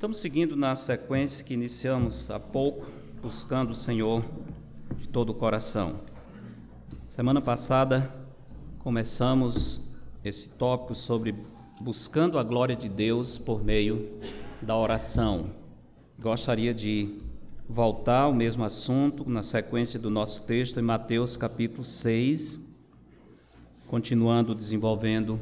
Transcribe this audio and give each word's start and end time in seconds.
Estamos 0.00 0.16
seguindo 0.16 0.56
na 0.56 0.74
sequência 0.76 1.44
que 1.44 1.52
iniciamos 1.52 2.30
há 2.30 2.40
pouco, 2.40 2.86
buscando 3.20 3.72
o 3.72 3.74
Senhor 3.74 4.24
de 4.96 5.06
todo 5.06 5.28
o 5.28 5.34
coração. 5.34 6.00
Semana 7.04 7.42
passada 7.42 8.10
começamos 8.78 9.78
esse 10.24 10.48
tópico 10.48 10.94
sobre 10.94 11.34
buscando 11.82 12.38
a 12.38 12.42
glória 12.42 12.74
de 12.74 12.88
Deus 12.88 13.36
por 13.36 13.62
meio 13.62 14.18
da 14.62 14.74
oração. 14.74 15.50
Gostaria 16.18 16.72
de 16.72 17.18
voltar 17.68 18.22
ao 18.22 18.32
mesmo 18.32 18.64
assunto 18.64 19.28
na 19.28 19.42
sequência 19.42 20.00
do 20.00 20.08
nosso 20.08 20.44
texto 20.44 20.80
em 20.80 20.82
Mateus 20.82 21.36
capítulo 21.36 21.84
6, 21.84 22.58
continuando 23.86 24.54
desenvolvendo 24.54 25.38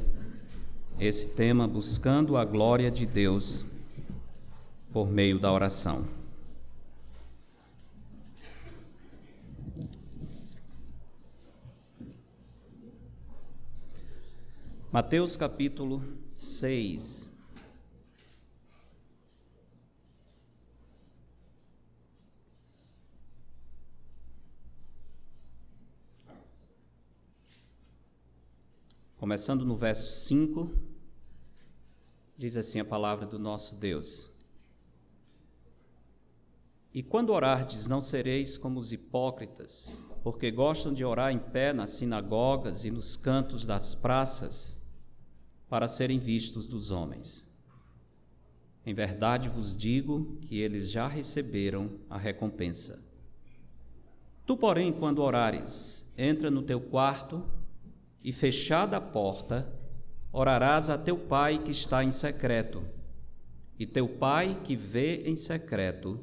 esse 0.99 1.29
tema, 1.29 1.65
buscando 1.65 2.35
a 2.35 2.43
glória 2.43 2.91
de 2.91 3.05
Deus 3.05 3.68
por 4.91 5.09
meio 5.09 5.39
da 5.39 5.51
oração. 5.51 6.07
Mateus 14.91 15.35
capítulo 15.35 16.03
6. 16.31 17.29
Começando 29.17 29.63
no 29.63 29.75
verso 29.75 30.09
5, 30.25 30.71
diz 32.35 32.57
assim 32.57 32.79
a 32.79 32.85
palavra 32.85 33.27
do 33.27 33.37
nosso 33.37 33.75
Deus: 33.75 34.31
E 36.91 37.03
quando 37.03 37.31
orardes, 37.31 37.87
não 37.87 38.01
sereis 38.01 38.57
como 38.57 38.79
os 38.79 38.91
hipócritas, 38.91 40.01
porque 40.23 40.49
gostam 40.49 40.91
de 40.91 41.05
orar 41.05 41.31
em 41.31 41.37
pé 41.37 41.71
nas 41.71 41.91
sinagogas 41.91 42.83
e 42.83 42.89
nos 42.89 43.15
cantos 43.15 43.63
das 43.63 43.93
praças, 43.93 44.77
para 45.69 45.87
serem 45.87 46.17
vistos 46.17 46.67
dos 46.67 46.89
homens. 46.89 47.47
Em 48.83 48.93
verdade 48.93 49.47
vos 49.47 49.77
digo 49.77 50.37
que 50.41 50.59
eles 50.59 50.89
já 50.89 51.07
receberam 51.07 51.91
a 52.09 52.17
recompensa. 52.17 52.99
Tu, 54.47 54.57
porém, 54.57 54.91
quando 54.91 55.21
orares, 55.21 56.11
entra 56.17 56.49
no 56.49 56.63
teu 56.63 56.81
quarto 56.81 57.45
e 58.23 58.33
fechada 58.33 58.97
a 58.97 59.01
porta, 59.01 59.71
orarás 60.31 60.89
a 60.89 60.97
teu 60.97 61.19
pai 61.19 61.59
que 61.59 61.69
está 61.69 62.03
em 62.03 62.09
secreto, 62.09 62.83
e 63.77 63.85
teu 63.85 64.09
pai 64.09 64.59
que 64.63 64.75
vê 64.75 65.21
em 65.29 65.35
secreto 65.35 66.19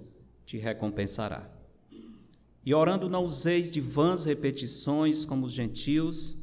te 0.47 0.57
recompensará. 0.57 1.51
E 2.65 2.73
orando 2.73 3.09
não 3.09 3.25
useis 3.25 3.71
de 3.71 3.81
vãs 3.81 4.25
repetições 4.25 5.25
como 5.25 5.45
os 5.45 5.53
gentios, 5.53 6.37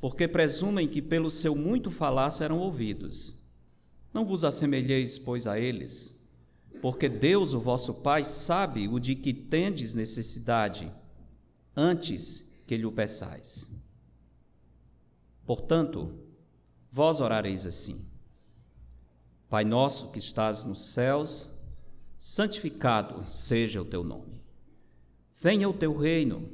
porque 0.00 0.28
presumem 0.28 0.86
que 0.86 1.00
pelo 1.00 1.30
seu 1.30 1.54
muito 1.54 1.90
falar 1.90 2.30
serão 2.30 2.58
ouvidos. 2.58 3.34
Não 4.12 4.24
vos 4.24 4.44
assemelheis, 4.44 5.18
pois, 5.18 5.46
a 5.46 5.58
eles, 5.58 6.14
porque 6.82 7.08
Deus, 7.08 7.54
o 7.54 7.60
vosso 7.60 7.94
Pai, 7.94 8.24
sabe 8.24 8.88
o 8.88 8.98
de 8.98 9.14
que 9.14 9.32
tendes 9.32 9.94
necessidade, 9.94 10.92
antes 11.74 12.48
que 12.66 12.76
lhe 12.76 12.86
o 12.86 12.92
peçais. 12.92 13.68
Portanto, 15.44 16.12
vós 16.90 17.20
orareis 17.20 17.64
assim: 17.64 18.04
Pai 19.48 19.64
nosso 19.64 20.10
que 20.10 20.18
estás 20.18 20.64
nos 20.64 20.80
céus, 20.80 21.55
santificado 22.18 23.24
seja 23.26 23.80
o 23.80 23.84
teu 23.84 24.02
nome. 24.02 24.40
Venha 25.40 25.68
o 25.68 25.72
teu 25.72 25.96
reino, 25.96 26.48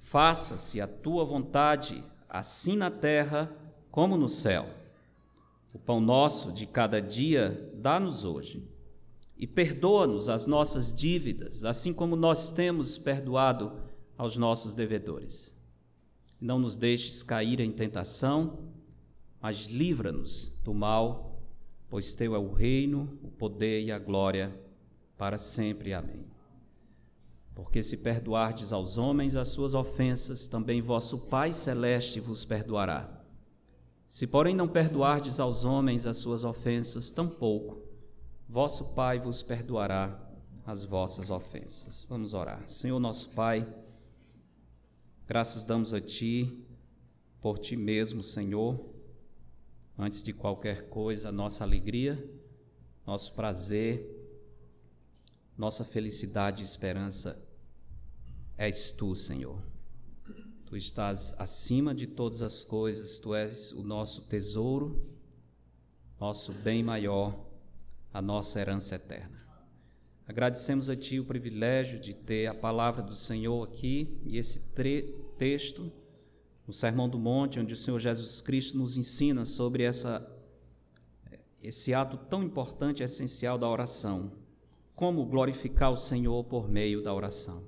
faça-se 0.00 0.80
a 0.80 0.86
tua 0.86 1.24
vontade, 1.24 2.04
assim 2.28 2.76
na 2.76 2.90
terra 2.90 3.50
como 3.90 4.16
no 4.16 4.28
céu. 4.28 4.68
O 5.72 5.78
pão 5.78 6.00
nosso 6.00 6.52
de 6.52 6.66
cada 6.66 7.00
dia 7.00 7.72
dá-nos 7.74 8.24
hoje. 8.24 8.66
E 9.36 9.46
perdoa-nos 9.46 10.28
as 10.28 10.46
nossas 10.46 10.92
dívidas, 10.92 11.64
assim 11.64 11.92
como 11.92 12.16
nós 12.16 12.50
temos 12.50 12.98
perdoado 12.98 13.72
aos 14.16 14.36
nossos 14.36 14.74
devedores 14.74 15.56
não 16.40 16.58
nos 16.58 16.76
deixes 16.76 17.22
cair 17.22 17.60
em 17.60 17.72
tentação, 17.72 18.58
mas 19.40 19.66
livra-nos 19.66 20.52
do 20.64 20.72
mal, 20.72 21.42
pois 21.88 22.14
teu 22.14 22.34
é 22.34 22.38
o 22.38 22.52
reino, 22.52 23.18
o 23.22 23.28
poder 23.28 23.82
e 23.82 23.92
a 23.92 23.98
glória 23.98 24.54
para 25.18 25.36
sempre. 25.36 25.92
Amém. 25.92 26.24
Porque 27.54 27.82
se 27.82 27.96
perdoardes 27.96 28.72
aos 28.72 28.96
homens 28.96 29.36
as 29.36 29.48
suas 29.48 29.74
ofensas, 29.74 30.46
também 30.46 30.80
vosso 30.80 31.18
Pai 31.18 31.52
celeste 31.52 32.20
vos 32.20 32.44
perdoará. 32.44 33.22
Se, 34.06 34.26
porém, 34.26 34.54
não 34.54 34.68
perdoardes 34.68 35.38
aos 35.38 35.64
homens 35.64 36.06
as 36.06 36.16
suas 36.16 36.44
ofensas, 36.44 37.10
tampouco 37.10 37.82
vosso 38.48 38.94
Pai 38.94 39.18
vos 39.18 39.42
perdoará 39.42 40.18
as 40.64 40.84
vossas 40.84 41.28
ofensas. 41.28 42.06
Vamos 42.08 42.32
orar. 42.32 42.66
Senhor 42.68 42.98
nosso 42.98 43.28
Pai, 43.30 43.66
Graças 45.28 45.62
damos 45.62 45.92
a 45.92 46.00
Ti, 46.00 46.66
por 47.42 47.58
Ti 47.58 47.76
mesmo, 47.76 48.22
Senhor. 48.22 48.82
Antes 49.98 50.22
de 50.22 50.32
qualquer 50.32 50.88
coisa, 50.88 51.30
nossa 51.30 51.64
alegria, 51.64 52.18
nosso 53.06 53.34
prazer, 53.34 54.17
nossa 55.58 55.84
felicidade 55.84 56.62
e 56.62 56.64
esperança 56.64 57.36
és 58.56 58.92
Tu, 58.92 59.14
Senhor. 59.16 59.60
Tu 60.64 60.76
estás 60.76 61.34
acima 61.36 61.94
de 61.94 62.06
todas 62.06 62.42
as 62.42 62.62
coisas, 62.62 63.18
Tu 63.18 63.34
és 63.34 63.72
o 63.72 63.82
nosso 63.82 64.22
tesouro, 64.22 65.04
nosso 66.20 66.52
bem 66.52 66.82
maior, 66.82 67.44
a 68.12 68.22
nossa 68.22 68.60
herança 68.60 68.94
eterna. 68.94 69.36
Agradecemos 70.26 70.88
a 70.88 70.94
Ti 70.94 71.18
o 71.18 71.24
privilégio 71.24 71.98
de 71.98 72.14
ter 72.14 72.46
a 72.46 72.54
palavra 72.54 73.02
do 73.02 73.14
Senhor 73.14 73.66
aqui 73.66 74.20
e 74.24 74.36
esse 74.36 74.60
texto, 75.38 75.90
no 76.66 76.72
Sermão 76.72 77.08
do 77.08 77.18
Monte, 77.18 77.58
onde 77.58 77.72
o 77.72 77.76
Senhor 77.76 77.98
Jesus 77.98 78.40
Cristo 78.42 78.76
nos 78.76 78.96
ensina 78.96 79.44
sobre 79.44 79.84
essa, 79.84 80.30
esse 81.62 81.94
ato 81.94 82.16
tão 82.16 82.42
importante 82.42 83.00
e 83.00 83.04
essencial 83.04 83.56
da 83.56 83.68
oração. 83.68 84.47
Como 84.98 85.24
glorificar 85.24 85.92
o 85.92 85.96
Senhor 85.96 86.42
por 86.42 86.68
meio 86.68 87.00
da 87.00 87.14
oração. 87.14 87.62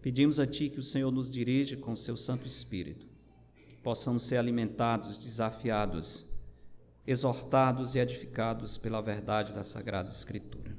Pedimos 0.00 0.40
a 0.40 0.46
Ti 0.46 0.70
que 0.70 0.80
o 0.80 0.82
Senhor 0.82 1.12
nos 1.12 1.30
dirija 1.30 1.76
com 1.76 1.92
o 1.92 1.96
Seu 1.98 2.16
Santo 2.16 2.46
Espírito, 2.46 3.06
possamos 3.82 4.22
ser 4.22 4.38
alimentados, 4.38 5.18
desafiados, 5.18 6.24
exortados 7.06 7.94
e 7.94 7.98
edificados 7.98 8.78
pela 8.78 9.02
verdade 9.02 9.52
da 9.52 9.62
Sagrada 9.62 10.08
Escritura. 10.08 10.74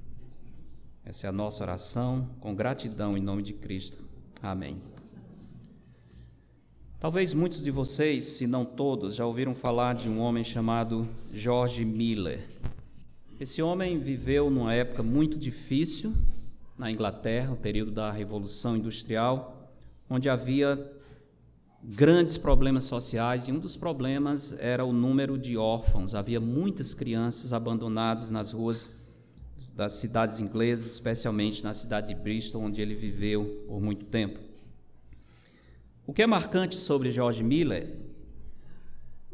Essa 1.06 1.28
é 1.28 1.30
a 1.30 1.32
nossa 1.32 1.64
oração, 1.64 2.28
com 2.40 2.56
gratidão 2.56 3.16
em 3.16 3.22
nome 3.22 3.44
de 3.44 3.54
Cristo. 3.54 4.04
Amém. 4.42 4.82
Talvez 7.00 7.36
muitos 7.36 7.62
de 7.62 7.70
vocês, 7.70 8.26
se 8.26 8.48
não 8.48 8.66
todos, 8.66 9.14
já 9.14 9.28
ouviram 9.28 9.54
falar 9.54 9.94
de 9.94 10.10
um 10.10 10.20
homem 10.20 10.44
chamado 10.44 11.08
George 11.32 11.86
Miller. 11.86 12.50
Esse 13.44 13.62
homem 13.62 14.00
viveu 14.00 14.50
numa 14.50 14.74
época 14.74 15.04
muito 15.04 15.38
difícil 15.38 16.16
na 16.78 16.90
Inglaterra, 16.90 17.52
o 17.52 17.58
período 17.58 17.92
da 17.92 18.10
Revolução 18.10 18.78
Industrial, 18.78 19.70
onde 20.10 20.30
havia 20.30 20.80
grandes 21.84 22.38
problemas 22.38 22.86
sociais 22.86 23.50
e 23.50 23.52
um 23.52 23.60
dos 23.60 23.76
problemas 23.76 24.56
era 24.60 24.86
o 24.86 24.94
número 24.94 25.38
de 25.38 25.58
órfãos. 25.58 26.16
Havia 26.16 26.40
muitas 26.40 26.94
crianças 26.94 27.52
abandonadas 27.52 28.30
nas 28.30 28.54
ruas 28.54 28.90
das 29.76 29.92
cidades 29.92 30.40
inglesas, 30.40 30.94
especialmente 30.94 31.66
na 31.66 31.74
cidade 31.74 32.08
de 32.08 32.16
Bristol, 32.16 32.62
onde 32.62 32.82
ele 32.82 32.96
viveu 32.96 33.66
por 33.68 33.82
muito 33.82 34.06
tempo. 34.06 34.40
O 36.08 36.14
que 36.14 36.22
é 36.22 36.28
marcante 36.28 36.78
sobre 36.78 37.12
George 37.12 37.44
Miller, 37.44 37.94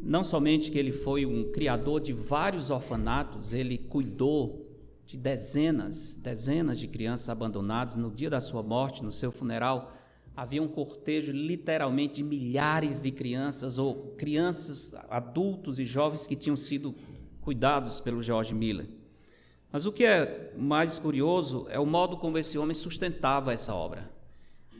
não 0.02 0.24
somente 0.24 0.70
que 0.70 0.78
ele 0.78 0.92
foi 0.92 1.26
um 1.26 1.50
criador 1.52 2.00
de 2.00 2.12
vários 2.12 2.70
orfanatos, 2.70 3.52
ele 3.52 3.76
cuidou 3.76 4.66
de 5.06 5.16
dezenas, 5.16 6.14
dezenas 6.14 6.78
de 6.78 6.86
crianças 6.86 7.28
abandonadas. 7.28 7.96
No 7.96 8.10
dia 8.10 8.30
da 8.30 8.40
sua 8.40 8.62
morte, 8.62 9.04
no 9.04 9.12
seu 9.12 9.30
funeral, 9.30 9.92
havia 10.36 10.62
um 10.62 10.68
cortejo 10.68 11.32
literalmente 11.32 12.14
de 12.14 12.24
milhares 12.24 13.02
de 13.02 13.10
crianças 13.10 13.76
ou 13.76 14.14
crianças, 14.16 14.94
adultos 15.08 15.78
e 15.78 15.84
jovens 15.84 16.26
que 16.26 16.36
tinham 16.36 16.56
sido 16.56 16.94
cuidados 17.40 18.00
pelo 18.00 18.22
George 18.22 18.54
Miller. 18.54 18.86
Mas 19.72 19.86
o 19.86 19.92
que 19.92 20.04
é 20.04 20.52
mais 20.56 20.98
curioso 20.98 21.66
é 21.68 21.78
o 21.78 21.86
modo 21.86 22.16
como 22.16 22.38
esse 22.38 22.56
homem 22.58 22.74
sustentava 22.74 23.52
essa 23.52 23.74
obra. 23.74 24.10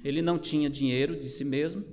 Ele 0.03 0.23
não 0.23 0.39
tinha 0.39 0.71
dinheiro 0.71 1.19
de 1.19 1.29
si 1.29 1.45
mesmo, 1.45 1.85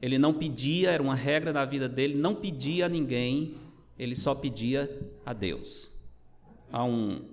ele 0.00 0.18
não 0.18 0.32
pedia, 0.32 0.90
era 0.90 1.02
uma 1.02 1.14
regra 1.14 1.52
da 1.52 1.64
vida 1.64 1.88
dele, 1.88 2.14
não 2.14 2.34
pedia 2.34 2.86
a 2.86 2.88
ninguém, 2.88 3.56
ele 3.98 4.14
só 4.14 4.34
pedia 4.34 4.88
a 5.26 5.32
Deus. 5.32 5.90
Há 6.70 6.84
um, 6.84 7.24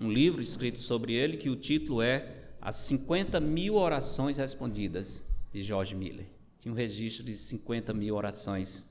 um 0.00 0.10
livro 0.10 0.40
escrito 0.40 0.80
sobre 0.80 1.12
ele 1.12 1.36
que 1.36 1.50
o 1.50 1.56
título 1.56 2.00
é 2.00 2.50
As 2.60 2.76
50 2.76 3.40
mil 3.40 3.74
orações 3.74 4.38
respondidas 4.38 5.24
de 5.52 5.62
George 5.62 5.94
Miller. 5.94 6.26
Tinha 6.60 6.72
um 6.72 6.76
registro 6.76 7.24
de 7.24 7.36
50 7.36 7.92
mil 7.94 8.14
orações 8.14 8.84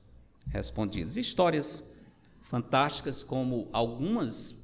respondidas. 0.49 1.15
Histórias 1.15 1.83
fantásticas, 2.41 3.23
como 3.23 3.69
algumas, 3.71 4.55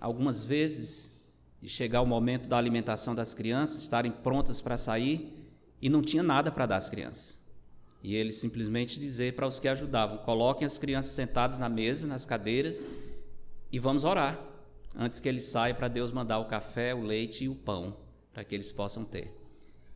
algumas 0.00 0.44
vezes, 0.44 1.16
de 1.60 1.68
chegar 1.68 2.02
o 2.02 2.06
momento 2.06 2.48
da 2.48 2.56
alimentação 2.56 3.14
das 3.14 3.34
crianças, 3.34 3.82
estarem 3.82 4.12
prontas 4.12 4.60
para 4.60 4.76
sair 4.76 5.32
e 5.80 5.88
não 5.88 6.02
tinha 6.02 6.22
nada 6.22 6.50
para 6.50 6.66
dar 6.66 6.76
às 6.76 6.88
crianças. 6.88 7.37
E 8.02 8.14
ele 8.14 8.32
simplesmente 8.32 9.00
dizer 9.00 9.34
para 9.34 9.46
os 9.46 9.58
que 9.58 9.68
ajudavam: 9.68 10.18
coloquem 10.18 10.66
as 10.66 10.78
crianças 10.78 11.12
sentadas 11.12 11.58
na 11.58 11.68
mesa, 11.68 12.06
nas 12.06 12.24
cadeiras, 12.24 12.82
e 13.70 13.78
vamos 13.78 14.04
orar, 14.04 14.40
antes 14.94 15.20
que 15.20 15.28
eles 15.28 15.44
saiam 15.44 15.76
para 15.76 15.88
Deus 15.88 16.12
mandar 16.12 16.38
o 16.38 16.46
café, 16.46 16.94
o 16.94 17.02
leite 17.02 17.44
e 17.44 17.48
o 17.48 17.54
pão, 17.54 17.96
para 18.32 18.44
que 18.44 18.54
eles 18.54 18.72
possam 18.72 19.04
ter. 19.04 19.34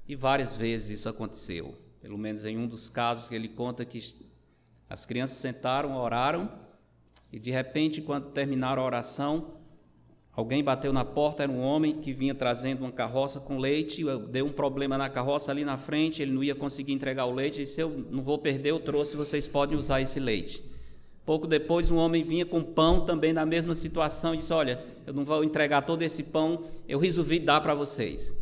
E 0.06 0.16
várias 0.16 0.56
vezes 0.56 1.00
isso 1.00 1.08
aconteceu. 1.08 1.78
Pelo 2.00 2.18
menos 2.18 2.44
em 2.44 2.58
um 2.58 2.66
dos 2.66 2.88
casos 2.88 3.28
que 3.28 3.34
ele 3.34 3.48
conta 3.48 3.84
que 3.84 4.02
as 4.90 5.06
crianças 5.06 5.38
sentaram, 5.38 5.96
oraram, 5.96 6.50
e 7.32 7.38
de 7.38 7.50
repente, 7.50 8.02
quando 8.02 8.30
terminaram 8.32 8.82
a 8.82 8.84
oração, 8.84 9.61
alguém 10.32 10.64
bateu 10.64 10.92
na 10.92 11.04
porta, 11.04 11.42
era 11.42 11.52
um 11.52 11.60
homem 11.60 12.00
que 12.00 12.12
vinha 12.12 12.34
trazendo 12.34 12.80
uma 12.80 12.92
carroça 12.92 13.38
com 13.38 13.58
leite, 13.58 14.02
deu 14.30 14.46
um 14.46 14.52
problema 14.52 14.96
na 14.96 15.08
carroça 15.08 15.50
ali 15.50 15.64
na 15.64 15.76
frente, 15.76 16.22
ele 16.22 16.32
não 16.32 16.42
ia 16.42 16.54
conseguir 16.54 16.92
entregar 16.92 17.26
o 17.26 17.32
leite, 17.32 17.60
e 17.60 17.64
disse, 17.64 17.80
eu 17.80 18.06
não 18.10 18.22
vou 18.22 18.38
perder, 18.38 18.70
eu 18.70 18.80
trouxe, 18.80 19.16
vocês 19.16 19.46
podem 19.46 19.76
usar 19.76 20.00
esse 20.00 20.18
leite. 20.18 20.62
Pouco 21.24 21.46
depois, 21.46 21.90
um 21.90 21.96
homem 21.96 22.24
vinha 22.24 22.44
com 22.44 22.62
pão 22.62 23.04
também 23.04 23.32
na 23.32 23.46
mesma 23.46 23.74
situação 23.74 24.34
e 24.34 24.38
disse: 24.38 24.52
Olha, 24.52 24.82
eu 25.06 25.12
não 25.12 25.24
vou 25.24 25.44
entregar 25.44 25.82
todo 25.82 26.02
esse 26.02 26.24
pão, 26.24 26.64
eu 26.88 26.98
resolvi 26.98 27.38
dar 27.38 27.60
para 27.60 27.74
vocês. 27.74 28.34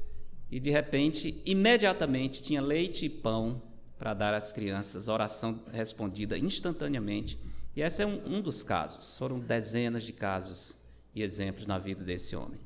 E 0.51 0.59
de 0.59 0.71
repente, 0.71 1.41
imediatamente, 1.45 2.43
tinha 2.43 2.63
leite 2.63 3.05
e 3.05 3.11
pão 3.11 3.63
para 3.99 4.15
dar 4.15 4.33
às 4.33 4.51
crianças, 4.51 5.09
oração 5.09 5.61
respondida 5.71 6.39
instantaneamente. 6.39 7.39
E 7.77 7.83
esse 7.83 8.03
é 8.03 8.07
um, 8.07 8.19
um 8.27 8.41
dos 8.41 8.63
casos, 8.63 9.17
foram 9.19 9.39
dezenas 9.39 10.03
de 10.03 10.13
casos 10.13 10.80
e 11.15 11.23
exemplos 11.23 11.67
na 11.67 11.79
vida 11.79 12.05
desse 12.05 12.37
homem. 12.37 12.61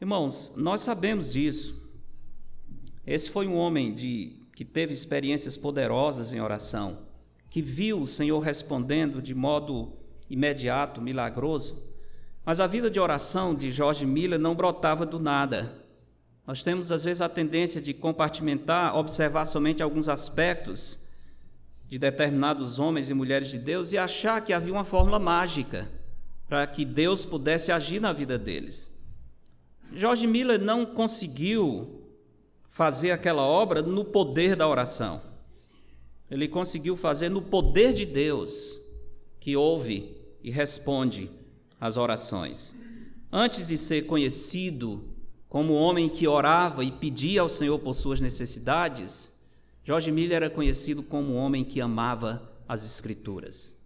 Irmãos, 0.00 0.52
nós 0.56 0.80
sabemos 0.80 1.32
disso. 1.32 1.82
Esse 3.06 3.30
foi 3.30 3.46
um 3.46 3.56
homem 3.56 3.94
de, 3.94 4.36
que 4.54 4.64
teve 4.64 4.92
experiências 4.92 5.56
poderosas 5.56 6.32
em 6.32 6.40
oração, 6.40 6.98
que 7.50 7.62
viu 7.62 8.02
o 8.02 8.06
Senhor 8.06 8.38
respondendo 8.40 9.20
de 9.20 9.34
modo 9.34 9.92
imediato, 10.28 11.00
milagroso. 11.00 11.82
Mas 12.44 12.60
a 12.60 12.66
vida 12.66 12.90
de 12.90 13.00
oração 13.00 13.54
de 13.54 13.70
Jorge 13.70 14.04
Miller 14.04 14.38
não 14.38 14.54
brotava 14.54 15.06
do 15.06 15.18
nada. 15.18 15.74
Nós 16.46 16.62
temos, 16.62 16.92
às 16.92 17.02
vezes, 17.02 17.20
a 17.20 17.28
tendência 17.28 17.80
de 17.80 17.94
compartimentar, 17.94 18.96
observar 18.96 19.46
somente 19.46 19.82
alguns 19.82 20.08
aspectos 20.08 20.98
de 21.88 21.98
determinados 21.98 22.78
homens 22.78 23.08
e 23.08 23.14
mulheres 23.14 23.48
de 23.48 23.58
Deus 23.58 23.92
e 23.92 23.98
achar 23.98 24.42
que 24.42 24.52
havia 24.52 24.72
uma 24.72 24.84
fórmula 24.84 25.18
mágica 25.18 25.88
para 26.48 26.66
que 26.66 26.84
Deus 26.84 27.24
pudesse 27.24 27.72
agir 27.72 28.00
na 28.00 28.12
vida 28.12 28.38
deles. 28.38 28.92
Jorge 29.92 30.26
Miller 30.26 30.60
não 30.60 30.84
conseguiu 30.84 32.02
fazer 32.68 33.12
aquela 33.12 33.42
obra 33.42 33.82
no 33.82 34.04
poder 34.04 34.56
da 34.56 34.68
oração. 34.68 35.22
Ele 36.30 36.48
conseguiu 36.48 36.96
fazer 36.96 37.28
no 37.28 37.42
poder 37.42 37.92
de 37.92 38.04
Deus, 38.04 38.78
que 39.38 39.56
ouve 39.56 40.16
e 40.42 40.50
responde 40.50 41.30
às 41.80 41.96
orações. 41.96 42.74
Antes 43.30 43.66
de 43.66 43.78
ser 43.78 44.06
conhecido 44.06 45.04
como 45.48 45.74
homem 45.74 46.08
que 46.08 46.26
orava 46.26 46.82
e 46.82 46.90
pedia 46.90 47.42
ao 47.42 47.48
Senhor 47.48 47.78
por 47.78 47.94
suas 47.94 48.20
necessidades, 48.20 49.32
Jorge 49.84 50.10
Miller 50.10 50.36
era 50.36 50.50
conhecido 50.50 51.02
como 51.02 51.34
homem 51.34 51.62
que 51.62 51.80
amava 51.80 52.50
as 52.66 52.84
Escrituras. 52.84 53.83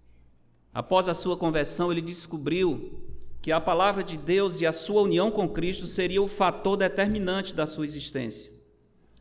Após 0.72 1.08
a 1.08 1.14
sua 1.14 1.36
conversão, 1.36 1.90
ele 1.90 2.00
descobriu 2.00 3.02
que 3.40 3.52
a 3.52 3.60
palavra 3.60 4.02
de 4.02 4.16
Deus 4.16 4.60
e 4.60 4.66
a 4.66 4.72
sua 4.72 5.02
união 5.02 5.30
com 5.30 5.48
Cristo 5.48 5.86
seria 5.86 6.22
o 6.22 6.28
fator 6.28 6.76
determinante 6.76 7.54
da 7.54 7.66
sua 7.66 7.84
existência. 7.84 8.50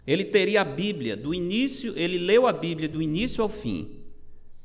Ele 0.06 0.26
teria 0.26 0.62
a 0.62 0.66
Bíblia 0.66 1.16
do 1.18 1.34
início, 1.34 1.94
ele 1.98 2.18
leu 2.18 2.48
a 2.48 2.54
Bíblia 2.54 2.88
do 2.88 3.02
início 3.02 3.44
ao 3.44 3.50
fim, 3.50 4.02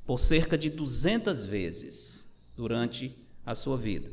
por 0.04 0.18
cerca 0.18 0.56
de 0.56 0.70
200 0.70 1.46
vezes 1.46 2.32
durante 2.56 3.16
a 3.44 3.54
sua 3.54 3.76
vida. 3.76 4.10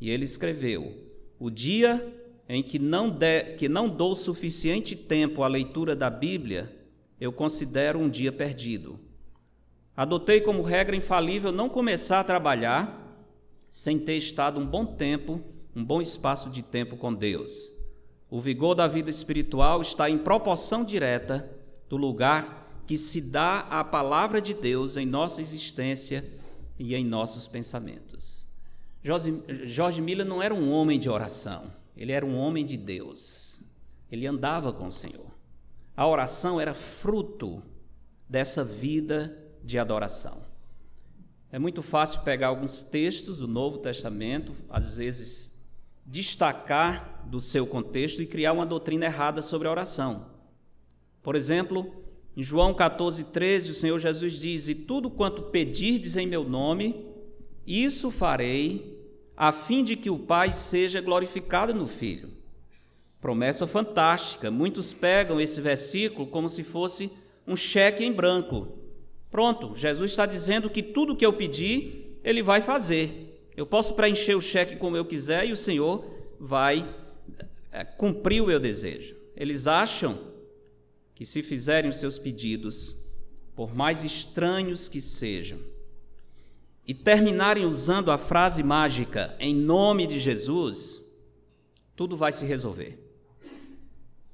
E 0.00 0.10
ele 0.10 0.24
escreveu: 0.24 0.94
O 1.38 1.50
dia 1.50 2.14
em 2.48 2.62
que 2.62 2.78
não, 2.78 3.10
de, 3.10 3.54
que 3.56 3.68
não 3.68 3.88
dou 3.88 4.14
suficiente 4.14 4.94
tempo 4.94 5.42
à 5.42 5.48
leitura 5.48 5.96
da 5.96 6.08
Bíblia, 6.08 6.74
eu 7.20 7.32
considero 7.32 7.98
um 7.98 8.08
dia 8.08 8.30
perdido. 8.30 9.00
Adotei 9.96 10.40
como 10.42 10.62
regra 10.62 10.94
infalível 10.94 11.50
não 11.50 11.68
começar 11.68 12.20
a 12.20 12.24
trabalhar 12.24 13.02
sem 13.70 13.98
ter 13.98 14.16
estado 14.16 14.60
um 14.60 14.66
bom 14.66 14.84
tempo, 14.84 15.40
um 15.74 15.82
bom 15.82 16.02
espaço 16.02 16.50
de 16.50 16.62
tempo 16.62 16.96
com 16.96 17.14
Deus. 17.14 17.70
O 18.28 18.40
vigor 18.40 18.74
da 18.74 18.86
vida 18.86 19.08
espiritual 19.08 19.80
está 19.80 20.10
em 20.10 20.18
proporção 20.18 20.84
direta 20.84 21.50
do 21.88 21.96
lugar 21.96 22.82
que 22.86 22.98
se 22.98 23.20
dá 23.20 23.60
à 23.60 23.82
palavra 23.82 24.40
de 24.40 24.52
Deus 24.52 24.96
em 24.96 25.06
nossa 25.06 25.40
existência 25.40 26.24
e 26.78 26.94
em 26.94 27.04
nossos 27.04 27.46
pensamentos. 27.46 28.46
Jorge, 29.02 29.42
Jorge 29.64 30.02
Miller 30.02 30.26
não 30.26 30.42
era 30.42 30.52
um 30.52 30.70
homem 30.70 30.98
de 30.98 31.08
oração. 31.08 31.72
Ele 31.96 32.12
era 32.12 32.26
um 32.26 32.36
homem 32.36 32.66
de 32.66 32.76
Deus. 32.76 33.62
Ele 34.10 34.26
andava 34.26 34.72
com 34.72 34.88
o 34.88 34.92
Senhor. 34.92 35.30
A 35.96 36.06
oração 36.06 36.60
era 36.60 36.74
fruto 36.74 37.62
dessa 38.28 38.62
vida 38.62 39.45
de 39.66 39.78
adoração. 39.78 40.40
É 41.50 41.58
muito 41.58 41.82
fácil 41.82 42.20
pegar 42.22 42.48
alguns 42.48 42.82
textos 42.82 43.38
do 43.38 43.48
Novo 43.48 43.78
Testamento, 43.78 44.54
às 44.70 44.96
vezes 44.96 45.60
destacar 46.04 47.24
do 47.26 47.40
seu 47.40 47.66
contexto 47.66 48.22
e 48.22 48.26
criar 48.26 48.52
uma 48.52 48.64
doutrina 48.64 49.06
errada 49.06 49.42
sobre 49.42 49.66
a 49.66 49.70
oração. 49.70 50.26
Por 51.22 51.34
exemplo, 51.34 51.92
em 52.36 52.42
João 52.42 52.72
14, 52.72 53.24
13, 53.24 53.72
o 53.72 53.74
Senhor 53.74 53.98
Jesus 53.98 54.34
diz: 54.34 54.68
E 54.68 54.74
tudo 54.74 55.10
quanto 55.10 55.42
pedirdes 55.42 56.16
em 56.16 56.26
meu 56.26 56.48
nome, 56.48 57.04
isso 57.66 58.10
farei 58.12 58.94
a 59.36 59.50
fim 59.50 59.82
de 59.82 59.96
que 59.96 60.10
o 60.10 60.18
Pai 60.18 60.52
seja 60.52 61.00
glorificado 61.00 61.74
no 61.74 61.88
Filho. 61.88 62.30
Promessa 63.20 63.66
fantástica. 63.66 64.50
Muitos 64.50 64.92
pegam 64.92 65.40
esse 65.40 65.60
versículo 65.60 66.28
como 66.28 66.48
se 66.48 66.62
fosse 66.62 67.10
um 67.46 67.56
cheque 67.56 68.04
em 68.04 68.12
branco. 68.12 68.85
Pronto, 69.30 69.76
Jesus 69.76 70.10
está 70.10 70.26
dizendo 70.26 70.70
que 70.70 70.82
tudo 70.82 71.16
que 71.16 71.26
eu 71.26 71.32
pedir, 71.32 72.18
Ele 72.22 72.42
vai 72.42 72.60
fazer. 72.60 73.50
Eu 73.56 73.66
posso 73.66 73.94
preencher 73.94 74.34
o 74.34 74.40
cheque 74.40 74.76
como 74.76 74.96
eu 74.96 75.04
quiser 75.04 75.46
e 75.46 75.52
o 75.52 75.56
Senhor 75.56 76.04
vai 76.38 76.88
é, 77.72 77.84
cumprir 77.84 78.42
o 78.42 78.46
meu 78.46 78.60
desejo. 78.60 79.16
Eles 79.36 79.66
acham 79.66 80.18
que 81.14 81.24
se 81.24 81.42
fizerem 81.42 81.90
os 81.90 81.98
seus 81.98 82.18
pedidos, 82.18 82.94
por 83.54 83.74
mais 83.74 84.04
estranhos 84.04 84.88
que 84.88 85.00
sejam, 85.00 85.58
e 86.86 86.92
terminarem 86.94 87.64
usando 87.64 88.10
a 88.10 88.18
frase 88.18 88.62
mágica 88.62 89.34
em 89.40 89.54
nome 89.54 90.06
de 90.06 90.18
Jesus, 90.18 91.02
tudo 91.96 92.16
vai 92.16 92.32
se 92.32 92.44
resolver. 92.44 93.02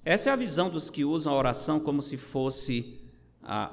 Essa 0.05 0.31
é 0.31 0.33
a 0.33 0.37
visão 0.37 0.69
dos 0.69 0.91
que 0.91 1.05
usam 1.05 1.33
a 1.33 1.37
oração 1.37 1.79
como 1.79 2.03
se 2.03 2.17
fosse 2.17 2.99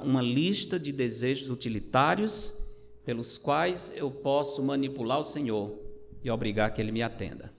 uma 0.02 0.22
lista 0.22 0.80
de 0.80 0.92
desejos 0.92 1.50
utilitários 1.50 2.58
pelos 3.06 3.38
quais 3.38 3.94
eu 3.96 4.10
posso 4.10 4.64
manipular 4.64 5.20
o 5.20 5.24
Senhor 5.24 5.80
e 6.24 6.30
obrigar 6.30 6.74
que 6.74 6.82
Ele 6.82 6.92
me 6.92 7.02
atenda. 7.02 7.54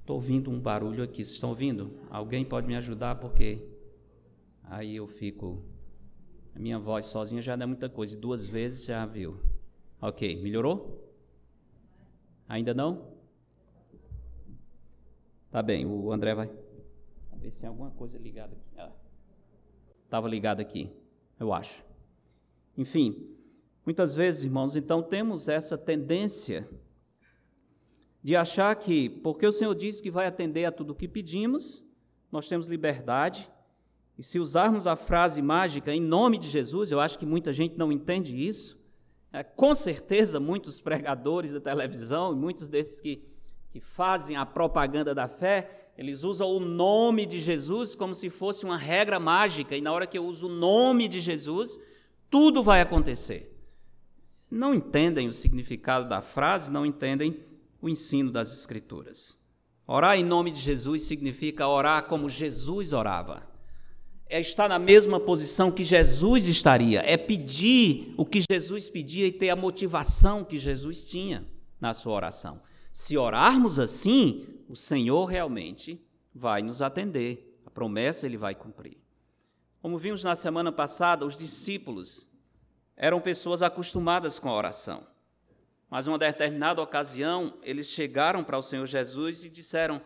Estou 0.00 0.16
ouvindo 0.16 0.50
um 0.50 0.60
barulho 0.60 1.02
aqui, 1.02 1.24
vocês 1.24 1.34
estão 1.34 1.50
ouvindo? 1.50 1.98
Alguém 2.10 2.44
pode 2.44 2.66
me 2.66 2.76
ajudar 2.76 3.16
porque 3.16 3.66
aí 4.64 4.96
eu 4.96 5.06
fico. 5.06 5.62
A 6.54 6.58
minha 6.58 6.78
voz 6.78 7.06
sozinha 7.06 7.40
já 7.40 7.56
não 7.56 7.64
é 7.64 7.66
muita 7.66 7.88
coisa, 7.88 8.16
duas 8.16 8.46
vezes 8.46 8.86
já 8.86 9.04
viu. 9.06 9.40
Ok, 10.00 10.40
melhorou? 10.42 11.14
Ainda 12.48 12.74
não? 12.74 13.14
Tá 15.50 15.62
bem, 15.62 15.86
o 15.86 16.12
André 16.12 16.34
vai. 16.34 16.46
Vamos 17.30 17.42
ver 17.42 17.52
se 17.52 17.60
tem 17.60 17.68
alguma 17.68 17.90
coisa 17.90 18.18
ligada 18.18 18.56
aqui. 18.56 18.92
Estava 20.10 20.28
ligado 20.28 20.58
aqui, 20.58 20.90
eu 21.38 21.52
acho. 21.52 21.84
Enfim, 22.76 23.28
muitas 23.86 24.16
vezes, 24.16 24.42
irmãos, 24.42 24.74
então 24.74 25.04
temos 25.04 25.48
essa 25.48 25.78
tendência 25.78 26.68
de 28.20 28.34
achar 28.34 28.74
que, 28.74 29.08
porque 29.08 29.46
o 29.46 29.52
Senhor 29.52 29.72
disse 29.72 30.02
que 30.02 30.10
vai 30.10 30.26
atender 30.26 30.64
a 30.64 30.72
tudo 30.72 30.90
o 30.90 30.96
que 30.96 31.06
pedimos, 31.06 31.84
nós 32.32 32.48
temos 32.48 32.66
liberdade. 32.66 33.48
E 34.18 34.24
se 34.24 34.40
usarmos 34.40 34.84
a 34.84 34.96
frase 34.96 35.40
mágica 35.40 35.94
em 35.94 36.00
nome 36.00 36.38
de 36.38 36.48
Jesus, 36.48 36.90
eu 36.90 36.98
acho 36.98 37.16
que 37.16 37.24
muita 37.24 37.52
gente 37.52 37.78
não 37.78 37.92
entende 37.92 38.36
isso. 38.36 38.76
É, 39.32 39.44
com 39.44 39.76
certeza, 39.76 40.40
muitos 40.40 40.80
pregadores 40.80 41.52
da 41.52 41.60
televisão 41.60 42.32
e 42.32 42.36
muitos 42.36 42.66
desses 42.66 42.98
que 42.98 43.30
que 43.70 43.80
fazem 43.80 44.36
a 44.36 44.44
propaganda 44.44 45.14
da 45.14 45.28
fé, 45.28 45.79
eles 46.00 46.24
usam 46.24 46.48
o 46.48 46.58
nome 46.58 47.26
de 47.26 47.38
Jesus 47.38 47.94
como 47.94 48.14
se 48.14 48.30
fosse 48.30 48.64
uma 48.64 48.78
regra 48.78 49.20
mágica, 49.20 49.76
e 49.76 49.82
na 49.82 49.92
hora 49.92 50.06
que 50.06 50.16
eu 50.16 50.24
uso 50.24 50.46
o 50.46 50.50
nome 50.50 51.06
de 51.06 51.20
Jesus, 51.20 51.78
tudo 52.30 52.62
vai 52.62 52.80
acontecer. 52.80 53.54
Não 54.50 54.74
entendem 54.74 55.28
o 55.28 55.32
significado 55.32 56.08
da 56.08 56.22
frase, 56.22 56.70
não 56.70 56.86
entendem 56.86 57.44
o 57.82 57.86
ensino 57.86 58.32
das 58.32 58.50
Escrituras. 58.50 59.36
Orar 59.86 60.16
em 60.16 60.24
nome 60.24 60.50
de 60.50 60.60
Jesus 60.60 61.02
significa 61.02 61.68
orar 61.68 62.06
como 62.06 62.30
Jesus 62.30 62.94
orava. 62.94 63.46
É 64.26 64.40
estar 64.40 64.70
na 64.70 64.78
mesma 64.78 65.20
posição 65.20 65.70
que 65.70 65.84
Jesus 65.84 66.48
estaria, 66.48 67.02
é 67.02 67.18
pedir 67.18 68.14
o 68.16 68.24
que 68.24 68.42
Jesus 68.50 68.88
pedia 68.88 69.26
e 69.26 69.32
ter 69.32 69.50
a 69.50 69.56
motivação 69.56 70.44
que 70.44 70.56
Jesus 70.56 71.10
tinha 71.10 71.44
na 71.78 71.92
sua 71.92 72.14
oração. 72.14 72.58
Se 72.92 73.16
orarmos 73.16 73.78
assim, 73.78 74.46
o 74.68 74.76
Senhor 74.76 75.24
realmente 75.26 76.00
vai 76.34 76.62
nos 76.62 76.82
atender. 76.82 77.60
A 77.64 77.70
promessa 77.70 78.26
ele 78.26 78.36
vai 78.36 78.54
cumprir. 78.54 78.98
Como 79.80 79.98
vimos 79.98 80.24
na 80.24 80.36
semana 80.36 80.70
passada, 80.70 81.24
os 81.24 81.36
discípulos 81.36 82.28
eram 82.96 83.20
pessoas 83.20 83.62
acostumadas 83.62 84.38
com 84.38 84.48
a 84.48 84.54
oração. 84.54 85.06
Mas, 85.88 86.06
uma 86.06 86.18
determinada 86.18 86.80
ocasião, 86.82 87.58
eles 87.62 87.88
chegaram 87.88 88.44
para 88.44 88.58
o 88.58 88.62
Senhor 88.62 88.86
Jesus 88.86 89.44
e 89.44 89.50
disseram: 89.50 90.00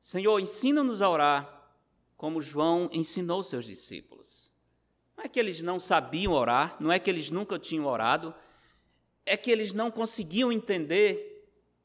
Senhor, 0.00 0.38
ensina-nos 0.38 1.02
a 1.02 1.10
orar, 1.10 1.70
como 2.16 2.40
João 2.40 2.88
ensinou 2.92 3.42
seus 3.42 3.64
discípulos. 3.64 4.50
Não 5.16 5.24
é 5.24 5.28
que 5.28 5.38
eles 5.38 5.62
não 5.62 5.78
sabiam 5.78 6.32
orar, 6.32 6.76
não 6.80 6.90
é 6.90 6.98
que 6.98 7.10
eles 7.10 7.30
nunca 7.30 7.58
tinham 7.58 7.84
orado, 7.84 8.34
é 9.26 9.36
que 9.36 9.50
eles 9.50 9.74
não 9.74 9.90
conseguiam 9.90 10.50
entender 10.50 11.29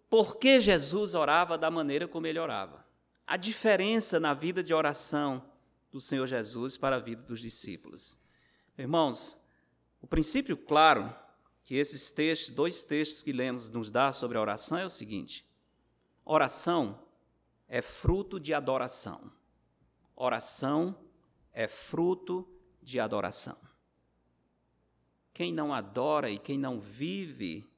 por 0.10 0.38
que 0.38 0.60
Jesus 0.60 1.14
orava 1.14 1.58
da 1.58 1.70
maneira 1.72 2.08
como 2.08 2.28
ele 2.28 2.40
orava. 2.40 2.86
A 3.26 3.38
diferença 3.38 4.20
na 4.20 4.34
vida 4.34 4.62
de 4.62 4.74
oração 4.74 5.44
do 5.92 6.00
Senhor 6.00 6.28
Jesus 6.28 6.78
para 6.78 6.98
a 6.98 7.00
vida 7.00 7.22
dos 7.24 7.40
discípulos. 7.40 8.18
Irmãos, 8.78 9.40
o 10.02 10.08
princípio 10.08 10.56
claro 10.56 11.16
que 11.64 11.76
esses 11.76 12.12
textos, 12.12 12.54
dois 12.54 12.84
textos 12.84 13.24
que 13.24 13.32
lemos, 13.32 13.72
nos 13.72 13.90
dá 13.90 14.12
sobre 14.12 14.38
a 14.38 14.42
oração 14.42 14.78
é 14.78 14.86
o 14.86 14.90
seguinte: 14.90 15.46
oração 16.24 17.02
é 17.68 17.82
fruto 17.82 18.40
de 18.40 18.54
adoração. 18.54 19.32
Oração 20.16 20.96
é 21.52 21.68
fruto 21.68 22.48
de 22.82 23.00
adoração. 23.00 23.58
Quem 25.34 25.52
não 25.52 25.74
adora 25.74 26.30
e 26.30 26.38
quem 26.38 26.58
não 26.58 26.80
vive 26.80 27.70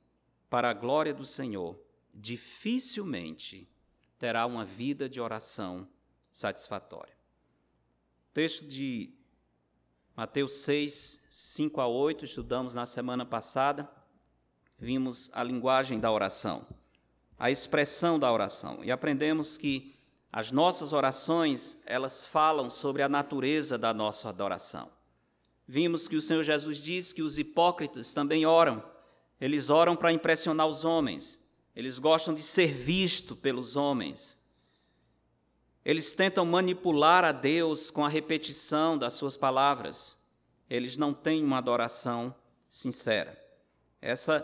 para 0.50 0.70
a 0.70 0.74
glória 0.74 1.14
do 1.14 1.26
Senhor, 1.26 1.80
dificilmente 2.18 3.70
terá 4.18 4.46
uma 4.46 4.66
vida 4.66 5.08
de 5.08 5.22
oração 5.22 5.88
satisfatória. 6.32 7.16
Texto 8.34 8.66
de 8.66 9.14
Mateus 10.16 10.54
6, 10.54 11.22
5 11.30 11.80
a 11.80 11.88
8, 11.88 12.26
estudamos 12.26 12.74
na 12.74 12.88
semana 12.88 13.24
passada, 13.24 13.88
vimos 14.80 15.30
a 15.32 15.44
linguagem 15.44 16.00
da 16.00 16.12
oração, 16.12 16.66
a 17.38 17.52
expressão 17.52 18.18
da 18.18 18.32
oração, 18.32 18.84
e 18.84 18.92
aprendemos 18.92 19.58
que 19.58 19.96
as 20.32 20.52
nossas 20.52 20.94
orações, 20.94 21.78
elas 21.86 22.26
falam 22.26 22.70
sobre 22.70 23.02
a 23.02 23.10
natureza 23.10 23.78
da 23.78 23.94
nossa 23.94 24.30
adoração. 24.30 24.92
Vimos 25.68 26.08
que 26.08 26.16
o 26.16 26.22
Senhor 26.22 26.44
Jesus 26.44 26.78
diz 26.78 27.14
que 27.14 27.22
os 27.22 27.38
hipócritas 27.38 28.12
também 28.12 28.46
oram, 28.46 28.84
eles 29.40 29.70
oram 29.70 29.96
para 29.96 30.12
impressionar 30.12 30.68
os 30.68 30.84
homens, 30.84 31.40
eles 31.78 32.00
gostam 32.00 32.34
de 32.34 32.42
ser 32.42 32.74
visto 32.74 33.36
pelos 33.36 33.76
homens, 33.76 34.36
eles 35.86 36.12
tentam 36.12 36.44
manipular 36.44 37.24
a 37.24 37.32
Deus 37.32 37.92
com 37.92 38.04
a 38.04 38.10
repetição 38.10 38.98
das 38.98 39.14
suas 39.14 39.38
palavras. 39.38 40.18
Eles 40.68 40.98
não 40.98 41.14
têm 41.14 41.44
uma 41.44 41.60
adoração 41.60 42.34
sincera. 42.68 43.40
Essa 44.02 44.44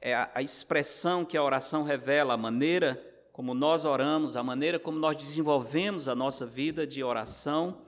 é 0.00 0.16
a 0.34 0.42
expressão 0.42 1.24
que 1.24 1.36
a 1.36 1.42
oração 1.44 1.84
revela, 1.84 2.34
a 2.34 2.36
maneira 2.36 3.00
como 3.32 3.54
nós 3.54 3.84
oramos, 3.84 4.36
a 4.36 4.42
maneira 4.42 4.80
como 4.80 4.98
nós 4.98 5.16
desenvolvemos 5.16 6.08
a 6.08 6.14
nossa 6.16 6.44
vida 6.44 6.84
de 6.84 7.04
oração, 7.04 7.82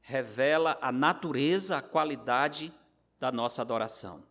revela 0.00 0.78
a 0.80 0.92
natureza, 0.92 1.76
a 1.76 1.82
qualidade 1.82 2.72
da 3.18 3.32
nossa 3.32 3.62
adoração. 3.62 4.22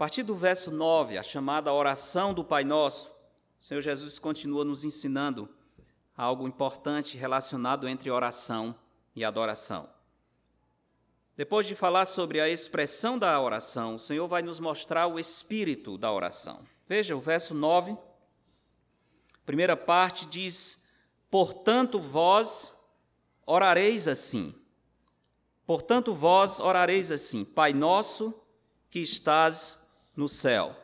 Partir 0.00 0.22
do 0.22 0.34
verso 0.34 0.70
9, 0.70 1.18
a 1.18 1.22
chamada 1.22 1.70
oração 1.70 2.32
do 2.32 2.42
Pai 2.42 2.64
Nosso, 2.64 3.12
o 3.58 3.62
Senhor 3.62 3.82
Jesus 3.82 4.18
continua 4.18 4.64
nos 4.64 4.82
ensinando 4.82 5.46
algo 6.16 6.48
importante 6.48 7.18
relacionado 7.18 7.86
entre 7.86 8.10
oração 8.10 8.74
e 9.14 9.22
adoração. 9.22 9.90
Depois 11.36 11.66
de 11.66 11.74
falar 11.74 12.06
sobre 12.06 12.40
a 12.40 12.48
expressão 12.48 13.18
da 13.18 13.38
oração, 13.38 13.96
o 13.96 13.98
Senhor 13.98 14.26
vai 14.26 14.40
nos 14.40 14.58
mostrar 14.58 15.06
o 15.06 15.20
espírito 15.20 15.98
da 15.98 16.10
oração. 16.10 16.62
Veja 16.88 17.14
o 17.14 17.20
verso 17.20 17.52
9. 17.52 17.94
Primeira 19.44 19.76
parte 19.76 20.24
diz: 20.24 20.82
Portanto, 21.30 21.98
vós 21.98 22.74
orareis 23.44 24.08
assim. 24.08 24.54
Portanto, 25.66 26.14
vós 26.14 26.58
orareis 26.58 27.12
assim: 27.12 27.44
Pai 27.44 27.74
nosso 27.74 28.34
que 28.88 29.00
estás 29.00 29.79
no 30.16 30.28
céu. 30.28 30.76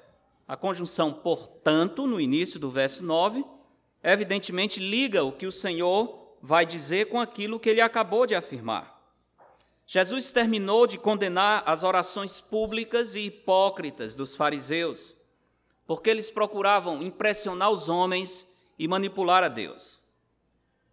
A 0.46 0.56
conjunção 0.56 1.12
portanto, 1.12 2.06
no 2.06 2.20
início 2.20 2.60
do 2.60 2.70
verso 2.70 3.04
9, 3.04 3.44
evidentemente 4.02 4.80
liga 4.80 5.24
o 5.24 5.32
que 5.32 5.46
o 5.46 5.52
Senhor 5.52 6.36
vai 6.40 6.64
dizer 6.64 7.06
com 7.06 7.20
aquilo 7.20 7.58
que 7.58 7.68
ele 7.68 7.80
acabou 7.80 8.26
de 8.26 8.34
afirmar. 8.34 8.96
Jesus 9.86 10.32
terminou 10.32 10.86
de 10.86 10.98
condenar 10.98 11.62
as 11.66 11.84
orações 11.84 12.40
públicas 12.40 13.14
e 13.14 13.26
hipócritas 13.26 14.14
dos 14.14 14.34
fariseus, 14.34 15.14
porque 15.86 16.10
eles 16.10 16.30
procuravam 16.30 17.02
impressionar 17.02 17.70
os 17.70 17.88
homens 17.88 18.46
e 18.78 18.88
manipular 18.88 19.44
a 19.44 19.48
Deus. 19.48 20.00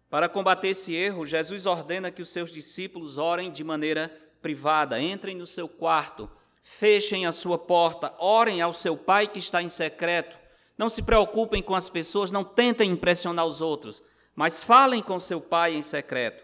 Para 0.08 0.28
combater 0.28 0.68
esse 0.68 0.94
erro, 0.94 1.26
Jesus 1.26 1.66
ordena 1.66 2.10
que 2.10 2.22
os 2.22 2.28
seus 2.28 2.50
discípulos 2.50 3.18
orem 3.18 3.50
de 3.50 3.64
maneira 3.64 4.08
privada, 4.40 5.00
entrem 5.00 5.36
no 5.36 5.46
seu 5.46 5.68
quarto, 5.68 6.30
fechem 6.64 7.26
a 7.26 7.30
sua 7.30 7.56
porta, 7.56 8.12
orem 8.18 8.60
ao 8.60 8.72
seu 8.72 8.96
Pai 8.96 9.28
que 9.28 9.38
está 9.38 9.62
em 9.62 9.68
secreto 9.68 10.42
não 10.76 10.88
se 10.88 11.02
preocupem 11.02 11.62
com 11.62 11.74
as 11.74 11.88
pessoas, 11.88 12.30
não 12.30 12.44
tentem 12.44 12.90
impressionar 12.90 13.46
os 13.46 13.60
outros, 13.60 14.02
mas 14.34 14.62
falem 14.62 15.00
com 15.00 15.18
seu 15.20 15.40
pai 15.40 15.74
em 15.74 15.82
secreto. 15.82 16.42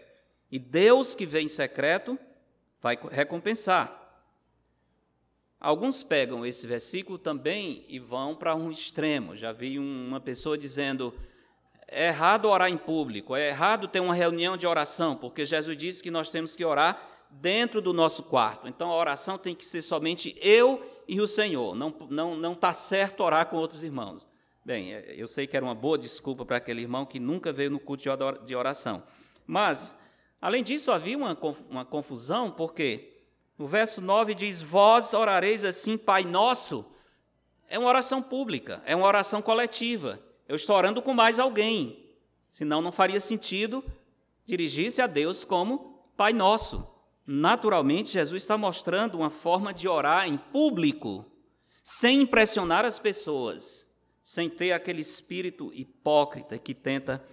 E 0.49 0.57
Deus 0.57 1.13
que 1.13 1.25
vê 1.25 1.41
em 1.41 1.49
secreto 1.49 2.17
vai 2.81 2.97
recompensar. 3.11 3.97
Alguns 5.59 6.01
pegam 6.01 6.45
esse 6.45 6.65
versículo 6.65 7.19
também 7.19 7.85
e 7.87 7.99
vão 7.99 8.35
para 8.35 8.55
um 8.55 8.71
extremo. 8.71 9.35
Já 9.35 9.51
vi 9.51 9.77
uma 9.77 10.19
pessoa 10.19 10.57
dizendo: 10.57 11.13
é 11.87 12.07
errado 12.07 12.45
orar 12.45 12.69
em 12.69 12.77
público, 12.77 13.35
é 13.35 13.49
errado 13.49 13.87
ter 13.87 13.99
uma 13.99 14.15
reunião 14.15 14.57
de 14.57 14.65
oração, 14.65 15.15
porque 15.15 15.45
Jesus 15.45 15.77
disse 15.77 16.01
que 16.01 16.09
nós 16.09 16.29
temos 16.29 16.55
que 16.55 16.65
orar 16.65 17.10
dentro 17.31 17.81
do 17.81 17.93
nosso 17.93 18.23
quarto. 18.23 18.67
Então 18.67 18.91
a 18.91 18.95
oração 18.95 19.37
tem 19.37 19.55
que 19.55 19.65
ser 19.65 19.81
somente 19.81 20.35
eu 20.41 20.85
e 21.07 21.21
o 21.21 21.27
Senhor. 21.27 21.75
Não 21.75 21.93
não, 22.09 22.35
não 22.35 22.55
tá 22.55 22.73
certo 22.73 23.23
orar 23.23 23.47
com 23.47 23.57
outros 23.57 23.83
irmãos. 23.83 24.27
Bem, 24.63 24.93
é, 24.93 25.15
eu 25.17 25.27
sei 25.27 25.47
que 25.47 25.57
era 25.57 25.65
uma 25.65 25.73
boa 25.73 25.97
desculpa 25.97 26.45
para 26.45 26.57
aquele 26.57 26.81
irmão 26.81 27.05
que 27.05 27.19
nunca 27.19 27.51
veio 27.51 27.71
no 27.71 27.79
culto 27.79 28.03
de 28.45 28.55
oração. 28.55 29.01
Mas, 29.47 29.95
além 30.39 30.63
disso, 30.63 30.91
havia 30.91 31.17
uma, 31.17 31.37
uma 31.69 31.83
confusão, 31.83 32.51
porque 32.51 33.11
o 33.57 33.65
verso 33.65 34.01
9 34.01 34.35
diz: 34.35 34.61
Vós 34.61 35.13
orareis 35.13 35.63
assim, 35.63 35.97
Pai 35.97 36.23
Nosso. 36.23 36.85
É 37.67 37.79
uma 37.79 37.87
oração 37.87 38.21
pública, 38.21 38.83
é 38.85 38.95
uma 38.95 39.07
oração 39.07 39.41
coletiva. 39.41 40.19
Eu 40.47 40.57
estou 40.57 40.75
orando 40.75 41.01
com 41.01 41.13
mais 41.13 41.39
alguém. 41.39 42.05
Senão, 42.51 42.81
não 42.81 42.91
faria 42.91 43.19
sentido 43.19 43.83
dirigir-se 44.45 45.01
a 45.01 45.07
Deus 45.07 45.45
como 45.45 46.03
Pai 46.17 46.33
Nosso. 46.33 46.85
Naturalmente, 47.33 48.11
Jesus 48.11 48.43
está 48.43 48.57
mostrando 48.57 49.17
uma 49.17 49.29
forma 49.29 49.73
de 49.73 49.87
orar 49.87 50.27
em 50.27 50.35
público, 50.35 51.25
sem 51.81 52.23
impressionar 52.23 52.83
as 52.83 52.99
pessoas, 52.99 53.87
sem 54.21 54.49
ter 54.49 54.73
aquele 54.73 54.99
espírito 54.99 55.71
hipócrita 55.73 56.57
que 56.57 56.73
tenta 56.73 57.23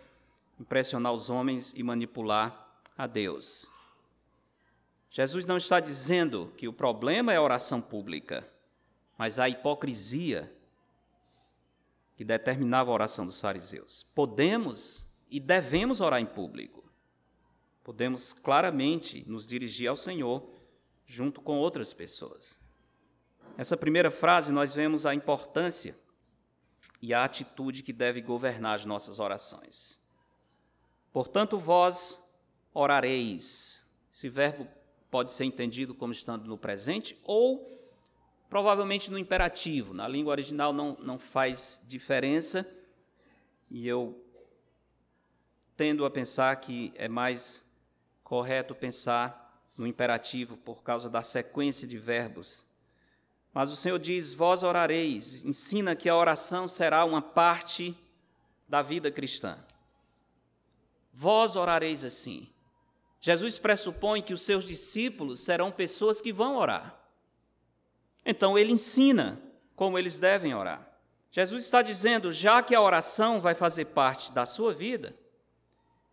impressionar 0.60 1.12
os 1.12 1.30
homens 1.30 1.72
e 1.74 1.82
manipular 1.82 2.80
a 2.96 3.08
Deus. 3.08 3.68
Jesus 5.10 5.44
não 5.44 5.56
está 5.56 5.80
dizendo 5.80 6.52
que 6.56 6.68
o 6.68 6.72
problema 6.72 7.32
é 7.32 7.36
a 7.36 7.42
oração 7.42 7.80
pública, 7.80 8.48
mas 9.18 9.40
a 9.40 9.48
hipocrisia 9.48 10.48
que 12.16 12.22
determinava 12.22 12.92
a 12.92 12.94
oração 12.94 13.26
dos 13.26 13.40
fariseus. 13.40 14.06
Podemos 14.14 15.08
e 15.28 15.40
devemos 15.40 16.00
orar 16.00 16.20
em 16.20 16.26
público, 16.26 16.77
podemos 17.88 18.34
claramente 18.34 19.24
nos 19.26 19.48
dirigir 19.48 19.88
ao 19.88 19.96
Senhor 19.96 20.46
junto 21.06 21.40
com 21.40 21.56
outras 21.56 21.94
pessoas. 21.94 22.58
Nessa 23.56 23.78
primeira 23.78 24.10
frase, 24.10 24.52
nós 24.52 24.74
vemos 24.74 25.06
a 25.06 25.14
importância 25.14 25.96
e 27.00 27.14
a 27.14 27.24
atitude 27.24 27.82
que 27.82 27.94
deve 27.94 28.20
governar 28.20 28.74
as 28.74 28.84
nossas 28.84 29.18
orações. 29.18 29.98
Portanto, 31.10 31.58
vós 31.58 32.22
orareis. 32.74 33.88
Esse 34.12 34.28
verbo 34.28 34.68
pode 35.10 35.32
ser 35.32 35.46
entendido 35.46 35.94
como 35.94 36.12
estando 36.12 36.46
no 36.46 36.58
presente 36.58 37.18
ou 37.22 37.90
provavelmente 38.50 39.10
no 39.10 39.18
imperativo. 39.18 39.94
Na 39.94 40.06
língua 40.06 40.32
original 40.32 40.74
não, 40.74 40.94
não 41.00 41.18
faz 41.18 41.80
diferença 41.86 42.70
e 43.70 43.88
eu 43.88 44.22
tendo 45.74 46.04
a 46.04 46.10
pensar 46.10 46.54
que 46.56 46.92
é 46.94 47.08
mais 47.08 47.66
correto 48.28 48.74
pensar 48.74 49.72
no 49.74 49.86
imperativo 49.86 50.56
por 50.58 50.82
causa 50.82 51.08
da 51.08 51.22
sequência 51.22 51.88
de 51.88 51.96
verbos. 51.96 52.66
Mas 53.54 53.72
o 53.72 53.76
Senhor 53.76 53.98
diz: 53.98 54.34
Vós 54.34 54.62
orareis, 54.62 55.42
ensina 55.46 55.96
que 55.96 56.10
a 56.10 56.14
oração 56.14 56.68
será 56.68 57.06
uma 57.06 57.22
parte 57.22 57.96
da 58.68 58.82
vida 58.82 59.10
cristã. 59.10 59.58
Vós 61.12 61.56
orareis 61.56 62.04
assim. 62.04 62.46
Jesus 63.18 63.58
pressupõe 63.58 64.22
que 64.22 64.34
os 64.34 64.42
seus 64.42 64.62
discípulos 64.62 65.40
serão 65.40 65.72
pessoas 65.72 66.20
que 66.20 66.32
vão 66.32 66.56
orar. 66.56 66.96
Então 68.24 68.58
ele 68.58 68.72
ensina 68.72 69.40
como 69.74 69.98
eles 69.98 70.18
devem 70.18 70.54
orar. 70.54 70.86
Jesus 71.30 71.64
está 71.64 71.80
dizendo, 71.82 72.30
já 72.32 72.62
que 72.62 72.74
a 72.74 72.80
oração 72.80 73.40
vai 73.40 73.54
fazer 73.54 73.86
parte 73.86 74.30
da 74.32 74.44
sua 74.44 74.72
vida, 74.72 75.16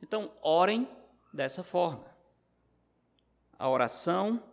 então 0.01 0.31
orem 0.41 0.87
dessa 1.35 1.63
forma. 1.63 2.05
A 3.57 3.69
oração 3.69 4.43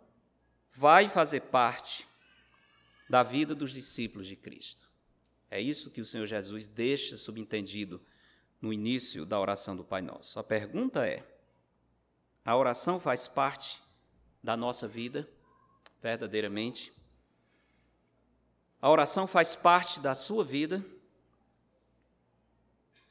vai 0.71 1.09
fazer 1.09 1.41
parte 1.41 2.07
da 3.09 3.23
vida 3.23 3.55
dos 3.55 3.71
discípulos 3.71 4.27
de 4.27 4.35
Cristo. 4.35 4.89
É 5.49 5.59
isso 5.59 5.91
que 5.91 6.01
o 6.01 6.05
Senhor 6.05 6.25
Jesus 6.25 6.67
deixa 6.67 7.15
subentendido 7.17 8.01
no 8.61 8.73
início 8.73 9.25
da 9.25 9.39
oração 9.39 9.75
do 9.75 9.83
Pai 9.83 10.01
Nosso. 10.01 10.39
A 10.39 10.43
pergunta 10.43 11.07
é: 11.07 11.23
a 12.43 12.55
oração 12.55 12.99
faz 12.99 13.27
parte 13.27 13.81
da 14.41 14.57
nossa 14.57 14.87
vida, 14.87 15.29
verdadeiramente? 16.01 16.91
A 18.81 18.89
oração 18.89 19.27
faz 19.27 19.55
parte 19.55 19.99
da 19.99 20.15
sua 20.15 20.43
vida? 20.43 20.83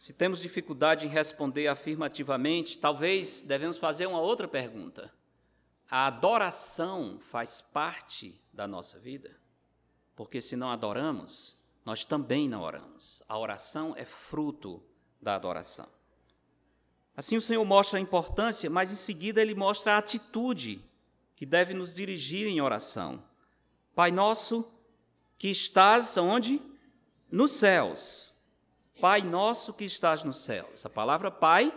Se 0.02 0.12
temos 0.12 0.40
dificuldade 0.40 1.06
em 1.06 1.08
responder 1.08 1.68
afirmativamente, 1.68 2.76
talvez 2.76 3.40
devemos 3.40 3.78
fazer 3.78 4.06
uma 4.06 4.20
outra 4.20 4.48
pergunta. 4.48 5.14
A 5.88 6.06
adoração 6.06 7.20
faz 7.20 7.60
parte 7.60 8.42
da 8.52 8.66
nossa 8.66 8.98
vida? 8.98 9.30
Porque 10.16 10.40
se 10.40 10.56
não 10.56 10.72
adoramos, 10.72 11.56
nós 11.84 12.04
também 12.04 12.48
não 12.48 12.62
oramos. 12.62 13.22
A 13.28 13.38
oração 13.38 13.94
é 13.96 14.04
fruto 14.04 14.82
da 15.20 15.36
adoração. 15.36 15.86
Assim 17.16 17.36
o 17.36 17.40
Senhor 17.40 17.64
mostra 17.64 17.96
a 17.96 18.02
importância, 18.02 18.68
mas 18.68 18.90
em 18.90 18.96
seguida 18.96 19.40
ele 19.40 19.54
mostra 19.54 19.94
a 19.94 19.98
atitude 19.98 20.84
que 21.36 21.46
deve 21.46 21.74
nos 21.74 21.94
dirigir 21.94 22.48
em 22.48 22.60
oração. 22.60 23.22
Pai 23.94 24.10
nosso, 24.10 24.68
que 25.38 25.46
estás 25.46 26.18
onde? 26.18 26.60
Nos 27.30 27.52
céus. 27.52 28.31
Pai 29.02 29.20
nosso 29.20 29.72
que 29.72 29.84
estás 29.84 30.22
nos 30.22 30.36
céus. 30.36 30.86
A 30.86 30.88
palavra 30.88 31.28
Pai 31.28 31.74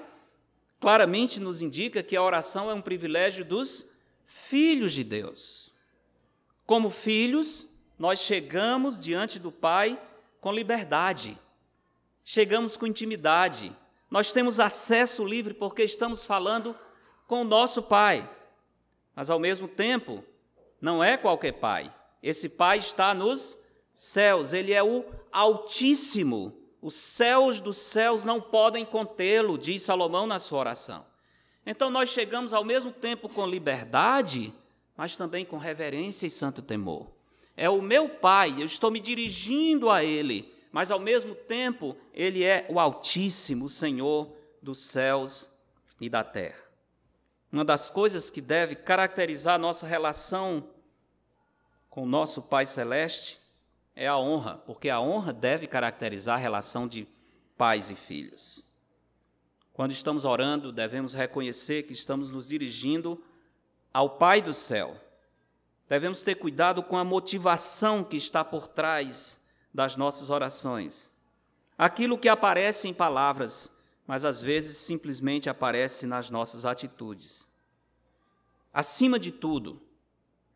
claramente 0.79 1.39
nos 1.39 1.60
indica 1.60 2.03
que 2.03 2.15
a 2.15 2.22
oração 2.22 2.70
é 2.70 2.74
um 2.75 2.82
privilégio 2.84 3.44
dos 3.44 3.89
filhos 4.28 4.93
de 4.93 5.04
Deus. 5.04 5.73
Como 6.67 6.91
filhos, 6.91 7.67
nós 7.97 8.19
chegamos 8.19 8.99
diante 8.99 9.39
do 9.39 9.52
Pai 9.52 9.99
com 10.39 10.52
liberdade, 10.52 11.36
chegamos 12.23 12.78
com 12.78 12.86
intimidade, 12.86 13.76
nós 14.08 14.32
temos 14.32 14.60
acesso 14.60 15.26
livre 15.26 15.56
porque 15.56 15.82
estamos 15.82 16.23
falando 16.23 16.78
com 17.26 17.41
o 17.41 17.43
nosso 17.43 17.82
Pai. 17.82 18.30
Mas 19.15 19.32
ao 19.32 19.39
mesmo 19.39 19.67
tempo, 19.67 20.23
não 20.80 21.04
é 21.04 21.17
qualquer 21.17 21.54
Pai, 21.54 21.91
esse 22.21 22.49
Pai 22.49 22.78
está 22.78 23.15
nos 23.15 23.58
céus, 23.95 24.54
ele 24.54 24.71
é 24.71 24.84
o 24.84 25.04
Altíssimo. 25.32 26.64
Os 26.86 26.93
céus 26.93 27.60
dos 27.60 27.78
céus 27.78 28.24
não 28.24 28.39
podem 28.39 28.86
contê-lo, 28.86 29.58
diz 29.58 29.82
Salomão 29.82 30.28
na 30.28 30.38
sua 30.38 30.60
oração. 30.60 31.04
Então 31.65 31.89
nós 31.89 32.12
chegamos 32.12 32.54
ao 32.54 32.63
mesmo 32.63 32.91
tempo 32.91 33.28
com 33.28 33.48
liberdade, 33.48 34.54
mas 34.95 35.17
também 35.17 35.43
com 35.43 35.58
reverência 35.58 36.28
e 36.28 36.30
santo 36.30 36.62
temor. 36.62 37.10
É 37.58 37.67
o 37.67 37.82
meu 37.82 38.08
Pai, 38.08 38.62
eu 38.62 38.65
estou 38.67 38.91
me 38.91 39.00
dirigindo 39.00 39.89
a 39.89 40.04
Ele, 40.04 40.54
mas 40.71 40.91
ao 40.91 41.00
mesmo 41.00 41.34
tempo 41.34 41.98
Ele 42.13 42.43
é 42.43 42.67
o 42.69 42.80
Altíssimo, 42.80 43.65
o 43.65 43.69
Senhor 43.69 44.32
dos 44.62 44.78
céus 44.78 45.50
e 46.00 46.08
da 46.08 46.24
terra. 46.24 46.62
Uma 47.52 47.65
das 47.65 47.89
coisas 47.89 48.30
que 48.30 48.41
deve 48.41 48.76
caracterizar 48.76 49.58
nossa 49.58 49.88
relação 49.88 50.69
com 51.89 52.04
o 52.04 52.08
nosso 52.08 52.43
Pai 52.43 52.67
Celeste 52.67 53.43
é 53.95 54.08
a 54.08 54.17
honra, 54.17 54.58
porque 54.65 54.89
a 54.89 54.99
honra 54.99 55.31
deve 55.31 55.67
caracterizar 55.67 56.36
a 56.36 56.41
relação 56.41 56.88
de 56.88 57.08
pais 57.58 57.89
e 57.89 57.95
filhos. 57.95 58.63
Quando 59.71 59.91
estamos 59.91 60.25
orando, 60.25 60.71
devemos 60.71 61.13
reconhecer 61.13 61.84
que 61.84 61.93
estamos 61.93 62.29
nos 62.29 62.47
dirigindo 62.47 63.23
ao 63.93 64.10
Pai 64.10 64.41
do 64.41 64.53
céu. 64.53 64.99
Devemos 65.88 66.23
ter 66.23 66.36
cuidado 66.36 66.84
com 66.84 66.97
a 66.97 67.03
motivação 67.03 68.03
que 68.03 68.17
está 68.17 68.43
por 68.43 68.67
trás 68.67 69.41
das 69.73 69.95
nossas 69.95 70.29
orações. 70.29 71.12
Aquilo 71.77 72.17
que 72.17 72.29
aparece 72.29 72.88
em 72.88 72.93
palavras, 72.93 73.71
mas 74.08 74.23
às 74.25 74.41
vezes 74.41 74.77
simplesmente 74.77 75.49
aparece 75.49 76.05
nas 76.08 76.29
nossas 76.29 76.65
atitudes. 76.65 77.47
Acima 78.73 79.19
de 79.19 79.31
tudo, 79.31 79.81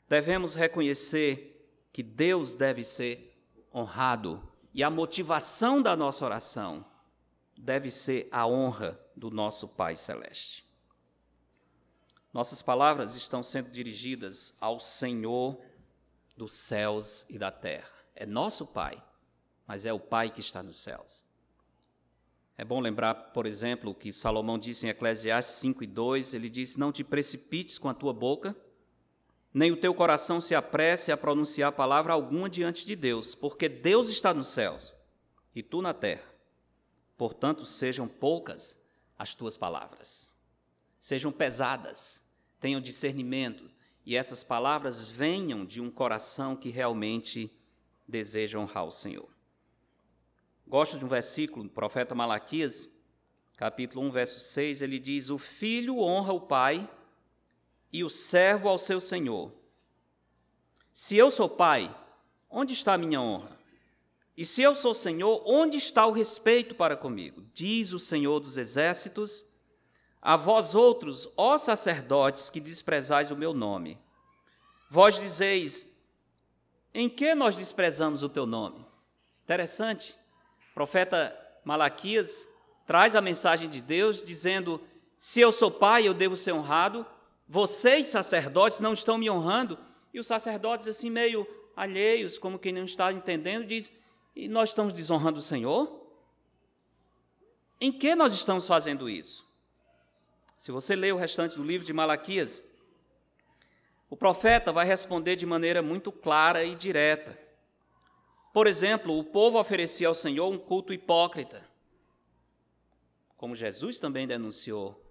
devemos 0.07 0.55
reconhecer 0.55 1.49
que 1.91 2.01
Deus 2.01 2.55
deve 2.55 2.83
ser 2.83 3.28
honrado 3.73 4.41
e 4.73 4.83
a 4.83 4.89
motivação 4.89 5.81
da 5.81 5.95
nossa 5.95 6.23
oração 6.25 6.85
deve 7.57 7.91
ser 7.91 8.27
a 8.31 8.47
honra 8.47 8.99
do 9.15 9.29
nosso 9.29 9.67
Pai 9.67 9.95
Celeste. 9.95 10.65
Nossas 12.33 12.61
palavras 12.61 13.15
estão 13.15 13.41
sendo 13.41 13.69
dirigidas 13.71 14.55
ao 14.61 14.79
Senhor 14.79 15.59
dos 16.37 16.53
céus 16.53 17.25
e 17.27 17.37
da 17.37 17.51
terra. 17.51 17.91
É 18.15 18.25
nosso 18.25 18.67
Pai, 18.67 19.03
mas 19.65 19.85
é 19.85 19.91
o 19.91 19.99
Pai 19.99 20.29
que 20.29 20.39
está 20.39 20.61
nos 20.61 20.77
céus. 20.77 21.23
É 22.57 22.63
bom 22.63 22.79
lembrar, 22.79 23.15
por 23.15 23.45
exemplo, 23.45 23.91
o 23.91 23.95
que 23.95 24.11
Salomão 24.11 24.59
disse 24.59 24.85
em 24.85 24.89
Eclesiastes 24.89 25.55
5 25.55 25.83
e 25.83 25.87
2, 25.87 26.33
ele 26.33 26.49
disse: 26.49 26.79
Não 26.79 26.91
te 26.91 27.03
precipites 27.03 27.77
com 27.77 27.87
a 27.87 27.93
tua 27.93 28.13
boca, 28.13 28.55
nem 29.53 29.71
o 29.71 29.77
teu 29.77 29.93
coração 29.93 30.39
se 30.39 30.53
apresse 30.53 31.11
a 31.11 31.17
pronunciar 31.17 31.71
palavra 31.71 32.13
alguma 32.13 32.49
diante 32.49 32.85
de 32.85 32.95
Deus, 32.95 33.33
porque 33.33 33.67
Deus 33.67 34.09
está 34.09 34.33
nos 34.33 34.47
céus 34.47 34.93
e 35.55 35.63
tu 35.63 35.81
na 35.81 35.93
terra. 35.93 36.29
Portanto, 37.17 37.65
sejam 37.65 38.07
poucas 38.07 38.81
as 39.17 39.35
tuas 39.35 39.57
palavras, 39.57 40.33
sejam 40.99 41.31
pesadas, 41.31 42.21
tenham 42.59 42.79
discernimento, 42.79 43.65
e 44.05 44.15
essas 44.15 44.43
palavras 44.43 45.03
venham 45.03 45.65
de 45.65 45.81
um 45.81 45.91
coração 45.91 46.55
que 46.55 46.69
realmente 46.69 47.51
deseja 48.07 48.57
honrar 48.57 48.85
o 48.85 48.91
Senhor. 48.91 49.29
Gosto 50.65 50.97
de 50.97 51.05
um 51.05 51.07
versículo 51.07 51.63
do 51.63 51.69
profeta 51.69 52.15
Malaquias, 52.15 52.87
capítulo 53.57 54.05
1, 54.05 54.11
verso 54.11 54.39
6, 54.39 54.81
ele 54.81 54.99
diz: 54.99 55.29
O 55.29 55.37
filho 55.37 55.99
honra 55.99 56.31
o 56.31 56.41
pai 56.41 56.89
e 57.91 58.03
o 58.03 58.09
servo 58.09 58.69
ao 58.69 58.77
seu 58.77 58.99
senhor. 58.99 59.51
Se 60.93 61.15
eu 61.15 61.31
sou 61.31 61.49
pai, 61.49 61.93
onde 62.49 62.73
está 62.73 62.93
a 62.93 62.97
minha 62.97 63.21
honra? 63.21 63.57
E 64.35 64.45
se 64.45 64.61
eu 64.61 64.73
sou 64.73 64.93
senhor, 64.93 65.43
onde 65.45 65.77
está 65.77 66.05
o 66.05 66.11
respeito 66.11 66.75
para 66.75 66.95
comigo? 66.95 67.43
Diz 67.53 67.91
o 67.91 67.99
Senhor 67.99 68.39
dos 68.39 68.57
exércitos: 68.57 69.45
A 70.21 70.37
vós 70.37 70.75
outros, 70.75 71.29
ó 71.35 71.57
sacerdotes, 71.57 72.49
que 72.49 72.61
desprezais 72.61 73.31
o 73.31 73.35
meu 73.35 73.53
nome. 73.53 73.99
Vós 74.89 75.19
dizeis: 75.19 75.85
Em 76.93 77.09
que 77.09 77.35
nós 77.35 77.57
desprezamos 77.57 78.23
o 78.23 78.29
teu 78.29 78.45
nome? 78.45 78.85
Interessante. 79.43 80.15
O 80.71 80.73
profeta 80.73 81.37
Malaquias 81.65 82.47
traz 82.87 83.17
a 83.17 83.21
mensagem 83.21 83.67
de 83.67 83.81
Deus 83.81 84.23
dizendo: 84.23 84.81
Se 85.17 85.41
eu 85.41 85.51
sou 85.51 85.69
pai, 85.69 86.07
eu 86.07 86.13
devo 86.13 86.37
ser 86.37 86.53
honrado 86.53 87.05
vocês, 87.51 88.09
sacerdotes, 88.09 88.79
não 88.79 88.93
estão 88.93 89.17
me 89.17 89.27
honrando. 89.27 89.75
E 90.13 90.19
os 90.19 90.27
sacerdotes, 90.27 90.87
assim, 90.87 91.09
meio 91.09 91.47
alheios, 91.75 92.37
como 92.37 92.59
quem 92.59 92.71
não 92.71 92.85
está 92.85 93.11
entendendo, 93.11 93.65
diz: 93.65 93.91
E 94.35 94.47
nós 94.47 94.69
estamos 94.69 94.93
desonrando 94.93 95.39
o 95.39 95.41
Senhor? 95.41 95.99
Em 97.81 97.91
que 97.91 98.13
nós 98.13 98.33
estamos 98.33 98.67
fazendo 98.67 99.09
isso? 99.09 99.49
Se 100.59 100.71
você 100.71 100.95
ler 100.95 101.11
o 101.11 101.17
restante 101.17 101.55
do 101.55 101.63
livro 101.63 101.87
de 101.87 101.93
Malaquias, 101.93 102.61
o 104.11 104.15
profeta 104.15 104.71
vai 104.71 104.85
responder 104.85 105.35
de 105.35 105.45
maneira 105.45 105.81
muito 105.81 106.11
clara 106.11 106.63
e 106.63 106.75
direta. 106.75 107.39
Por 108.53 108.67
exemplo, 108.67 109.17
o 109.17 109.23
povo 109.23 109.59
oferecia 109.59 110.07
ao 110.07 110.13
Senhor 110.13 110.47
um 110.47 110.57
culto 110.57 110.93
hipócrita, 110.93 111.67
como 113.37 113.55
Jesus 113.55 113.99
também 113.99 114.27
denunciou 114.27 115.08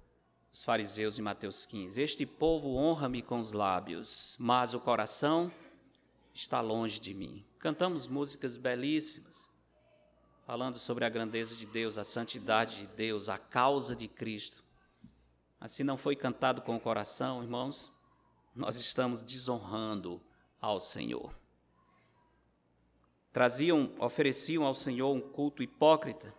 os 0.53 0.65
fariseus 0.65 1.19
em 1.19 1.23
Mateus 1.23 1.67
15. 1.67 2.01
Este 2.01 2.27
povo 2.27 2.75
honra-me 2.75 3.23
com 3.23 3.41
os 3.41 3.53
lábios, 3.53 4.37
mas 4.39 4.75
o 4.75 4.81
coração 4.81 5.53
está 6.33 6.61
longe 6.61 7.01
de 7.01 7.13
mim. 7.15 7.45
Cantamos 7.59 8.07
músicas 8.07 8.57
belíssimas, 8.57 9.51
falando 10.47 10.79
sobre 10.79 11.05
a 11.05 11.09
grandeza 11.09 11.55
de 11.55 11.67
Deus, 11.67 11.99
a 11.99 12.05
santidade 12.05 12.77
de 12.77 12.87
Deus, 12.87 13.29
a 13.29 13.39
causa 13.39 13.95
de 13.95 14.09
Cristo. 14.09 14.65
Assim 15.61 15.83
não 15.83 15.97
foi 15.97 16.15
cantado 16.15 16.63
com 16.63 16.77
o 16.77 16.81
coração, 16.81 17.43
irmãos, 17.43 17.93
nós 18.55 18.77
estamos 18.77 19.23
desonrando 19.23 20.21
ao 20.61 20.81
Senhor. 20.81 21.35
Traziam, 23.33 23.93
ofereciam 23.99 24.65
ao 24.65 24.75
Senhor 24.75 25.13
um 25.13 25.21
culto 25.21 25.63
hipócrita. 25.63 26.35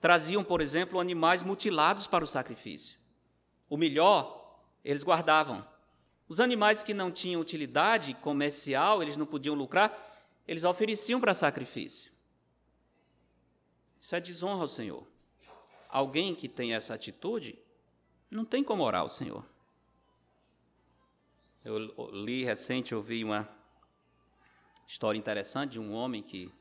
Traziam, 0.00 0.44
por 0.44 0.60
exemplo, 0.60 1.00
animais 1.00 1.42
mutilados 1.42 2.06
para 2.06 2.24
o 2.24 2.26
sacrifício. 2.26 2.98
O 3.68 3.76
melhor, 3.76 4.60
eles 4.84 5.02
guardavam. 5.02 5.66
Os 6.28 6.40
animais 6.40 6.82
que 6.82 6.94
não 6.94 7.10
tinham 7.10 7.40
utilidade 7.40 8.14
comercial, 8.14 9.02
eles 9.02 9.16
não 9.16 9.26
podiam 9.26 9.54
lucrar, 9.54 10.14
eles 10.46 10.64
ofereciam 10.64 11.20
para 11.20 11.34
sacrifício. 11.34 12.12
Isso 14.00 14.14
é 14.14 14.20
desonra 14.20 14.62
ao 14.62 14.68
Senhor. 14.68 15.06
Alguém 15.88 16.34
que 16.34 16.48
tem 16.48 16.74
essa 16.74 16.94
atitude 16.94 17.58
não 18.30 18.44
tem 18.44 18.62
como 18.62 18.82
orar 18.82 19.02
ao 19.02 19.08
Senhor. 19.08 19.44
Eu 21.64 21.78
li 22.12 22.44
recente, 22.44 22.94
ouvi 22.94 23.24
uma 23.24 23.48
história 24.86 25.18
interessante 25.18 25.72
de 25.72 25.80
um 25.80 25.94
homem 25.94 26.22
que 26.22 26.52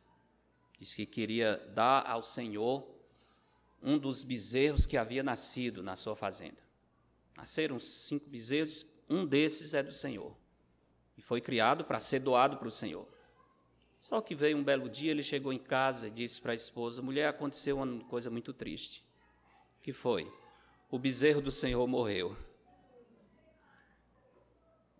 disse 0.80 0.96
que 0.96 1.06
queria 1.06 1.58
dar 1.74 2.10
ao 2.10 2.24
Senhor 2.24 2.90
um 3.82 3.98
dos 3.98 4.24
bezerros 4.24 4.86
que 4.86 4.96
havia 4.96 5.22
nascido 5.22 5.84
na 5.84 5.98
sua 5.98 6.16
fazenda. 6.16 6.63
Nasceram 7.36 7.80
cinco 7.80 8.30
bezerros, 8.30 8.86
um 9.10 9.26
desses 9.26 9.74
é 9.74 9.82
do 9.82 9.92
Senhor. 9.92 10.36
E 11.18 11.22
foi 11.22 11.42
criado 11.42 11.84
para 11.84 12.00
ser 12.00 12.20
doado 12.20 12.58
para 12.58 12.68
o 12.68 12.72
Senhor. 12.72 13.08
Só 14.00 14.20
que 14.20 14.36
veio 14.36 14.58
um 14.58 14.64
belo 14.64 14.90
dia, 14.90 15.12
ele 15.12 15.24
chegou 15.24 15.54
em 15.54 15.60
casa 15.60 16.08
e 16.08 16.12
disse 16.12 16.42
para 16.42 16.52
a 16.52 16.56
esposa: 16.56 17.02
Mulher, 17.02 17.28
aconteceu 17.28 17.78
uma 17.78 18.04
coisa 18.06 18.30
muito 18.30 18.54
triste. 18.54 19.04
que 19.82 19.94
foi? 19.94 20.32
O 20.90 21.00
bezerro 21.00 21.42
do 21.42 21.52
Senhor 21.52 21.86
morreu. 21.88 22.38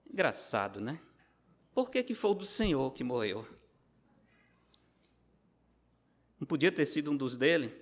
Engraçado, 0.10 0.80
né? 0.80 1.02
Por 1.74 1.90
que, 1.90 2.04
que 2.04 2.14
foi 2.14 2.32
o 2.32 2.36
do 2.36 2.46
Senhor 2.46 2.94
que 2.94 3.04
morreu? 3.04 3.46
Não 6.40 6.48
podia 6.48 6.72
ter 6.72 6.86
sido 6.86 7.12
um 7.12 7.18
dos 7.18 7.36
dele? 7.36 7.74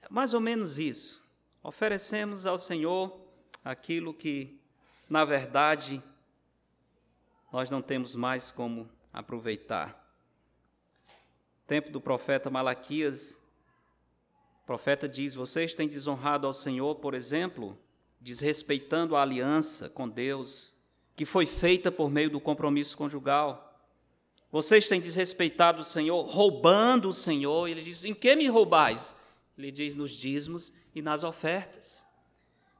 É 0.00 0.08
mais 0.08 0.32
ou 0.32 0.40
menos 0.40 0.78
isso. 0.78 1.20
Oferecemos 1.62 2.46
ao 2.46 2.58
Senhor 2.58 3.20
aquilo 3.62 4.14
que, 4.14 4.58
na 5.08 5.26
verdade, 5.26 6.02
nós 7.52 7.68
não 7.68 7.82
temos 7.82 8.16
mais 8.16 8.50
como 8.50 8.88
aproveitar. 9.12 9.98
Tempo 11.66 11.90
do 11.90 12.00
profeta 12.00 12.48
Malaquias, 12.48 13.38
o 14.62 14.66
profeta 14.66 15.06
diz: 15.06 15.34
Vocês 15.34 15.74
têm 15.74 15.86
desonrado 15.86 16.46
ao 16.46 16.54
Senhor, 16.54 16.94
por 16.96 17.12
exemplo, 17.12 17.78
desrespeitando 18.18 19.14
a 19.14 19.20
aliança 19.20 19.90
com 19.90 20.08
Deus, 20.08 20.72
que 21.14 21.26
foi 21.26 21.44
feita 21.44 21.92
por 21.92 22.08
meio 22.08 22.30
do 22.30 22.40
compromisso 22.40 22.96
conjugal. 22.96 23.66
Vocês 24.50 24.88
têm 24.88 25.00
desrespeitado 25.00 25.82
o 25.82 25.84
Senhor, 25.84 26.22
roubando 26.22 27.10
o 27.10 27.12
Senhor. 27.12 27.68
Ele 27.68 27.82
diz: 27.82 28.02
Em 28.02 28.14
que 28.14 28.34
me 28.34 28.48
roubais? 28.48 29.14
Ele 29.56 29.70
diz: 29.70 29.94
Nos 29.94 30.12
dízimos 30.12 30.72
e 30.94 31.02
nas 31.02 31.24
ofertas. 31.24 32.04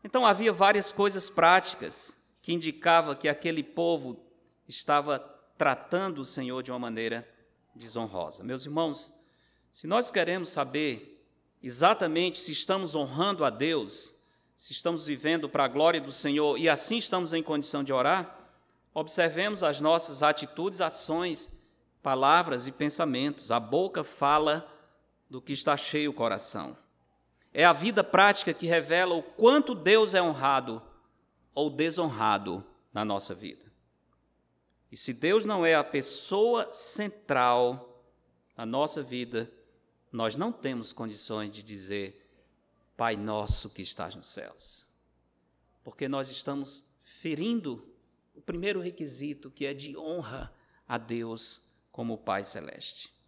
Então 0.03 0.25
havia 0.25 0.53
várias 0.53 0.93
coisas 0.93 1.29
práticas 1.29 2.17
que 2.43 2.53
indicavam 2.53 3.15
que 3.15 3.29
aquele 3.29 3.63
povo 3.63 4.19
estava 4.67 5.19
tratando 5.59 6.21
o 6.21 6.25
Senhor 6.25 6.63
de 6.63 6.71
uma 6.71 6.79
maneira 6.79 7.29
desonrosa. 7.75 8.43
Meus 8.43 8.65
irmãos, 8.65 9.13
se 9.71 9.87
nós 9.87 10.11
queremos 10.11 10.49
saber 10.49 11.23
exatamente 11.63 12.39
se 12.39 12.53
estamos 12.53 12.95
honrando 12.95 13.45
a 13.45 13.51
Deus, 13.51 14.15
se 14.57 14.73
estamos 14.73 15.07
vivendo 15.07 15.49
para 15.49 15.65
a 15.65 15.69
glória 15.69 16.01
do 16.01 16.13
Senhor 16.13 16.59
e 16.59 16.69
assim 16.69 16.99
estamos 16.99 17.33
em 17.33 17.43
condição 17.43 17.85
de 17.85 17.93
orar, 17.93 18.39
observemos 18.95 19.63
as 19.63 19.81
nossas 19.81 20.23
atitudes, 20.23 20.81
ações, 20.81 21.51
palavras 22.03 22.67
e 22.67 22.73
pensamentos. 22.73 23.51
A 23.51 23.61
boca 23.61 24.03
fala 24.03 24.70
do 25.31 25.41
que 25.41 25.53
está 25.53 25.77
cheio 25.77 26.11
o 26.11 26.15
coração. 26.15 26.77
É 27.55 27.65
a 27.65 27.73
vida 27.73 28.03
prática 28.03 28.53
que 28.53 28.67
revela 28.67 29.15
o 29.15 29.23
quanto 29.23 29.75
Deus 29.75 30.13
é 30.13 30.21
honrado 30.21 30.83
ou 31.55 31.71
desonrado 31.71 32.65
na 32.93 33.05
nossa 33.05 33.33
vida. 33.33 33.71
E 34.91 34.97
se 34.97 35.13
Deus 35.13 35.45
não 35.45 35.65
é 35.65 35.77
a 35.77 35.85
pessoa 35.85 36.75
central 36.75 38.05
na 38.57 38.67
nossa 38.67 39.03
vida, 39.03 39.51
nós 40.11 40.35
não 40.35 40.51
temos 40.51 40.93
condições 40.93 41.51
de 41.53 41.63
dizer 41.63 42.17
Pai 42.97 43.17
nosso 43.17 43.71
que 43.71 43.81
estás 43.81 44.15
nos 44.15 44.27
céus. 44.29 44.87
Porque 45.83 46.09
nós 46.09 46.29
estamos 46.29 46.85
ferindo 47.03 47.89
o 48.35 48.43
primeiro 48.43 48.81
requisito, 48.81 49.51
que 49.51 49.65
é 49.65 49.73
de 49.73 49.97
honra 49.97 50.53
a 50.87 50.99
Deus 50.99 51.63
como 51.91 52.19
Pai 52.19 52.45
celeste. 52.45 53.20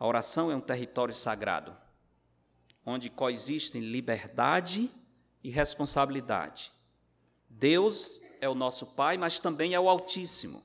A 0.00 0.06
oração 0.06 0.50
é 0.50 0.56
um 0.56 0.60
território 0.60 1.14
sagrado 1.14 1.76
onde 2.84 3.10
coexistem 3.10 3.82
liberdade 3.82 4.90
e 5.44 5.50
responsabilidade. 5.50 6.72
Deus 7.48 8.20
é 8.40 8.48
o 8.48 8.54
nosso 8.54 8.86
Pai, 8.86 9.16
mas 9.16 9.38
também 9.38 9.74
é 9.74 9.80
o 9.80 9.88
Altíssimo. 9.88 10.62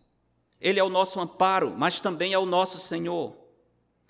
Ele 0.59 0.79
é 0.79 0.83
o 0.83 0.89
nosso 0.89 1.19
amparo, 1.19 1.75
mas 1.77 1.99
também 1.99 2.33
é 2.33 2.39
o 2.39 2.45
nosso 2.45 2.79
Senhor. 2.79 3.35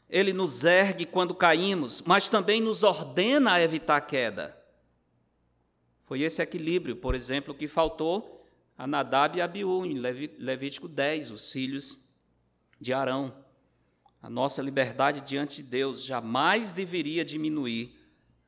Ele 0.09 0.31
nos 0.31 0.63
ergue 0.63 1.05
quando 1.05 1.33
caímos, 1.33 2.01
mas 2.03 2.29
também 2.29 2.61
nos 2.61 2.83
ordena 2.83 3.53
a 3.53 3.61
evitar 3.61 3.97
a 3.97 4.01
queda. 4.01 4.55
Foi 6.03 6.21
esse 6.21 6.41
equilíbrio, 6.41 6.95
por 6.95 7.15
exemplo, 7.15 7.55
que 7.55 7.67
faltou 7.67 8.47
a 8.77 8.85
Nadab 8.85 9.37
e 9.37 9.41
Abiú 9.41 9.85
em 9.85 9.95
Levítico 9.95 10.87
10, 10.87 11.31
os 11.31 11.51
filhos 11.51 11.97
de 12.79 12.93
Arão. 12.93 13.44
A 14.25 14.29
nossa 14.29 14.59
liberdade 14.59 15.21
diante 15.21 15.61
de 15.61 15.69
Deus 15.69 16.03
jamais 16.03 16.73
deveria 16.73 17.23
diminuir 17.23 17.95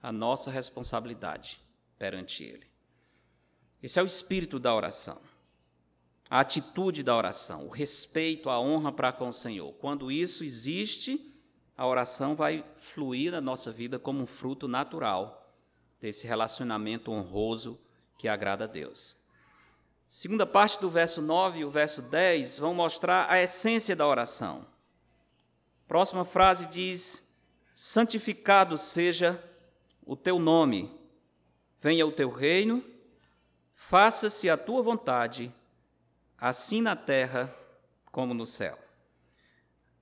a 0.01 0.11
nossa 0.11 0.49
responsabilidade 0.49 1.59
perante 1.99 2.43
Ele. 2.43 2.65
Esse 3.83 3.99
é 3.99 4.01
o 4.01 4.07
espírito 4.07 4.57
da 4.57 4.73
oração, 4.73 5.21
a 6.27 6.39
atitude 6.39 7.03
da 7.03 7.15
oração, 7.15 7.67
o 7.67 7.69
respeito, 7.69 8.49
a 8.49 8.59
honra 8.59 8.91
para 8.91 9.11
com 9.11 9.29
o 9.29 9.31
Senhor. 9.33 9.71
Quando 9.73 10.11
isso 10.11 10.43
existe, 10.43 11.31
a 11.77 11.85
oração 11.85 12.35
vai 12.35 12.65
fluir 12.77 13.31
na 13.31 13.39
nossa 13.39 13.71
vida 13.71 13.99
como 13.99 14.23
um 14.23 14.25
fruto 14.25 14.67
natural 14.67 15.55
desse 16.01 16.25
relacionamento 16.25 17.11
honroso 17.11 17.79
que 18.17 18.27
agrada 18.27 18.63
a 18.63 18.67
Deus. 18.67 19.15
Segunda 20.07 20.47
parte 20.47 20.81
do 20.81 20.89
verso 20.89 21.21
9 21.21 21.59
e 21.59 21.65
o 21.65 21.69
verso 21.69 22.01
10 22.01 22.57
vão 22.57 22.73
mostrar 22.73 23.29
a 23.29 23.39
essência 23.39 23.95
da 23.95 24.07
oração. 24.07 24.75
Próxima 25.87 26.25
frase 26.25 26.67
diz: 26.67 27.25
Santificado 27.73 28.77
seja 28.77 29.41
o 30.05 30.15
teu 30.15 30.37
nome, 30.39 30.91
venha 31.79 32.05
o 32.05 32.11
teu 32.11 32.29
reino, 32.29 32.83
faça-se 33.73 34.49
a 34.49 34.57
tua 34.57 34.81
vontade, 34.81 35.53
assim 36.37 36.81
na 36.81 36.95
terra 36.95 37.53
como 38.11 38.33
no 38.33 38.45
céu. 38.45 38.77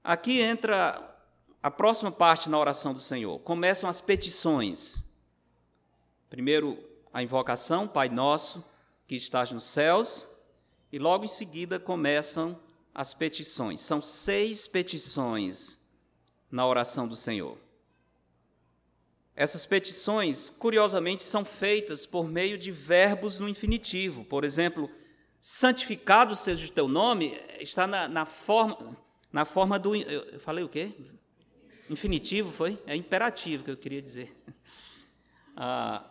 Aqui 0.04 0.40
entra 0.42 1.16
a 1.62 1.72
próxima 1.72 2.12
parte 2.12 2.50
na 2.50 2.58
oração 2.58 2.94
do 2.94 3.00
Senhor. 3.00 3.40
Começam 3.40 3.90
as 3.90 4.02
petições. 4.02 5.04
Primeiro, 6.30 6.78
a 7.14 7.24
invocação, 7.24 7.88
Pai 7.88 8.10
Nosso, 8.10 8.64
que 9.08 9.16
estás 9.16 9.52
nos 9.52 9.64
céus, 9.64 10.28
e 10.92 11.00
logo 11.00 11.26
em 11.26 11.28
seguida 11.28 11.80
começam 11.80 12.60
as 12.96 13.14
petições. 13.14 13.82
São 13.82 14.02
seis 14.02 14.68
petições 14.68 15.78
na 16.50 16.66
oração 16.66 17.06
do 17.06 17.16
Senhor. 17.16 17.58
Essas 19.36 19.66
petições, 19.66 20.50
curiosamente, 20.50 21.22
são 21.22 21.44
feitas 21.44 22.06
por 22.06 22.30
meio 22.30 22.58
de 22.58 22.72
verbos 22.72 23.38
no 23.38 23.50
infinitivo. 23.50 24.24
Por 24.24 24.46
exemplo, 24.46 24.90
santificado 25.42 26.34
seja 26.38 26.66
o 26.66 26.72
teu 26.72 26.88
nome, 26.88 27.38
está 27.60 27.86
na, 27.86 28.08
na 28.08 28.26
forma, 28.26 28.96
na 29.34 29.44
forma 29.44 29.78
do. 29.78 29.94
Eu 29.94 30.40
falei 30.40 30.64
o 30.64 30.70
quê? 30.70 30.94
Infinitivo 31.90 32.50
foi? 32.50 32.82
É 32.88 32.96
imperativo 32.96 33.66
que 33.66 33.72
eu 33.72 33.78
queria 33.78 34.02
dizer. 34.02 34.34
Ah, 35.58 36.04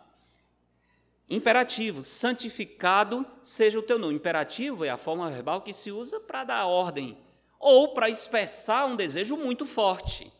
Imperativo, 1.29 2.03
santificado 2.03 3.25
seja 3.41 3.79
o 3.79 3.83
teu 3.83 3.97
nome. 3.97 4.15
Imperativo 4.15 4.85
é 4.85 4.89
a 4.89 4.97
forma 4.97 5.29
verbal 5.29 5.61
que 5.61 5.73
se 5.73 5.91
usa 5.91 6.19
para 6.19 6.43
dar 6.43 6.65
ordem. 6.65 7.17
ou 7.59 7.95
para 7.95 8.09
expressar 8.09 8.85
um 8.85 8.95
desejo 8.95 9.35
muito 9.35 9.65
forte. 9.65 10.31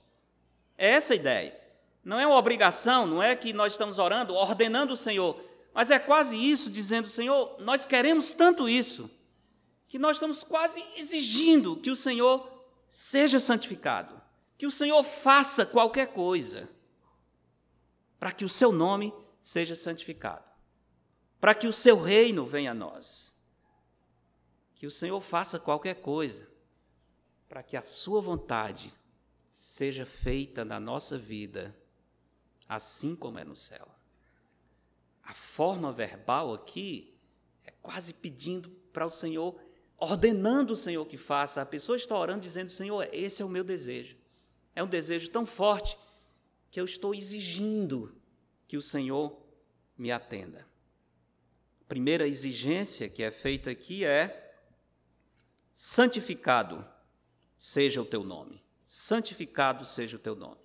É 0.77 0.91
essa 0.91 1.13
a 1.13 1.15
ideia. 1.15 1.59
Não 2.03 2.19
é 2.19 2.27
uma 2.27 2.37
obrigação, 2.37 3.07
não 3.07 3.23
é 3.23 3.35
que 3.35 3.51
nós 3.51 3.73
estamos 3.73 3.97
orando, 3.97 4.35
ordenando 4.35 4.93
o 4.93 4.97
Senhor, 4.97 5.43
mas 5.73 5.89
é 5.89 5.97
quase 5.97 6.37
isso, 6.37 6.69
dizendo: 6.69 7.07
Senhor, 7.07 7.55
nós 7.59 7.83
queremos 7.85 8.31
tanto 8.31 8.69
isso, 8.69 9.09
que 9.87 9.97
nós 9.97 10.17
estamos 10.17 10.43
quase 10.43 10.83
exigindo 10.95 11.77
que 11.77 11.89
o 11.89 11.95
Senhor 11.95 12.47
seja 12.87 13.39
santificado, 13.39 14.21
que 14.55 14.67
o 14.67 14.71
Senhor 14.71 15.01
faça 15.03 15.65
qualquer 15.65 16.13
coisa, 16.13 16.69
para 18.19 18.31
que 18.31 18.45
o 18.45 18.49
seu 18.49 18.71
nome 18.71 19.11
seja 19.41 19.73
santificado, 19.73 20.45
para 21.45 21.53
que 21.53 21.67
o 21.67 21.71
seu 21.71 21.99
reino 21.99 22.43
venha 22.43 22.71
a 22.71 22.73
nós. 22.73 23.31
Que 24.73 24.87
o 24.87 24.89
Senhor 24.89 25.21
faça 25.21 25.59
qualquer 25.59 26.01
coisa, 26.01 26.49
para 27.47 27.61
que 27.61 27.77
a 27.77 27.83
sua 27.83 28.19
vontade 28.19 28.91
seja 29.53 30.07
feita 30.07 30.65
na 30.65 30.79
nossa 30.79 31.19
vida, 31.19 31.77
assim 32.67 33.15
como 33.15 33.37
é 33.37 33.43
no 33.43 33.55
céu. 33.55 33.87
A 35.21 35.35
forma 35.35 35.91
verbal 35.91 36.51
aqui 36.51 37.15
é 37.63 37.69
quase 37.79 38.11
pedindo 38.11 38.71
para 38.91 39.05
o 39.05 39.11
Senhor 39.11 39.55
ordenando 39.99 40.73
o 40.73 40.75
Senhor 40.75 41.05
que 41.05 41.15
faça. 41.15 41.61
A 41.61 41.65
pessoa 41.67 41.95
está 41.95 42.17
orando 42.17 42.41
dizendo: 42.41 42.71
Senhor, 42.71 43.07
esse 43.13 43.43
é 43.43 43.45
o 43.45 43.49
meu 43.49 43.63
desejo. 43.63 44.17
É 44.75 44.81
um 44.81 44.87
desejo 44.87 45.29
tão 45.29 45.45
forte 45.45 45.95
que 46.71 46.81
eu 46.81 46.85
estou 46.85 47.13
exigindo 47.13 48.19
que 48.67 48.77
o 48.77 48.81
Senhor 48.81 49.39
me 49.95 50.11
atenda. 50.11 50.73
Primeira 51.87 52.27
exigência 52.27 53.07
que 53.07 53.21
é 53.21 53.29
feita 53.29 53.69
aqui 53.69 54.03
é: 54.03 54.55
santificado 55.73 56.85
seja 57.57 58.01
o 58.01 58.05
teu 58.05 58.23
nome. 58.23 58.63
Santificado 58.85 59.85
seja 59.85 60.17
o 60.17 60.19
teu 60.19 60.35
nome. 60.35 60.61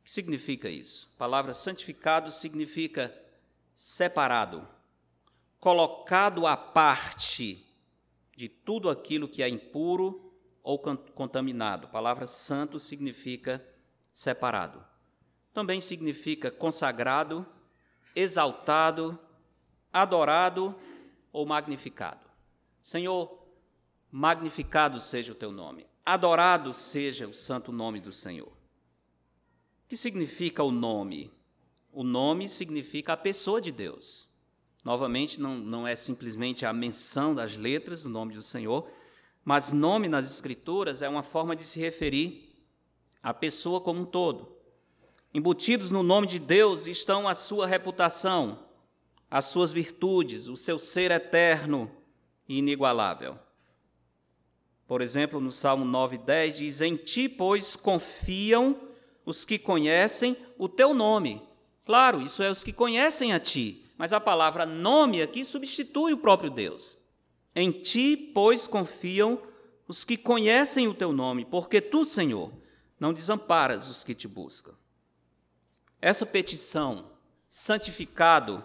O 0.00 0.04
que 0.04 0.10
significa 0.10 0.68
isso? 0.68 1.10
A 1.14 1.18
palavra 1.18 1.54
santificado 1.54 2.30
significa 2.30 3.14
separado, 3.74 4.66
colocado 5.60 6.46
à 6.46 6.56
parte 6.56 7.66
de 8.36 8.48
tudo 8.48 8.90
aquilo 8.90 9.28
que 9.28 9.42
é 9.42 9.48
impuro 9.48 10.32
ou 10.62 10.78
contaminado. 10.78 11.86
A 11.86 11.90
palavra 11.90 12.26
santo 12.26 12.78
significa 12.78 13.64
separado. 14.12 14.84
Também 15.52 15.80
significa 15.80 16.50
consagrado, 16.50 17.46
exaltado, 18.14 19.18
adorado 20.02 20.74
ou 21.32 21.46
magnificado. 21.46 22.20
Senhor, 22.82 23.38
magnificado 24.10 24.98
seja 25.00 25.32
o 25.32 25.34
teu 25.34 25.52
nome, 25.52 25.86
adorado 26.04 26.72
seja 26.72 27.26
o 27.26 27.34
santo 27.34 27.70
nome 27.70 28.00
do 28.00 28.12
Senhor. 28.12 28.48
O 28.48 29.88
que 29.88 29.96
significa 29.96 30.62
o 30.62 30.70
nome? 30.70 31.30
O 31.92 32.02
nome 32.02 32.48
significa 32.48 33.14
a 33.14 33.16
pessoa 33.16 33.60
de 33.60 33.72
Deus. 33.72 34.28
Novamente, 34.84 35.40
não, 35.40 35.56
não 35.56 35.86
é 35.86 35.96
simplesmente 35.96 36.64
a 36.64 36.72
menção 36.72 37.34
das 37.34 37.56
letras 37.56 38.02
do 38.02 38.08
nome 38.08 38.34
do 38.34 38.42
Senhor, 38.42 38.88
mas 39.44 39.72
nome 39.72 40.08
nas 40.08 40.30
Escrituras 40.30 41.02
é 41.02 41.08
uma 41.08 41.22
forma 41.22 41.56
de 41.56 41.64
se 41.64 41.80
referir 41.80 42.54
à 43.22 43.34
pessoa 43.34 43.80
como 43.80 44.02
um 44.02 44.04
todo. 44.04 44.56
Embutidos 45.32 45.90
no 45.90 46.02
nome 46.02 46.26
de 46.26 46.38
Deus 46.38 46.86
estão 46.86 47.28
a 47.28 47.34
sua 47.34 47.66
reputação, 47.66 48.67
as 49.30 49.46
suas 49.46 49.72
virtudes, 49.72 50.48
o 50.48 50.56
seu 50.56 50.78
ser 50.78 51.10
eterno 51.10 51.90
e 52.48 52.58
inigualável. 52.58 53.38
Por 54.86 55.02
exemplo, 55.02 55.40
no 55.40 55.50
Salmo 55.50 55.84
9,10 55.84 56.52
diz: 56.52 56.80
Em 56.80 56.96
ti, 56.96 57.28
pois, 57.28 57.76
confiam 57.76 58.76
os 59.26 59.44
que 59.44 59.58
conhecem 59.58 60.36
o 60.56 60.68
teu 60.68 60.94
nome. 60.94 61.42
Claro, 61.84 62.22
isso 62.22 62.42
é 62.42 62.50
os 62.50 62.64
que 62.64 62.72
conhecem 62.72 63.32
a 63.32 63.40
ti 63.40 63.84
mas 63.98 64.12
a 64.12 64.20
palavra 64.20 64.64
nome 64.64 65.20
aqui 65.20 65.44
substitui 65.44 66.12
o 66.12 66.18
próprio 66.18 66.48
Deus. 66.48 66.96
Em 67.52 67.72
ti, 67.72 68.16
pois, 68.32 68.68
confiam 68.68 69.42
os 69.88 70.04
que 70.04 70.16
conhecem 70.16 70.86
o 70.86 70.94
teu 70.94 71.12
nome, 71.12 71.44
porque 71.44 71.80
tu, 71.80 72.04
Senhor, 72.04 72.52
não 73.00 73.12
desamparas 73.12 73.88
os 73.88 74.04
que 74.04 74.14
te 74.14 74.28
buscam. 74.28 74.72
Essa 76.00 76.24
petição, 76.24 77.10
santificado, 77.48 78.64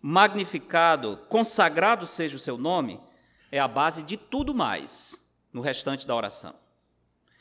magnificado, 0.00 1.16
consagrado 1.28 2.06
seja 2.06 2.36
o 2.36 2.40
seu 2.40 2.56
nome, 2.56 3.00
é 3.50 3.58
a 3.58 3.68
base 3.68 4.02
de 4.02 4.16
tudo 4.16 4.54
mais 4.54 5.16
no 5.52 5.60
restante 5.60 6.06
da 6.06 6.14
oração. 6.14 6.54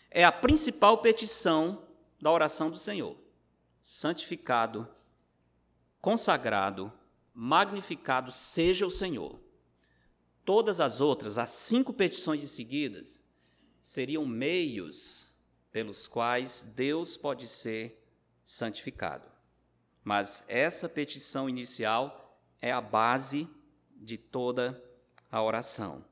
É 0.09 0.23
a 0.23 0.31
principal 0.31 0.97
petição 0.99 1.83
da 2.19 2.31
oração 2.31 2.69
do 2.69 2.77
Senhor. 2.77 3.15
Santificado, 3.81 4.87
consagrado, 6.01 6.91
magnificado 7.33 8.31
seja 8.31 8.85
o 8.85 8.91
Senhor. 8.91 9.39
Todas 10.43 10.79
as 10.79 11.01
outras, 11.01 11.37
as 11.37 11.49
cinco 11.49 11.93
petições 11.93 12.43
em 12.43 12.47
seguidas, 12.47 13.21
seriam 13.81 14.25
meios 14.25 15.27
pelos 15.71 16.07
quais 16.07 16.63
Deus 16.75 17.15
pode 17.17 17.47
ser 17.47 18.03
santificado. 18.45 19.29
Mas 20.03 20.43
essa 20.47 20.87
petição 20.87 21.49
inicial 21.49 22.26
é 22.61 22.71
a 22.71 22.81
base 22.81 23.49
de 23.95 24.17
toda 24.17 24.81
a 25.31 25.41
oração. 25.41 26.03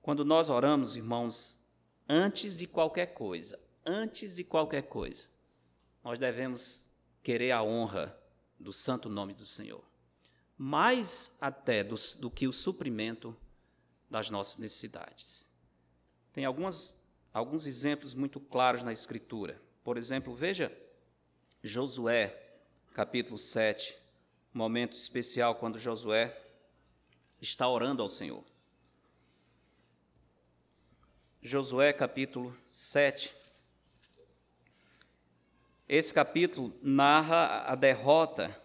Quando 0.00 0.24
nós 0.24 0.48
oramos, 0.48 0.96
irmãos, 0.96 1.58
antes 2.08 2.56
de 2.56 2.66
qualquer 2.66 3.08
coisa, 3.08 3.58
antes 3.84 4.36
de 4.36 4.44
qualquer 4.44 4.82
coisa, 4.82 5.26
nós 6.02 6.18
devemos 6.18 6.84
querer 7.22 7.50
a 7.50 7.62
honra 7.62 8.18
do 8.58 8.72
santo 8.72 9.08
nome 9.08 9.34
do 9.34 9.44
Senhor, 9.44 9.84
mais 10.56 11.36
até 11.40 11.84
do, 11.84 11.94
do 12.18 12.30
que 12.30 12.48
o 12.48 12.52
suprimento 12.52 13.36
das 14.10 14.30
nossas 14.30 14.56
necessidades. 14.56 15.46
Tem 16.32 16.44
algumas, 16.44 16.98
alguns 17.32 17.66
exemplos 17.66 18.14
muito 18.14 18.40
claros 18.40 18.82
na 18.82 18.92
Escritura. 18.92 19.60
Por 19.84 19.96
exemplo, 19.96 20.34
veja 20.34 20.72
Josué, 21.62 22.47
capítulo 22.98 23.38
7, 23.38 23.96
um 24.52 24.58
momento 24.58 24.96
especial 24.96 25.54
quando 25.54 25.78
Josué 25.78 26.36
está 27.40 27.68
orando 27.68 28.02
ao 28.02 28.08
Senhor. 28.08 28.42
Josué, 31.40 31.92
capítulo 31.92 32.52
7, 32.68 33.32
esse 35.88 36.12
capítulo 36.12 36.76
narra 36.82 37.70
a 37.70 37.76
derrota 37.76 38.60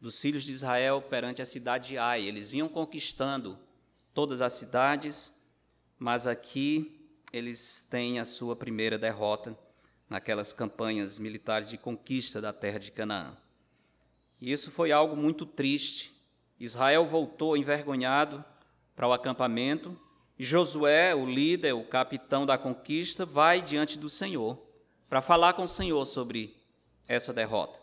dos 0.00 0.18
filhos 0.18 0.44
de 0.44 0.52
Israel 0.52 1.02
perante 1.02 1.42
a 1.42 1.46
cidade 1.46 1.88
de 1.88 1.98
Ai. 1.98 2.22
Eles 2.22 2.50
vinham 2.50 2.66
conquistando 2.66 3.58
todas 4.14 4.40
as 4.40 4.54
cidades, 4.54 5.30
mas 5.98 6.26
aqui 6.26 7.06
eles 7.30 7.86
têm 7.90 8.20
a 8.20 8.24
sua 8.24 8.56
primeira 8.56 8.96
derrota 8.96 9.54
naquelas 10.08 10.54
campanhas 10.54 11.18
militares 11.18 11.68
de 11.68 11.76
conquista 11.76 12.40
da 12.40 12.54
terra 12.54 12.78
de 12.78 12.90
Canaã. 12.90 13.36
E 14.40 14.50
isso 14.50 14.70
foi 14.70 14.90
algo 14.90 15.16
muito 15.16 15.44
triste. 15.44 16.12
Israel 16.58 17.04
voltou 17.06 17.56
envergonhado 17.56 18.44
para 18.96 19.08
o 19.08 19.12
acampamento, 19.12 19.98
e 20.38 20.44
Josué, 20.44 21.14
o 21.14 21.26
líder, 21.26 21.74
o 21.74 21.84
capitão 21.84 22.46
da 22.46 22.56
conquista, 22.56 23.26
vai 23.26 23.60
diante 23.60 23.98
do 23.98 24.08
Senhor 24.08 24.58
para 25.08 25.20
falar 25.20 25.52
com 25.52 25.64
o 25.64 25.68
Senhor 25.68 26.06
sobre 26.06 26.56
essa 27.06 27.32
derrota. 27.32 27.80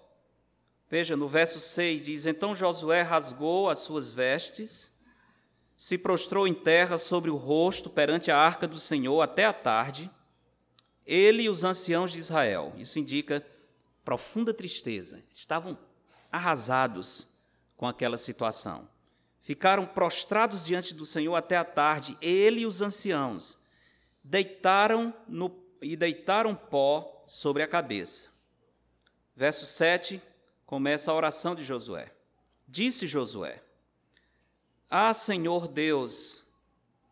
Veja, 0.89 1.15
no 1.15 1.27
verso 1.27 1.59
6 1.59 2.05
diz: 2.05 2.25
Então 2.25 2.55
Josué 2.55 3.01
rasgou 3.01 3.69
as 3.69 3.79
suas 3.79 4.11
vestes, 4.11 4.91
se 5.75 5.97
prostrou 5.97 6.47
em 6.47 6.53
terra 6.53 6.97
sobre 6.97 7.29
o 7.29 7.35
rosto 7.35 7.89
perante 7.89 8.31
a 8.31 8.37
arca 8.37 8.67
do 8.67 8.79
Senhor 8.79 9.21
até 9.21 9.45
a 9.45 9.53
tarde, 9.53 10.09
ele 11.05 11.43
e 11.43 11.49
os 11.49 11.63
anciãos 11.63 12.11
de 12.11 12.19
Israel. 12.19 12.73
Isso 12.77 12.97
indica 12.97 13.45
profunda 14.05 14.53
tristeza. 14.53 15.21
Estavam 15.33 15.77
arrasados 16.31 17.27
com 17.75 17.87
aquela 17.87 18.17
situação. 18.17 18.87
Ficaram 19.39 19.85
prostrados 19.85 20.65
diante 20.65 20.93
do 20.93 21.05
Senhor 21.05 21.35
até 21.35 21.55
a 21.55 21.63
tarde, 21.63 22.17
ele 22.21 22.61
e 22.61 22.65
os 22.65 22.81
anciãos. 22.81 23.57
Deitaram 24.23 25.13
no, 25.27 25.55
e 25.81 25.95
deitaram 25.95 26.53
pó 26.53 27.23
sobre 27.27 27.63
a 27.63 27.67
cabeça. 27.67 28.29
Verso 29.35 29.65
7 29.65 30.21
começa 30.65 31.11
a 31.11 31.15
oração 31.15 31.55
de 31.55 31.63
Josué. 31.63 32.11
Disse 32.67 33.07
Josué: 33.07 33.63
Ah, 34.89 35.13
Senhor 35.13 35.67
Deus, 35.67 36.45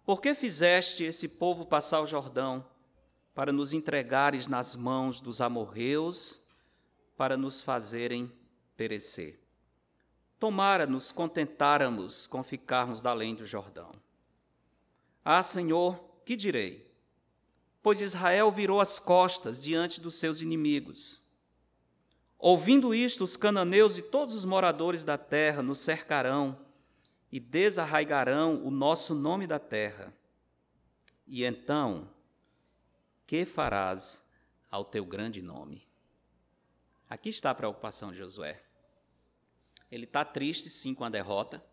por 0.05 0.19
que 0.19 0.35
fizeste 0.35 1.03
esse 1.03 1.27
povo 1.27 1.65
passar 1.65 2.01
o 2.01 2.05
Jordão 2.05 2.65
para 3.33 3.51
nos 3.51 3.73
entregares 3.73 4.47
nas 4.47 4.75
mãos 4.75 5.21
dos 5.21 5.39
amorreus, 5.39 6.41
para 7.15 7.37
nos 7.37 7.61
fazerem 7.61 8.31
perecer? 8.75 9.39
Tomara 10.39 10.85
nos 10.85 11.11
contentáramos 11.11 12.27
com 12.27 12.43
ficarmos 12.43 13.01
da 13.01 13.11
além 13.11 13.33
do 13.33 13.45
Jordão. 13.45 13.91
Ah, 15.23 15.41
Senhor, 15.41 15.97
que 16.25 16.35
direi? 16.35 16.91
Pois 17.81 18.01
Israel 18.01 18.51
virou 18.51 18.79
as 18.79 18.99
costas 18.99 19.61
diante 19.61 20.01
dos 20.01 20.15
seus 20.15 20.41
inimigos. 20.41 21.21
Ouvindo 22.37 22.93
isto, 22.93 23.23
os 23.23 23.37
cananeus 23.37 23.97
e 23.97 24.01
todos 24.01 24.35
os 24.35 24.45
moradores 24.45 25.03
da 25.03 25.17
terra 25.17 25.63
nos 25.63 25.79
cercarão 25.79 26.59
e 27.31 27.39
desarraigarão 27.39 28.63
o 28.63 28.69
nosso 28.69 29.15
nome 29.15 29.47
da 29.47 29.57
terra. 29.57 30.13
E 31.25 31.43
então, 31.43 32.09
que 33.25 33.45
farás 33.45 34.23
ao 34.69 34.85
teu 34.85 35.05
grande 35.05 35.41
nome? 35.41 35.87
Aqui 37.15 37.29
está 37.29 37.49
a 37.51 37.55
preocupação 37.55 38.11
de 38.11 38.17
Josué. 38.17 38.61
Ele 39.89 40.03
está 40.03 40.25
triste, 40.25 40.69
sim, 40.69 40.93
com 40.93 41.05
a 41.05 41.09
derrota. 41.09 41.63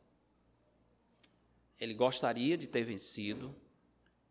Ele 1.81 1.95
gostaria 1.95 2.57
de 2.57 2.69
ter 2.69 2.85
vencido. 2.85 3.53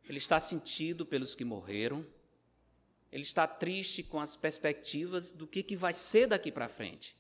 Ele 0.08 0.20
está 0.20 0.40
sentido 0.40 1.06
pelos 1.06 1.36
que 1.36 1.44
morreram. 1.44 2.08
Ele 3.12 3.24
está 3.24 3.46
triste 3.46 4.02
com 4.04 4.22
as 4.22 4.38
perspectivas 4.38 5.34
do 5.34 5.46
que, 5.46 5.62
que 5.62 5.76
vai 5.76 5.92
ser 5.92 6.28
daqui 6.28 6.50
para 6.50 6.70
frente. 6.70 7.14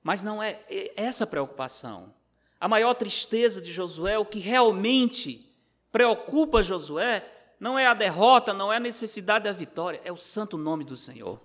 Mas 0.00 0.22
não 0.22 0.40
é 0.40 0.64
essa 0.94 1.26
preocupação. 1.26 2.14
A 2.60 2.68
maior 2.68 2.94
tristeza 2.94 3.60
de 3.60 3.72
Josué, 3.72 4.16
o 4.16 4.24
que 4.24 4.38
realmente 4.38 5.52
preocupa 5.90 6.62
Josué, 6.62 7.28
não 7.58 7.76
é 7.76 7.84
a 7.84 7.94
derrota, 7.94 8.52
não 8.52 8.72
é 8.72 8.76
a 8.76 8.80
necessidade 8.80 9.46
da 9.46 9.52
vitória, 9.52 10.00
é 10.04 10.12
o 10.12 10.16
santo 10.16 10.56
nome 10.56 10.84
do 10.84 10.96
Senhor. 10.96 11.43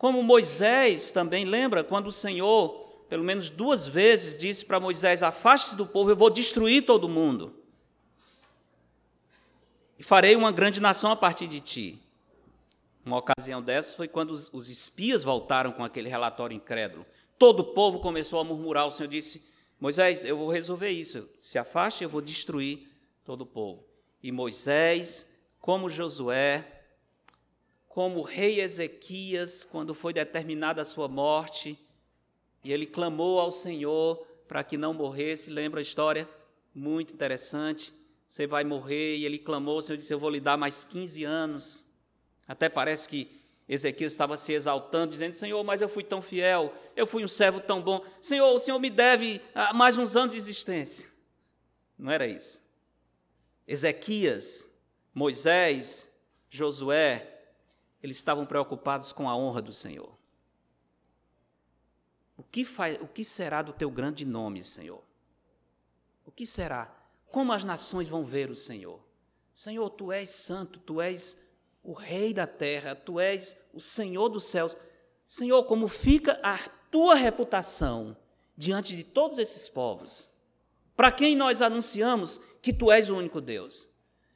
Como 0.00 0.22
Moisés 0.22 1.10
também 1.10 1.44
lembra 1.44 1.84
quando 1.84 2.06
o 2.06 2.10
Senhor, 2.10 2.88
pelo 3.06 3.22
menos 3.22 3.50
duas 3.50 3.86
vezes, 3.86 4.38
disse 4.38 4.64
para 4.64 4.80
Moisés: 4.80 5.22
Afaste-se 5.22 5.76
do 5.76 5.84
povo, 5.84 6.10
eu 6.10 6.16
vou 6.16 6.30
destruir 6.30 6.86
todo 6.86 7.06
mundo. 7.06 7.54
E 9.98 10.02
farei 10.02 10.34
uma 10.34 10.50
grande 10.50 10.80
nação 10.80 11.12
a 11.12 11.16
partir 11.16 11.46
de 11.46 11.60
ti. 11.60 12.02
Uma 13.04 13.18
ocasião 13.18 13.60
dessas 13.60 13.94
foi 13.94 14.08
quando 14.08 14.30
os, 14.30 14.48
os 14.54 14.70
espias 14.70 15.22
voltaram 15.22 15.70
com 15.70 15.84
aquele 15.84 16.08
relatório 16.08 16.56
incrédulo. 16.56 17.04
Todo 17.38 17.60
o 17.60 17.74
povo 17.74 18.00
começou 18.00 18.40
a 18.40 18.44
murmurar. 18.44 18.86
O 18.86 18.90
Senhor 18.90 19.06
disse: 19.06 19.44
Moisés, 19.78 20.24
eu 20.24 20.34
vou 20.34 20.50
resolver 20.50 20.88
isso. 20.88 21.28
Se 21.38 21.58
afaste, 21.58 22.04
eu 22.04 22.08
vou 22.08 22.22
destruir 22.22 22.88
todo 23.22 23.42
o 23.42 23.46
povo. 23.46 23.84
E 24.22 24.32
Moisés, 24.32 25.30
como 25.60 25.90
Josué, 25.90 26.79
como 27.90 28.20
o 28.20 28.22
rei 28.22 28.60
Ezequias, 28.60 29.64
quando 29.64 29.92
foi 29.92 30.12
determinada 30.12 30.80
a 30.80 30.84
sua 30.84 31.08
morte, 31.08 31.76
e 32.62 32.72
ele 32.72 32.86
clamou 32.86 33.40
ao 33.40 33.50
Senhor 33.50 34.16
para 34.46 34.62
que 34.62 34.76
não 34.76 34.94
morresse. 34.94 35.50
Lembra 35.50 35.80
a 35.80 35.82
história? 35.82 36.28
Muito 36.72 37.12
interessante. 37.12 37.92
Você 38.28 38.46
vai 38.46 38.62
morrer, 38.62 39.16
e 39.16 39.26
ele 39.26 39.38
clamou, 39.38 39.78
o 39.78 39.82
Senhor 39.82 39.98
disse: 39.98 40.14
Eu 40.14 40.20
vou 40.20 40.30
lhe 40.30 40.38
dar 40.38 40.56
mais 40.56 40.84
15 40.84 41.24
anos. 41.24 41.84
Até 42.46 42.68
parece 42.68 43.08
que 43.08 43.28
Ezequias 43.68 44.12
estava 44.12 44.36
se 44.36 44.52
exaltando, 44.52 45.10
dizendo: 45.10 45.34
Senhor, 45.34 45.64
mas 45.64 45.80
eu 45.80 45.88
fui 45.88 46.04
tão 46.04 46.22
fiel, 46.22 46.72
eu 46.94 47.08
fui 47.08 47.24
um 47.24 47.28
servo 47.28 47.58
tão 47.58 47.82
bom. 47.82 48.04
Senhor, 48.20 48.54
o 48.54 48.60
Senhor 48.60 48.78
me 48.78 48.88
deve 48.88 49.40
ah, 49.52 49.74
mais 49.74 49.98
uns 49.98 50.14
anos 50.14 50.30
de 50.30 50.38
existência. 50.38 51.08
Não 51.98 52.12
era 52.12 52.24
isso. 52.24 52.60
Ezequias, 53.66 54.68
Moisés, 55.12 56.08
Josué, 56.48 57.29
eles 58.02 58.16
estavam 58.16 58.46
preocupados 58.46 59.12
com 59.12 59.28
a 59.28 59.36
honra 59.36 59.60
do 59.60 59.72
Senhor. 59.72 60.18
O 62.36 62.42
que, 62.42 62.64
faz, 62.64 62.98
o 63.00 63.06
que 63.06 63.24
será 63.24 63.60
do 63.60 63.72
teu 63.72 63.90
grande 63.90 64.24
nome, 64.24 64.64
Senhor? 64.64 65.02
O 66.24 66.32
que 66.32 66.46
será? 66.46 66.94
Como 67.30 67.52
as 67.52 67.64
nações 67.64 68.08
vão 68.08 68.24
ver 68.24 68.50
o 68.50 68.56
Senhor? 68.56 69.00
Senhor, 69.52 69.90
tu 69.90 70.10
és 70.10 70.30
santo, 70.30 70.78
tu 70.80 71.00
és 71.00 71.36
o 71.82 71.92
Rei 71.92 72.32
da 72.32 72.46
terra, 72.46 72.94
tu 72.94 73.20
és 73.20 73.56
o 73.74 73.80
Senhor 73.80 74.28
dos 74.28 74.44
céus. 74.44 74.76
Senhor, 75.26 75.64
como 75.64 75.86
fica 75.86 76.40
a 76.42 76.58
tua 76.90 77.14
reputação 77.14 78.16
diante 78.56 78.96
de 78.96 79.04
todos 79.04 79.38
esses 79.38 79.68
povos? 79.68 80.30
Para 80.96 81.12
quem 81.12 81.36
nós 81.36 81.62
anunciamos 81.62 82.40
que 82.60 82.72
tu 82.72 82.90
és 82.90 83.10
o 83.10 83.16
único 83.16 83.40
Deus? 83.40 83.88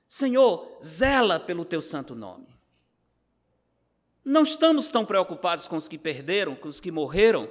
Senhor, 0.07 0.79
zela 0.83 1.41
pelo 1.41 1.65
teu 1.65 1.81
santo 1.81 2.15
nome. 2.15 2.54
Não 4.25 4.43
estamos 4.43 4.89
tão 4.89 5.05
preocupados 5.05 5.69
com 5.69 5.77
os 5.77 5.87
que 5.87 5.99
perderam, 5.99 6.57
com 6.57 6.69
os 6.69 6.81
que 6.81 6.91
morreram, 6.91 7.49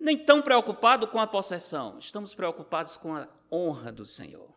nem 0.00 0.16
tão 0.16 0.40
preocupados 0.40 1.10
com 1.10 1.18
a 1.18 1.26
possessão. 1.26 1.98
Estamos 1.98 2.34
preocupados 2.34 2.96
com 2.96 3.14
a 3.14 3.28
honra 3.52 3.92
do 3.92 4.06
Senhor. 4.06 4.48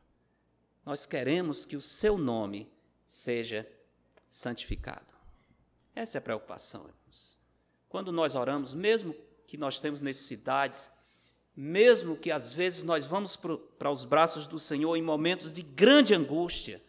Nós 0.86 1.06
queremos 1.06 1.66
que 1.66 1.76
o 1.76 1.82
seu 1.82 2.18
nome 2.18 2.72
seja 3.06 3.68
santificado. 4.30 5.12
Essa 5.94 6.18
é 6.18 6.20
a 6.20 6.22
preocupação, 6.22 6.82
irmãos. 6.82 7.38
Quando 7.90 8.12
nós 8.12 8.34
oramos, 8.34 8.74
mesmo 8.74 9.14
que 9.46 9.58
nós 9.58 9.80
temos 9.80 10.00
necessidades, 10.00 10.90
mesmo 11.56 12.16
que 12.16 12.32
às 12.32 12.54
vezes 12.54 12.84
nós 12.84 13.06
vamos 13.06 13.36
para 13.36 13.92
os 13.92 14.06
braços 14.06 14.48
do 14.48 14.58
Senhor 14.58 14.96
em 14.96 15.02
momentos 15.02 15.52
de 15.52 15.62
grande 15.62 16.14
angústia, 16.14 16.82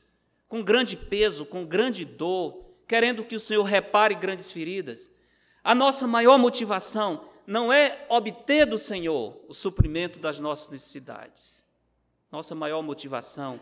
com 0.48 0.62
grande 0.62 0.96
peso, 0.96 1.44
com 1.44 1.66
grande 1.66 2.04
dor, 2.04 2.61
querendo 2.92 3.24
que 3.24 3.34
o 3.34 3.40
Senhor 3.40 3.62
repare 3.62 4.14
grandes 4.14 4.50
feridas. 4.50 5.10
A 5.64 5.74
nossa 5.74 6.06
maior 6.06 6.36
motivação 6.36 7.26
não 7.46 7.72
é 7.72 8.04
obter 8.06 8.66
do 8.66 8.76
Senhor 8.76 9.42
o 9.48 9.54
suprimento 9.54 10.18
das 10.18 10.38
nossas 10.38 10.68
necessidades. 10.68 11.66
Nossa 12.30 12.54
maior 12.54 12.82
motivação 12.82 13.58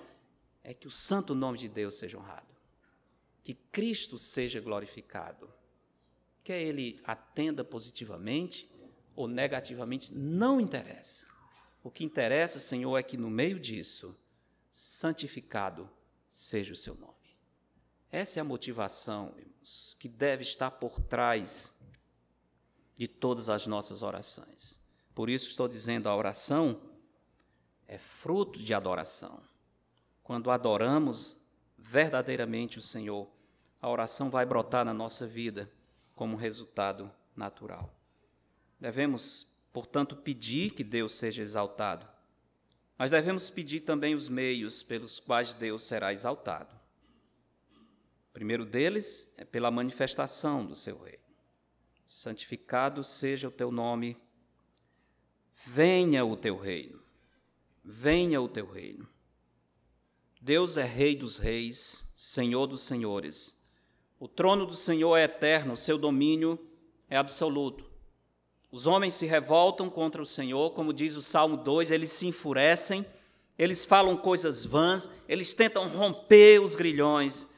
é 0.65 0.75
que 0.75 0.89
o 0.89 0.91
santo 0.91 1.33
nome 1.33 1.59
de 1.59 1.69
Deus 1.69 1.97
seja 1.97 2.19
honrado, 2.19 2.53
que 3.41 3.55
Cristo 3.55 4.19
seja 4.19 4.61
glorificado. 4.61 5.49
Quer 6.43 6.61
ele 6.63 7.01
atenda 7.05 7.63
positivamente 7.63 8.69
ou 9.15 9.29
negativamente, 9.29 10.13
não 10.13 10.61
interessa. 10.61 11.29
O 11.85 11.91
que 11.93 12.03
interessa, 12.03 12.59
Senhor, 12.59 12.99
é 12.99 13.03
que 13.05 13.17
no 13.17 13.31
meio 13.31 13.61
disso, 13.61 14.19
santificado 14.73 15.89
seja 16.29 16.73
o 16.73 16.77
seu 16.77 16.97
nome. 16.97 17.20
Essa 18.13 18.41
é 18.41 18.43
a 18.43 18.45
motivação, 18.45 19.33
irmãos, 19.37 19.97
que 19.99 20.09
deve 20.09 20.43
estar 20.43 20.71
por 20.73 20.99
trás 21.01 21.71
de 22.97 23.07
todas 23.07 23.49
as 23.49 23.67
nossas 23.67 24.03
orações. 24.03 24.81
Por 25.15 25.31
isso 25.31 25.49
estou 25.49 25.69
dizendo, 25.69 26.09
a 26.09 26.17
oração 26.17 26.81
é 27.87 27.99
fruto 27.99 28.59
de 28.59 28.75
adoração. 28.75 29.41
Quando 30.23 30.51
adoramos 30.51 31.39
verdadeiramente 31.79 32.79
o 32.79 32.83
Senhor, 32.83 33.29
a 33.81 33.89
oração 33.89 34.29
vai 34.29 34.45
brotar 34.45 34.85
na 34.85 34.93
nossa 34.93 35.27
vida 35.27 35.71
como 36.15 36.37
resultado 36.37 37.11
natural. 37.35 37.93
Devemos, 38.79 39.47
portanto, 39.73 40.17
pedir 40.17 40.73
que 40.73 40.85
Deus 40.85 41.15
seja 41.15 41.43
exaltado, 41.43 42.07
mas 42.99 43.11
devemos 43.11 43.51
pedir 43.51 43.81
também 43.81 44.15
os 44.15 44.29
meios 44.29 44.83
pelos 44.83 45.19
quais 45.19 45.55
Deus 45.55 45.85
será 45.85 46.13
exaltado. 46.13 46.80
O 48.31 48.33
primeiro 48.33 48.65
deles 48.65 49.29
é 49.37 49.45
pela 49.45 49.73
manifestação 49.73 50.65
do 50.65 50.77
seu 50.77 50.97
reino. 51.03 51.19
Santificado 52.07 53.03
seja 53.03 53.49
o 53.49 53.51
teu 53.51 53.73
nome, 53.73 54.17
venha 55.67 56.25
o 56.25 56.37
teu 56.37 56.57
reino, 56.57 57.03
venha 57.85 58.41
o 58.41 58.49
teu 58.49 58.71
reino. 58.71 59.09
Deus 60.41 60.77
é 60.77 60.85
Rei 60.85 61.17
dos 61.17 61.39
reis, 61.39 62.09
Senhor 62.15 62.69
dos 62.69 62.83
senhores. 62.83 63.57
O 64.19 64.29
trono 64.29 64.65
do 64.65 64.77
Senhor 64.77 65.17
é 65.17 65.25
eterno, 65.25 65.77
seu 65.77 65.99
domínio 65.99 66.59
é 67.09 67.17
absoluto. 67.17 67.91
Os 68.71 68.87
homens 68.87 69.15
se 69.15 69.27
revoltam 69.27 69.91
contra 69.91 70.23
o 70.23 70.27
Senhor, 70.27 70.71
como 70.71 70.93
diz 70.93 71.17
o 71.17 71.23
Salmo 71.23 71.57
2, 71.57 71.91
eles 71.91 72.13
se 72.13 72.29
enfurecem, 72.29 73.05
eles 73.59 73.85
falam 73.85 74.17
coisas 74.17 74.65
vãs, 74.65 75.11
eles 75.29 75.53
tentam 75.53 75.89
romper 75.89 76.63
os 76.63 76.77
grilhões, 76.77 77.49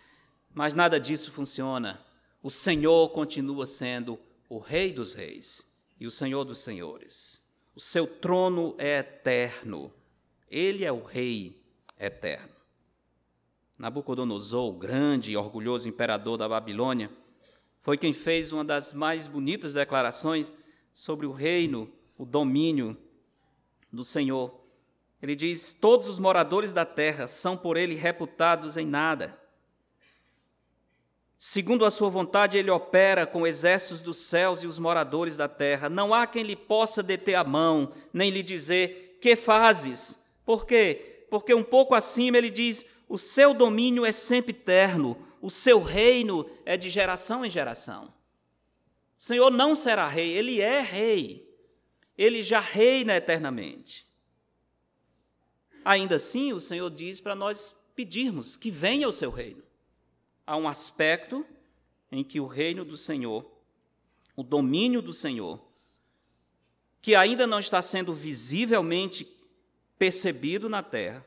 mas 0.54 0.74
nada 0.74 0.98
disso 0.98 1.30
funciona. 1.30 2.04
O 2.42 2.50
Senhor 2.50 3.08
continua 3.10 3.66
sendo 3.66 4.18
o 4.48 4.58
Rei 4.58 4.92
dos 4.92 5.14
Reis 5.14 5.66
e 5.98 6.06
o 6.06 6.10
Senhor 6.10 6.44
dos 6.44 6.58
Senhores. 6.58 7.40
O 7.74 7.80
seu 7.80 8.06
trono 8.06 8.74
é 8.78 8.98
eterno. 8.98 9.92
Ele 10.50 10.84
é 10.84 10.92
o 10.92 11.02
Rei 11.02 11.62
eterno. 11.98 12.50
Nabucodonosor, 13.78 14.68
o 14.68 14.78
grande 14.78 15.32
e 15.32 15.36
orgulhoso 15.36 15.88
imperador 15.88 16.36
da 16.36 16.48
Babilônia, 16.48 17.10
foi 17.80 17.96
quem 17.96 18.12
fez 18.12 18.52
uma 18.52 18.64
das 18.64 18.92
mais 18.92 19.26
bonitas 19.26 19.74
declarações 19.74 20.52
sobre 20.92 21.26
o 21.26 21.32
reino, 21.32 21.90
o 22.16 22.24
domínio 22.24 22.96
do 23.90 24.04
Senhor. 24.04 24.60
Ele 25.20 25.34
diz: 25.34 25.72
Todos 25.72 26.08
os 26.08 26.18
moradores 26.18 26.72
da 26.72 26.84
terra 26.84 27.26
são 27.26 27.56
por 27.56 27.76
ele 27.76 27.94
reputados 27.94 28.76
em 28.76 28.86
nada. 28.86 29.41
Segundo 31.44 31.84
a 31.84 31.90
sua 31.90 32.08
vontade, 32.08 32.56
ele 32.56 32.70
opera 32.70 33.26
com 33.26 33.44
exércitos 33.44 34.00
dos 34.00 34.16
céus 34.18 34.62
e 34.62 34.66
os 34.68 34.78
moradores 34.78 35.36
da 35.36 35.48
terra. 35.48 35.88
Não 35.88 36.14
há 36.14 36.24
quem 36.24 36.44
lhe 36.44 36.54
possa 36.54 37.02
deter 37.02 37.34
a 37.34 37.42
mão, 37.42 37.92
nem 38.12 38.30
lhe 38.30 38.44
dizer: 38.44 39.18
Que 39.20 39.34
fazes? 39.34 40.16
Por 40.46 40.64
quê? 40.64 41.26
Porque 41.28 41.52
um 41.52 41.64
pouco 41.64 41.96
acima 41.96 42.38
ele 42.38 42.48
diz: 42.48 42.86
O 43.08 43.18
seu 43.18 43.52
domínio 43.52 44.06
é 44.06 44.12
sempre 44.12 44.52
eterno, 44.52 45.18
o 45.40 45.50
seu 45.50 45.82
reino 45.82 46.48
é 46.64 46.76
de 46.76 46.88
geração 46.88 47.44
em 47.44 47.50
geração. 47.50 48.14
O 49.18 49.24
Senhor 49.24 49.50
não 49.50 49.74
será 49.74 50.06
rei, 50.06 50.30
ele 50.30 50.60
é 50.60 50.80
rei. 50.80 51.44
Ele 52.16 52.40
já 52.40 52.60
reina 52.60 53.16
eternamente. 53.16 54.06
Ainda 55.84 56.14
assim, 56.14 56.52
o 56.52 56.60
Senhor 56.60 56.88
diz 56.88 57.20
para 57.20 57.34
nós 57.34 57.74
pedirmos 57.96 58.56
que 58.56 58.70
venha 58.70 59.08
o 59.08 59.12
seu 59.12 59.32
reino. 59.32 59.71
Há 60.46 60.56
um 60.56 60.68
aspecto 60.68 61.46
em 62.10 62.22
que 62.22 62.40
o 62.40 62.46
reino 62.46 62.84
do 62.84 62.96
Senhor, 62.96 63.50
o 64.36 64.42
domínio 64.42 65.00
do 65.00 65.12
Senhor, 65.12 65.60
que 67.00 67.14
ainda 67.14 67.46
não 67.46 67.58
está 67.58 67.80
sendo 67.82 68.12
visivelmente 68.12 69.26
percebido 69.98 70.68
na 70.68 70.82
terra, 70.82 71.26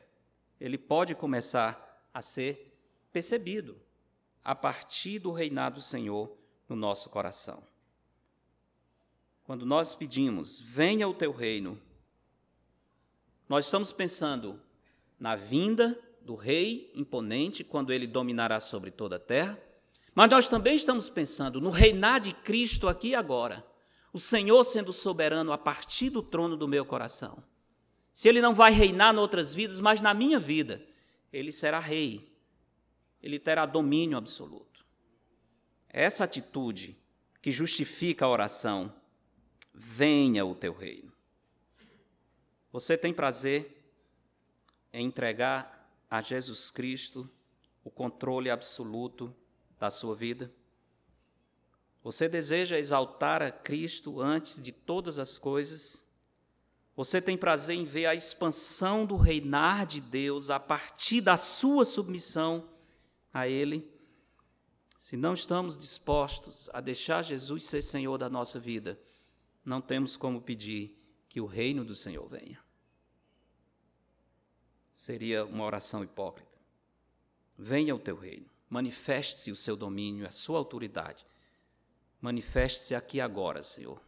ele 0.60 0.78
pode 0.78 1.14
começar 1.14 2.08
a 2.12 2.22
ser 2.22 2.72
percebido 3.12 3.76
a 4.44 4.54
partir 4.54 5.18
do 5.18 5.32
reinado 5.32 5.76
do 5.76 5.82
Senhor 5.82 6.36
no 6.68 6.76
nosso 6.76 7.10
coração. 7.10 7.62
Quando 9.44 9.66
nós 9.66 9.94
pedimos, 9.94 10.60
venha 10.60 11.08
o 11.08 11.14
teu 11.14 11.32
reino, 11.32 11.80
nós 13.48 13.66
estamos 13.66 13.92
pensando 13.92 14.60
na 15.18 15.36
vinda 15.36 15.98
do 16.26 16.34
rei 16.34 16.90
imponente, 16.92 17.62
quando 17.62 17.92
ele 17.92 18.06
dominará 18.06 18.58
sobre 18.58 18.90
toda 18.90 19.14
a 19.14 19.20
terra, 19.20 19.58
mas 20.12 20.28
nós 20.28 20.48
também 20.48 20.74
estamos 20.74 21.08
pensando 21.08 21.60
no 21.60 21.70
reinar 21.70 22.20
de 22.20 22.34
Cristo 22.34 22.88
aqui 22.88 23.10
e 23.10 23.14
agora, 23.14 23.64
o 24.12 24.18
Senhor 24.18 24.64
sendo 24.64 24.92
soberano 24.92 25.52
a 25.52 25.58
partir 25.58 26.10
do 26.10 26.22
trono 26.22 26.56
do 26.56 26.66
meu 26.66 26.84
coração. 26.84 27.44
Se 28.12 28.28
ele 28.28 28.40
não 28.40 28.54
vai 28.54 28.72
reinar 28.72 29.14
em 29.14 29.18
outras 29.18 29.54
vidas, 29.54 29.78
mas 29.78 30.00
na 30.00 30.12
minha 30.12 30.40
vida, 30.40 30.82
ele 31.32 31.52
será 31.52 31.78
rei, 31.78 32.34
ele 33.22 33.38
terá 33.38 33.64
domínio 33.64 34.18
absoluto. 34.18 34.84
Essa 35.88 36.24
atitude 36.24 36.96
que 37.40 37.52
justifica 37.52 38.24
a 38.24 38.28
oração, 38.28 38.92
venha 39.72 40.44
o 40.44 40.54
teu 40.54 40.72
reino. 40.72 41.12
Você 42.72 42.96
tem 42.96 43.12
prazer 43.12 43.76
em 44.92 45.06
entregar 45.06 45.75
a 46.10 46.22
Jesus 46.22 46.70
Cristo 46.70 47.28
o 47.84 47.90
controle 47.90 48.50
absoluto 48.50 49.34
da 49.78 49.90
sua 49.90 50.14
vida? 50.14 50.52
Você 52.02 52.28
deseja 52.28 52.78
exaltar 52.78 53.42
a 53.42 53.50
Cristo 53.50 54.20
antes 54.20 54.62
de 54.62 54.72
todas 54.72 55.18
as 55.18 55.38
coisas? 55.38 56.04
Você 56.94 57.20
tem 57.20 57.36
prazer 57.36 57.76
em 57.76 57.84
ver 57.84 58.06
a 58.06 58.14
expansão 58.14 59.04
do 59.04 59.16
reinar 59.16 59.86
de 59.86 60.00
Deus 60.00 60.50
a 60.50 60.58
partir 60.58 61.20
da 61.20 61.36
sua 61.36 61.84
submissão 61.84 62.68
a 63.32 63.48
Ele? 63.48 63.88
Se 64.98 65.16
não 65.16 65.34
estamos 65.34 65.76
dispostos 65.76 66.70
a 66.72 66.80
deixar 66.80 67.22
Jesus 67.22 67.64
ser 67.64 67.82
Senhor 67.82 68.18
da 68.18 68.28
nossa 68.28 68.58
vida, 68.58 68.98
não 69.64 69.80
temos 69.80 70.16
como 70.16 70.40
pedir 70.40 70.96
que 71.28 71.40
o 71.40 71.46
reino 71.46 71.84
do 71.84 71.94
Senhor 71.94 72.26
venha 72.28 72.65
seria 74.96 75.44
uma 75.44 75.62
oração 75.62 76.02
hipócrita. 76.02 76.56
Venha 77.56 77.94
o 77.94 77.98
teu 77.98 78.16
reino, 78.16 78.46
manifeste-se 78.68 79.52
o 79.52 79.56
seu 79.56 79.76
domínio, 79.76 80.26
a 80.26 80.30
sua 80.30 80.58
autoridade. 80.58 81.24
Manifeste-se 82.20 82.94
aqui 82.94 83.20
agora, 83.20 83.62
Senhor, 83.62 84.00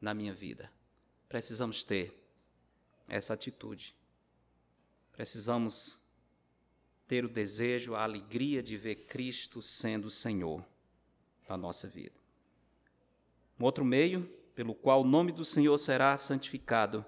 na 0.00 0.14
minha 0.14 0.32
vida. 0.32 0.72
Precisamos 1.28 1.82
ter 1.82 2.16
essa 3.08 3.34
atitude. 3.34 3.94
Precisamos 5.12 6.00
ter 7.08 7.24
o 7.24 7.28
desejo, 7.28 7.94
a 7.94 8.04
alegria 8.04 8.62
de 8.62 8.76
ver 8.76 9.06
Cristo 9.06 9.60
sendo 9.60 10.06
o 10.06 10.10
Senhor 10.10 10.64
da 11.48 11.56
nossa 11.56 11.88
vida. 11.88 12.14
Um 13.58 13.64
outro 13.64 13.84
meio 13.84 14.22
pelo 14.54 14.74
qual 14.74 15.02
o 15.02 15.06
nome 15.06 15.32
do 15.32 15.44
Senhor 15.44 15.76
será 15.78 16.16
santificado 16.16 17.04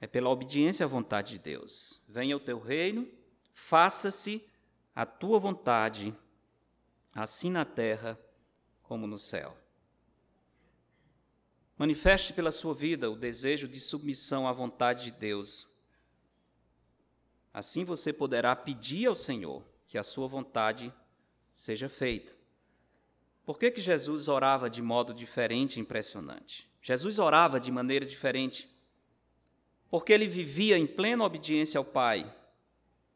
é 0.00 0.06
pela 0.06 0.30
obediência 0.30 0.84
à 0.84 0.88
vontade 0.88 1.34
de 1.34 1.38
Deus. 1.40 2.00
Venha 2.08 2.36
o 2.36 2.40
teu 2.40 2.58
reino, 2.58 3.08
faça-se 3.52 4.46
a 4.94 5.04
tua 5.04 5.38
vontade, 5.38 6.14
assim 7.14 7.50
na 7.50 7.64
terra 7.64 8.18
como 8.82 9.06
no 9.06 9.18
céu. 9.18 9.56
Manifeste 11.76 12.32
pela 12.32 12.50
sua 12.50 12.74
vida 12.74 13.10
o 13.10 13.16
desejo 13.16 13.68
de 13.68 13.80
submissão 13.80 14.48
à 14.48 14.52
vontade 14.52 15.04
de 15.04 15.12
Deus. 15.12 15.68
Assim 17.52 17.84
você 17.84 18.12
poderá 18.12 18.54
pedir 18.56 19.06
ao 19.06 19.14
Senhor 19.14 19.64
que 19.86 19.96
a 19.96 20.02
sua 20.02 20.26
vontade 20.26 20.92
seja 21.52 21.88
feita. 21.88 22.36
Por 23.44 23.58
que, 23.58 23.70
que 23.70 23.80
Jesus 23.80 24.28
orava 24.28 24.68
de 24.68 24.82
modo 24.82 25.14
diferente 25.14 25.76
e 25.76 25.80
impressionante? 25.80 26.68
Jesus 26.82 27.18
orava 27.18 27.58
de 27.58 27.70
maneira 27.70 28.04
diferente 28.04 28.68
porque 29.90 30.12
ele 30.12 30.26
vivia 30.26 30.78
em 30.78 30.86
plena 30.86 31.24
obediência 31.24 31.78
ao 31.78 31.84
Pai, 31.84 32.32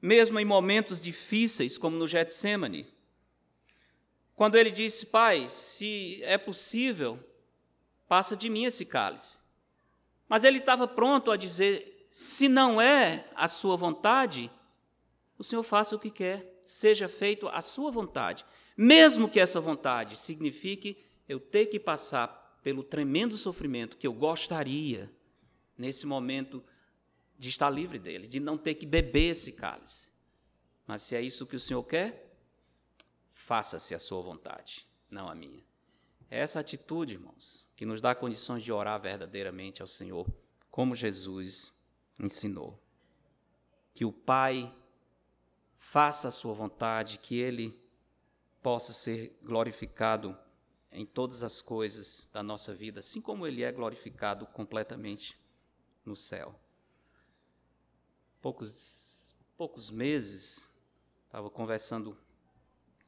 mesmo 0.01 0.39
em 0.41 0.45
momentos 0.45 1.01
difíceis, 1.01 1.79
como 1.79 1.97
no 1.97 2.09
Getsemane. 2.09 2.87
Quando 4.35 4.57
ele 4.57 4.70
disse: 4.70 5.07
Pai, 5.07 5.49
se 5.49 6.23
é 6.25 6.39
possível, 6.39 7.18
passa 8.09 8.37
de 8.37 8.49
mim 8.49 8.64
esse 8.64 8.85
cálice. 8.85 9.39
Mas 10.29 10.45
ele 10.45 10.59
estava 10.59 10.89
pronto 10.89 11.31
a 11.31 11.37
dizer: 11.37 12.09
se 12.11 12.49
não 12.49 12.81
é 12.81 13.25
a 13.35 13.47
sua 13.49 13.77
vontade, 13.77 14.51
o 15.39 15.45
Senhor 15.45 15.62
faça 15.62 15.95
o 15.95 15.99
que 15.99 16.11
quer, 16.11 16.62
seja 16.64 17.09
feito 17.09 17.49
a 17.49 17.61
sua 17.61 17.91
vontade. 17.91 18.45
Mesmo 18.77 19.29
que 19.29 19.39
essa 19.39 19.61
vontade 19.61 20.16
signifique 20.16 20.97
eu 21.29 21.39
ter 21.39 21.66
que 21.66 21.79
passar 21.79 22.59
pelo 22.62 22.83
tremendo 22.83 23.37
sofrimento 23.37 23.97
que 23.97 24.07
eu 24.07 24.12
gostaria 24.12 25.11
nesse 25.77 26.07
momento 26.07 26.62
de 27.39 27.49
estar 27.49 27.70
livre 27.70 27.99
dele, 27.99 28.27
de 28.27 28.39
não 28.39 28.57
ter 28.57 28.75
que 28.75 28.87
beber 28.87 29.31
esse 29.31 29.53
cálice. 29.53 30.12
Mas 30.87 31.03
se 31.03 31.16
é 31.16 31.20
isso 31.20 31.47
que 31.47 31.57
o 31.57 31.61
Senhor 31.61 31.83
quer, 31.85 32.33
faça-se 33.31 33.95
a 33.95 33.99
sua 33.99 34.23
vontade, 34.23 34.87
não 35.11 35.29
a 35.29 35.35
minha. 35.35 35.64
É 36.31 36.39
essa 36.39 36.61
atitude, 36.61 37.14
irmãos, 37.14 37.68
que 37.77 37.85
nos 37.85 38.01
dá 38.01 38.14
condições 38.14 38.62
de 38.62 38.73
orar 38.73 39.01
verdadeiramente 39.01 39.83
ao 39.83 39.89
Senhor, 39.89 40.27
como 40.70 40.95
Jesus 40.95 41.73
ensinou. 42.18 42.81
Que 43.93 44.05
o 44.05 44.12
Pai 44.12 44.75
faça 45.79 46.29
a 46.29 46.31
sua 46.31 46.55
vontade, 46.55 47.18
que 47.18 47.39
Ele 47.39 47.79
possa 48.62 48.93
ser 48.93 49.37
glorificado 49.43 50.39
em 50.93 51.05
todas 51.05 51.43
as 51.43 51.61
coisas 51.61 52.29
da 52.33 52.43
nossa 52.43 52.73
vida, 52.73 53.01
assim 53.01 53.20
como 53.20 53.47
Ele 53.47 53.62
é 53.62 53.73
glorificado 53.73 54.47
completamente 54.47 55.37
no 56.05 56.17
céu. 56.17 56.55
Poucos, 58.41 59.35
poucos 59.57 59.91
meses, 59.91 60.71
estava 61.27 61.49
conversando 61.49 62.17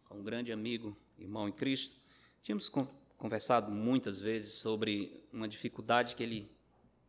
com 0.08 0.18
um 0.18 0.22
grande 0.22 0.52
amigo, 0.52 0.96
irmão 1.18 1.48
em 1.48 1.52
Cristo. 1.52 1.96
Tínhamos 2.42 2.70
conversado 3.16 3.70
muitas 3.70 4.20
vezes 4.20 4.54
sobre 4.54 5.24
uma 5.32 5.48
dificuldade 5.48 6.14
que 6.14 6.22
ele 6.22 6.50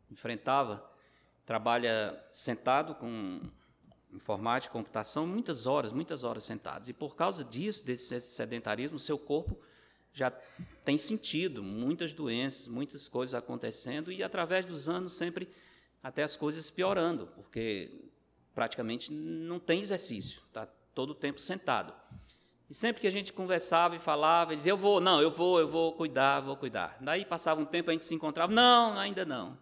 enfrentava. 0.10 0.90
Trabalha 1.46 2.20
sentado 2.32 2.96
com 2.96 3.42
informática, 4.12 4.74
computação, 4.74 5.28
muitas 5.28 5.66
horas, 5.66 5.92
muitas 5.92 6.24
horas 6.24 6.44
sentados. 6.44 6.90
E 6.90 6.94
por 6.94 7.16
causa 7.16 7.44
disso, 7.44 7.86
desse 7.86 8.20
sedentarismo, 8.22 8.98
seu 8.98 9.20
corpo 9.20 9.60
já 10.14 10.32
tem 10.86 10.98
sentido 10.98 11.62
muitas 11.62 12.14
doenças, 12.14 12.68
muitas 12.68 13.10
coisas 13.10 13.36
acontecendo 13.36 14.12
e 14.12 14.24
através 14.24 14.64
dos 14.64 14.88
anos 14.88 15.14
sempre 15.14 15.50
até 16.06 16.22
as 16.22 16.38
coisas 16.38 16.70
piorando, 16.70 17.26
porque 17.34 17.90
praticamente 18.54 19.12
não 19.12 19.60
tem 19.60 19.82
exercício, 19.82 20.40
está 20.48 20.68
todo 20.94 21.10
o 21.10 21.16
tempo 21.16 21.42
sentado. 21.42 21.92
E 22.70 22.76
sempre 22.76 23.02
que 23.02 23.08
a 23.08 23.12
gente 23.12 23.34
conversava 23.34 23.96
e 23.96 24.00
falava, 24.00 24.52
ele 24.52 24.58
dizia, 24.58 24.72
eu 24.72 24.78
vou, 24.78 25.02
não, 25.02 25.20
eu 25.20 25.32
vou, 25.32 25.60
eu 25.60 25.68
vou 25.68 25.94
cuidar, 25.94 26.42
vou 26.42 26.56
cuidar. 26.56 26.96
Daí 27.02 27.26
passava 27.26 27.60
um 27.60 27.66
tempo, 27.66 27.90
a 27.90 27.94
gente 27.94 28.06
se 28.06 28.14
encontrava, 28.14 28.54
não, 28.54 29.00
ainda 29.00 29.26
não. 29.26 29.58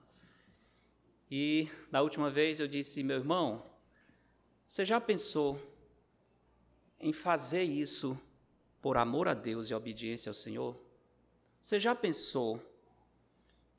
E 1.32 1.70
na 1.90 2.02
última 2.02 2.30
vez 2.30 2.60
eu 2.60 2.68
disse, 2.68 3.04
meu 3.04 3.16
irmão, 3.16 3.66
você 4.68 4.84
já 4.84 5.00
pensou 5.00 5.58
em 7.00 7.14
fazer 7.14 7.64
isso 7.64 8.20
por 8.82 8.98
amor 8.98 9.30
a 9.30 9.34
Deus 9.34 9.70
e 9.70 9.74
obediência 9.74 10.30
ao 10.30 10.34
Senhor? 10.34 10.78
Você 11.62 11.80
já 11.80 11.96
pensou 11.96 12.62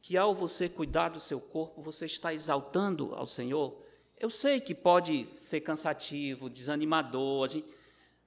que 0.05 0.19
ao 0.19 0.35
você 0.35 0.69
cuidar 0.69 1.09
do 1.09 1.19
seu 1.19 1.41
corpo, 1.41 1.81
você 1.81 2.05
está 2.05 2.35
exaltando 2.35 3.15
ao 3.15 3.27
Senhor. 3.27 3.75
Eu 4.21 4.29
sei 4.29 4.61
que 4.61 4.75
pode 4.75 5.27
ser 5.35 5.63
cansativo, 5.63 6.51
desanimador, 6.51 7.49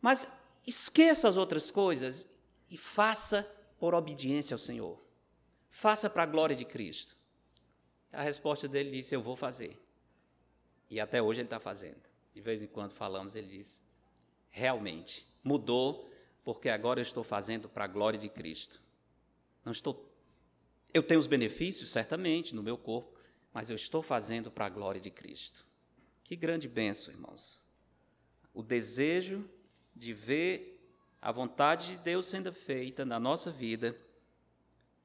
mas 0.01 0.27
esqueça 0.65 1.29
as 1.29 1.37
outras 1.37 1.69
coisas 1.69 2.27
e 2.67 2.79
faça 2.79 3.43
por 3.77 3.93
obediência 3.93 4.55
ao 4.55 4.57
Senhor. 4.57 4.99
Faça 5.69 6.09
para 6.09 6.23
a 6.23 6.25
glória 6.25 6.55
de 6.55 6.65
Cristo. 6.65 7.15
A 8.11 8.23
resposta 8.23 8.67
dele 8.67 8.89
disse: 8.89 9.15
Eu 9.15 9.21
vou 9.21 9.35
fazer. 9.35 9.79
E 10.89 10.99
até 10.99 11.21
hoje 11.21 11.41
ele 11.41 11.45
está 11.45 11.59
fazendo. 11.59 12.01
De 12.33 12.41
vez 12.41 12.63
em 12.63 12.67
quando 12.67 12.93
falamos, 12.93 13.35
ele 13.35 13.55
diz: 13.55 13.79
realmente 14.49 15.27
mudou, 15.43 16.09
porque 16.43 16.69
agora 16.69 16.99
eu 16.99 17.03
estou 17.03 17.23
fazendo 17.23 17.69
para 17.69 17.83
a 17.83 17.87
glória 17.87 18.17
de 18.17 18.29
Cristo. 18.29 18.81
Não 19.63 19.71
estou 19.71 20.06
eu 20.97 21.03
tenho 21.03 21.19
os 21.19 21.27
benefícios 21.27 21.89
certamente 21.89 22.55
no 22.55 22.63
meu 22.63 22.77
corpo, 22.77 23.17
mas 23.53 23.69
eu 23.69 23.75
estou 23.75 24.01
fazendo 24.01 24.51
para 24.51 24.65
a 24.65 24.69
glória 24.69 24.99
de 24.99 25.09
Cristo. 25.09 25.65
Que 26.23 26.35
grande 26.35 26.67
bênção, 26.67 27.13
irmãos. 27.13 27.63
O 28.53 28.61
desejo 28.61 29.49
de 29.95 30.13
ver 30.13 30.77
a 31.21 31.31
vontade 31.31 31.87
de 31.87 31.97
Deus 31.97 32.27
sendo 32.27 32.51
feita 32.53 33.05
na 33.05 33.19
nossa 33.19 33.51
vida, 33.51 33.97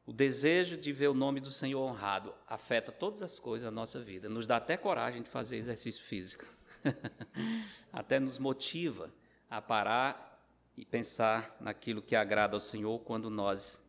o 0.04 0.12
desejo 0.12 0.76
de 0.76 0.92
ver 0.92 1.08
o 1.08 1.14
nome 1.14 1.40
do 1.40 1.50
Senhor 1.50 1.80
honrado, 1.80 2.34
afeta 2.46 2.90
todas 2.90 3.22
as 3.22 3.38
coisas 3.38 3.64
da 3.64 3.70
nossa 3.70 4.00
vida, 4.00 4.28
nos 4.28 4.46
dá 4.46 4.56
até 4.56 4.76
coragem 4.76 5.22
de 5.22 5.28
fazer 5.28 5.56
exercício 5.56 6.04
físico, 6.04 6.44
até 7.92 8.18
nos 8.18 8.38
motiva 8.38 9.12
a 9.48 9.62
parar 9.62 10.44
e 10.76 10.84
pensar 10.84 11.56
naquilo 11.60 12.02
que 12.02 12.16
agrada 12.16 12.56
ao 12.56 12.60
Senhor 12.60 12.98
quando 13.00 13.30
nós 13.30 13.80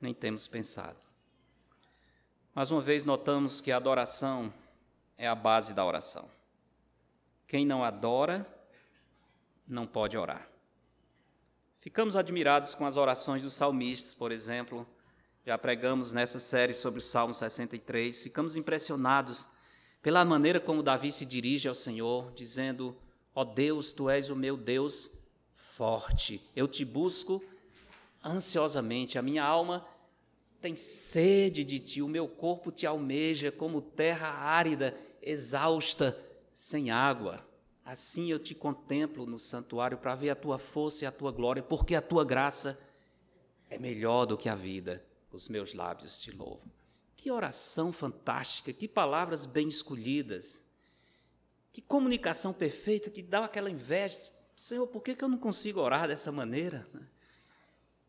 nem 0.00 0.12
temos 0.12 0.46
pensado. 0.46 1.03
Mais 2.54 2.70
uma 2.70 2.80
vez, 2.80 3.04
notamos 3.04 3.60
que 3.60 3.72
a 3.72 3.76
adoração 3.76 4.54
é 5.18 5.26
a 5.26 5.34
base 5.34 5.74
da 5.74 5.84
oração. 5.84 6.30
Quem 7.48 7.66
não 7.66 7.82
adora, 7.82 8.46
não 9.66 9.88
pode 9.88 10.16
orar. 10.16 10.48
Ficamos 11.80 12.14
admirados 12.14 12.72
com 12.72 12.86
as 12.86 12.96
orações 12.96 13.42
dos 13.42 13.54
salmistas, 13.54 14.14
por 14.14 14.30
exemplo. 14.30 14.86
Já 15.44 15.58
pregamos 15.58 16.12
nessa 16.12 16.38
série 16.38 16.72
sobre 16.72 17.00
o 17.00 17.02
Salmo 17.02 17.34
63. 17.34 18.22
Ficamos 18.22 18.54
impressionados 18.54 19.48
pela 20.00 20.24
maneira 20.24 20.60
como 20.60 20.80
Davi 20.80 21.10
se 21.10 21.26
dirige 21.26 21.66
ao 21.66 21.74
Senhor, 21.74 22.32
dizendo: 22.34 22.96
Ó 23.34 23.42
oh 23.42 23.44
Deus, 23.44 23.92
tu 23.92 24.08
és 24.08 24.30
o 24.30 24.36
meu 24.36 24.56
Deus 24.56 25.10
forte. 25.56 26.40
Eu 26.54 26.68
te 26.68 26.84
busco 26.84 27.42
ansiosamente. 28.24 29.18
A 29.18 29.22
minha 29.22 29.42
alma 29.42 29.84
tem 30.64 30.76
sede 30.76 31.62
de 31.62 31.78
ti, 31.78 32.00
o 32.00 32.08
meu 32.08 32.26
corpo 32.26 32.72
te 32.72 32.86
almeja 32.86 33.52
como 33.52 33.82
terra 33.82 34.28
árida, 34.28 34.96
exausta, 35.20 36.18
sem 36.54 36.90
água. 36.90 37.36
Assim 37.84 38.30
eu 38.30 38.38
te 38.38 38.54
contemplo 38.54 39.26
no 39.26 39.38
santuário 39.38 39.98
para 39.98 40.14
ver 40.14 40.30
a 40.30 40.34
tua 40.34 40.58
força 40.58 41.04
e 41.04 41.06
a 41.06 41.12
tua 41.12 41.30
glória, 41.30 41.62
porque 41.62 41.94
a 41.94 42.00
tua 42.00 42.24
graça 42.24 42.80
é 43.68 43.78
melhor 43.78 44.24
do 44.24 44.38
que 44.38 44.48
a 44.48 44.54
vida. 44.54 45.04
Os 45.30 45.50
meus 45.50 45.74
lábios 45.74 46.18
te 46.18 46.30
louvam. 46.30 46.72
Que 47.14 47.30
oração 47.30 47.92
fantástica, 47.92 48.72
que 48.72 48.88
palavras 48.88 49.44
bem 49.44 49.68
escolhidas, 49.68 50.64
que 51.72 51.82
comunicação 51.82 52.54
perfeita 52.54 53.10
que 53.10 53.22
dá 53.22 53.44
aquela 53.44 53.68
inveja. 53.68 54.30
Senhor, 54.56 54.86
por 54.86 55.02
que, 55.02 55.14
eu 55.22 55.28
não 55.28 55.36
consigo 55.36 55.78
orar 55.78 56.08
dessa 56.08 56.32
maneira? 56.32 56.86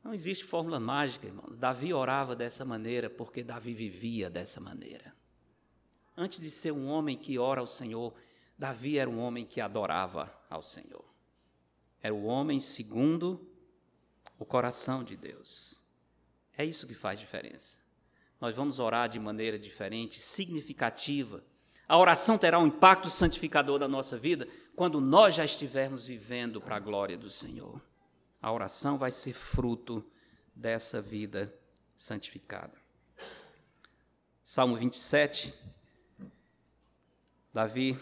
Não 0.06 0.14
existe 0.14 0.46
fórmula 0.46 0.80
mágica, 0.80 1.26
irmãos. 1.26 1.58
Davi 1.58 1.92
orava 1.92 2.36
dessa 2.36 2.64
maneira 2.64 3.10
porque 3.10 3.44
Davi 3.44 3.74
vivia 3.74 4.30
dessa 4.30 4.62
maneira. 4.62 5.16
Antes 6.16 6.40
de 6.40 6.52
ser 6.52 6.72
um 6.72 6.88
homem 6.88 7.18
que 7.18 7.40
ora 7.40 7.60
ao 7.60 7.66
Senhor, 7.66 8.14
Davi 8.56 9.00
era 9.00 9.10
um 9.10 9.18
homem 9.18 9.44
que 9.44 9.60
adorava 9.60 10.32
ao 10.48 10.62
Senhor. 10.62 11.04
Era 12.04 12.14
o 12.14 12.26
homem 12.26 12.60
segundo 12.60 13.50
o 14.38 14.46
coração 14.46 15.04
de 15.04 15.18
Deus. 15.18 15.82
É 16.56 16.64
isso 16.64 16.86
que 16.86 16.94
faz 16.94 17.20
diferença. 17.20 17.80
Nós 18.40 18.56
vamos 18.56 18.80
orar 18.80 19.10
de 19.10 19.20
maneira 19.20 19.58
diferente, 19.58 20.22
significativa. 20.22 21.44
A 21.88 21.98
oração 21.98 22.38
terá 22.38 22.60
um 22.60 22.68
impacto 22.68 23.10
santificador 23.10 23.80
da 23.80 23.88
nossa 23.88 24.20
vida 24.20 24.48
quando 24.76 25.02
nós 25.02 25.34
já 25.34 25.44
estivermos 25.44 26.06
vivendo 26.06 26.62
para 26.62 26.76
a 26.76 26.80
glória 26.80 27.18
do 27.18 27.32
Senhor. 27.32 27.82
A 28.42 28.52
oração 28.52 28.98
vai 28.98 29.12
ser 29.12 29.34
fruto 29.34 30.06
dessa 30.56 31.02
vida 31.02 31.54
santificada. 31.98 32.74
Salmo 34.44 34.76
27, 34.76 35.54
Davi 37.54 37.98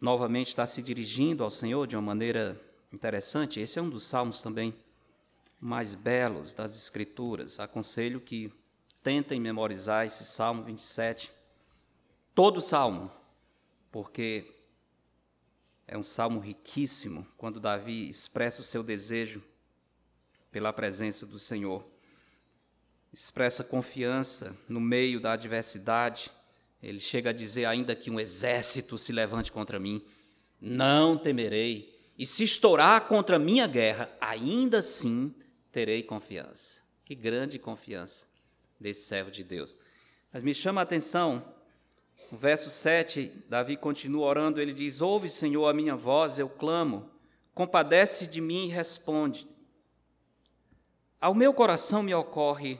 novamente 0.00 0.48
está 0.48 0.66
se 0.66 0.82
dirigindo 0.82 1.44
ao 1.44 1.50
Senhor 1.50 1.86
de 1.86 1.96
uma 1.96 2.02
maneira 2.02 2.60
interessante. 2.92 3.60
Esse 3.60 3.78
é 3.78 3.82
um 3.82 3.90
dos 3.90 4.04
salmos 4.04 4.40
também 4.40 4.74
mais 5.60 5.94
belos 5.94 6.54
das 6.54 6.76
Escrituras. 6.76 7.60
Aconselho 7.60 8.20
que 8.20 8.52
tentem 9.02 9.40
memorizar 9.40 10.06
esse 10.06 10.24
Salmo 10.24 10.62
27, 10.64 11.32
todo 12.34 12.60
salmo, 12.60 13.10
porque 13.92 14.52
é 15.86 15.96
um 15.96 16.02
salmo 16.02 16.40
riquíssimo 16.40 17.26
quando 17.36 17.60
Davi 17.60 18.08
expressa 18.08 18.62
o 18.62 18.64
seu 18.64 18.82
desejo 18.82 19.42
pela 20.56 20.72
presença 20.72 21.26
do 21.26 21.38
Senhor. 21.38 21.86
Expressa 23.12 23.62
confiança 23.62 24.56
no 24.66 24.80
meio 24.80 25.20
da 25.20 25.34
adversidade, 25.34 26.30
ele 26.82 26.98
chega 26.98 27.28
a 27.28 27.32
dizer: 27.34 27.66
ainda 27.66 27.94
que 27.94 28.10
um 28.10 28.18
exército 28.18 28.96
se 28.96 29.12
levante 29.12 29.52
contra 29.52 29.78
mim, 29.78 30.02
não 30.58 31.14
temerei. 31.18 31.94
E 32.16 32.24
se 32.24 32.42
estourar 32.42 33.06
contra 33.06 33.38
minha 33.38 33.66
guerra, 33.66 34.10
ainda 34.18 34.78
assim 34.78 35.34
terei 35.70 36.02
confiança. 36.02 36.80
Que 37.04 37.14
grande 37.14 37.58
confiança 37.58 38.24
desse 38.80 39.02
servo 39.02 39.30
de 39.30 39.44
Deus. 39.44 39.76
Mas 40.32 40.42
me 40.42 40.54
chama 40.54 40.80
a 40.80 40.84
atenção, 40.84 41.54
no 42.32 42.38
verso 42.38 42.70
7, 42.70 43.30
Davi 43.46 43.76
continua 43.76 44.26
orando, 44.26 44.58
ele 44.58 44.72
diz: 44.72 45.02
Ouve, 45.02 45.28
Senhor, 45.28 45.66
a 45.66 45.74
minha 45.74 45.94
voz, 45.94 46.38
eu 46.38 46.48
clamo, 46.48 47.10
compadece 47.54 48.26
de 48.26 48.40
mim 48.40 48.68
e 48.68 48.70
responde. 48.70 49.46
Ao 51.26 51.34
meu 51.34 51.52
coração 51.52 52.04
me 52.04 52.14
ocorre: 52.14 52.78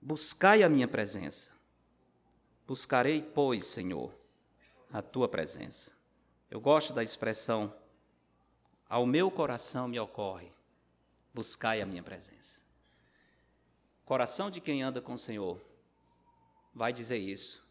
buscai 0.00 0.62
a 0.62 0.68
minha 0.70 0.88
presença. 0.88 1.52
Buscarei, 2.66 3.20
pois, 3.20 3.66
Senhor, 3.66 4.10
a 4.90 5.02
tua 5.02 5.28
presença. 5.28 5.92
Eu 6.50 6.58
gosto 6.58 6.94
da 6.94 7.02
expressão, 7.02 7.70
ao 8.88 9.04
meu 9.04 9.30
coração 9.30 9.86
me 9.86 10.00
ocorre, 10.00 10.50
buscai 11.34 11.82
a 11.82 11.86
minha 11.86 12.02
presença. 12.02 12.62
Coração 14.06 14.50
de 14.50 14.58
quem 14.58 14.82
anda 14.82 15.02
com 15.02 15.12
o 15.12 15.18
Senhor 15.18 15.60
vai 16.74 16.94
dizer 16.94 17.18
isso 17.18 17.62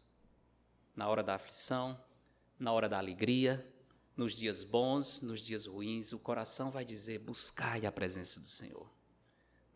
na 0.94 1.08
hora 1.08 1.24
da 1.24 1.34
aflição, 1.34 2.00
na 2.56 2.70
hora 2.70 2.88
da 2.88 2.98
alegria, 2.98 3.68
nos 4.16 4.36
dias 4.36 4.62
bons, 4.62 5.20
nos 5.20 5.40
dias 5.40 5.66
ruins, 5.66 6.12
o 6.12 6.18
coração 6.20 6.70
vai 6.70 6.84
dizer: 6.84 7.18
buscai 7.18 7.86
a 7.86 7.90
presença 7.90 8.38
do 8.38 8.48
Senhor. 8.48 8.94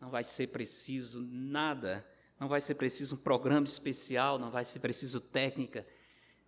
Não 0.01 0.09
vai 0.09 0.23
ser 0.23 0.47
preciso 0.47 1.21
nada 1.21 2.05
não 2.41 2.47
vai 2.47 2.59
ser 2.59 2.73
preciso 2.73 3.13
um 3.13 3.19
programa 3.19 3.67
especial, 3.67 4.39
não 4.39 4.49
vai 4.49 4.65
ser 4.65 4.79
preciso 4.79 5.21
técnica. 5.21 5.85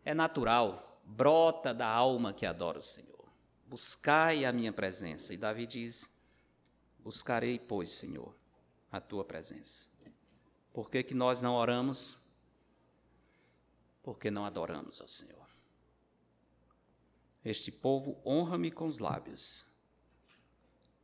É 0.04 0.12
natural, 0.12 0.99
brota 1.06 1.72
da 1.72 1.88
alma 1.88 2.34
que 2.34 2.47
adora 2.47 2.80
o 2.80 2.82
Senhor. 2.82 3.32
Buscai 3.68 4.43
a 4.43 4.51
minha 4.51 4.74
presença. 4.74 5.36
E 5.36 5.38
Davi 5.38 5.68
diz: 5.68 6.10
Buscarei, 6.97 7.60
pois, 7.60 7.91
Senhor, 7.91 8.36
a 8.91 8.99
tua 8.99 9.24
presença. 9.24 9.86
Por 10.74 10.89
que, 10.89 11.04
que 11.04 11.14
nós 11.14 11.43
não 11.43 11.54
oramos? 11.54 12.18
Porque 14.01 14.32
não 14.32 14.45
adoramos 14.45 14.99
ao 14.99 15.08
Senhor. 15.08 15.45
Este 17.45 17.72
povo 17.72 18.20
honra-me 18.26 18.72
com 18.72 18.88
os 18.88 18.97
lábios, 18.97 19.64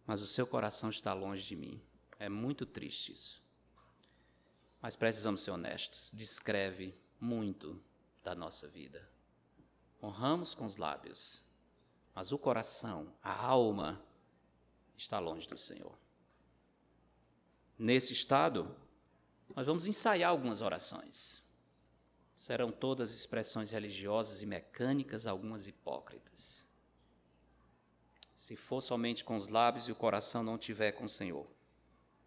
mas 0.07 0.19
o 0.19 0.25
seu 0.25 0.47
coração 0.47 0.89
está 0.89 1.13
longe 1.13 1.43
de 1.43 1.55
mim. 1.55 1.79
É 2.19 2.27
muito 2.27 2.65
triste 2.65 3.13
isso. 3.13 3.41
Mas 4.81 4.95
precisamos 4.95 5.41
ser 5.41 5.51
honestos, 5.51 6.11
descreve 6.13 6.93
muito 7.19 7.81
da 8.23 8.35
nossa 8.35 8.67
vida. 8.67 9.09
Honramos 10.03 10.53
com 10.53 10.65
os 10.65 10.77
lábios, 10.77 11.43
mas 12.13 12.31
o 12.31 12.37
coração, 12.37 13.13
a 13.23 13.45
alma, 13.45 14.03
está 14.97 15.19
longe 15.19 15.47
do 15.47 15.57
Senhor. 15.57 15.97
Nesse 17.77 18.11
estado, 18.11 18.75
nós 19.55 19.65
vamos 19.65 19.87
ensaiar 19.87 20.29
algumas 20.29 20.61
orações. 20.61 21.41
Serão 22.37 22.71
todas 22.71 23.11
expressões 23.11 23.71
religiosas 23.71 24.41
e 24.41 24.45
mecânicas, 24.45 25.27
algumas 25.27 25.67
hipócritas. 25.67 26.65
Se 28.35 28.55
for 28.55 28.81
somente 28.81 29.23
com 29.23 29.35
os 29.35 29.49
lábios 29.49 29.87
e 29.87 29.91
o 29.91 29.95
coração 29.95 30.43
não 30.43 30.57
tiver 30.57 30.93
com 30.93 31.05
o 31.05 31.09
Senhor, 31.09 31.45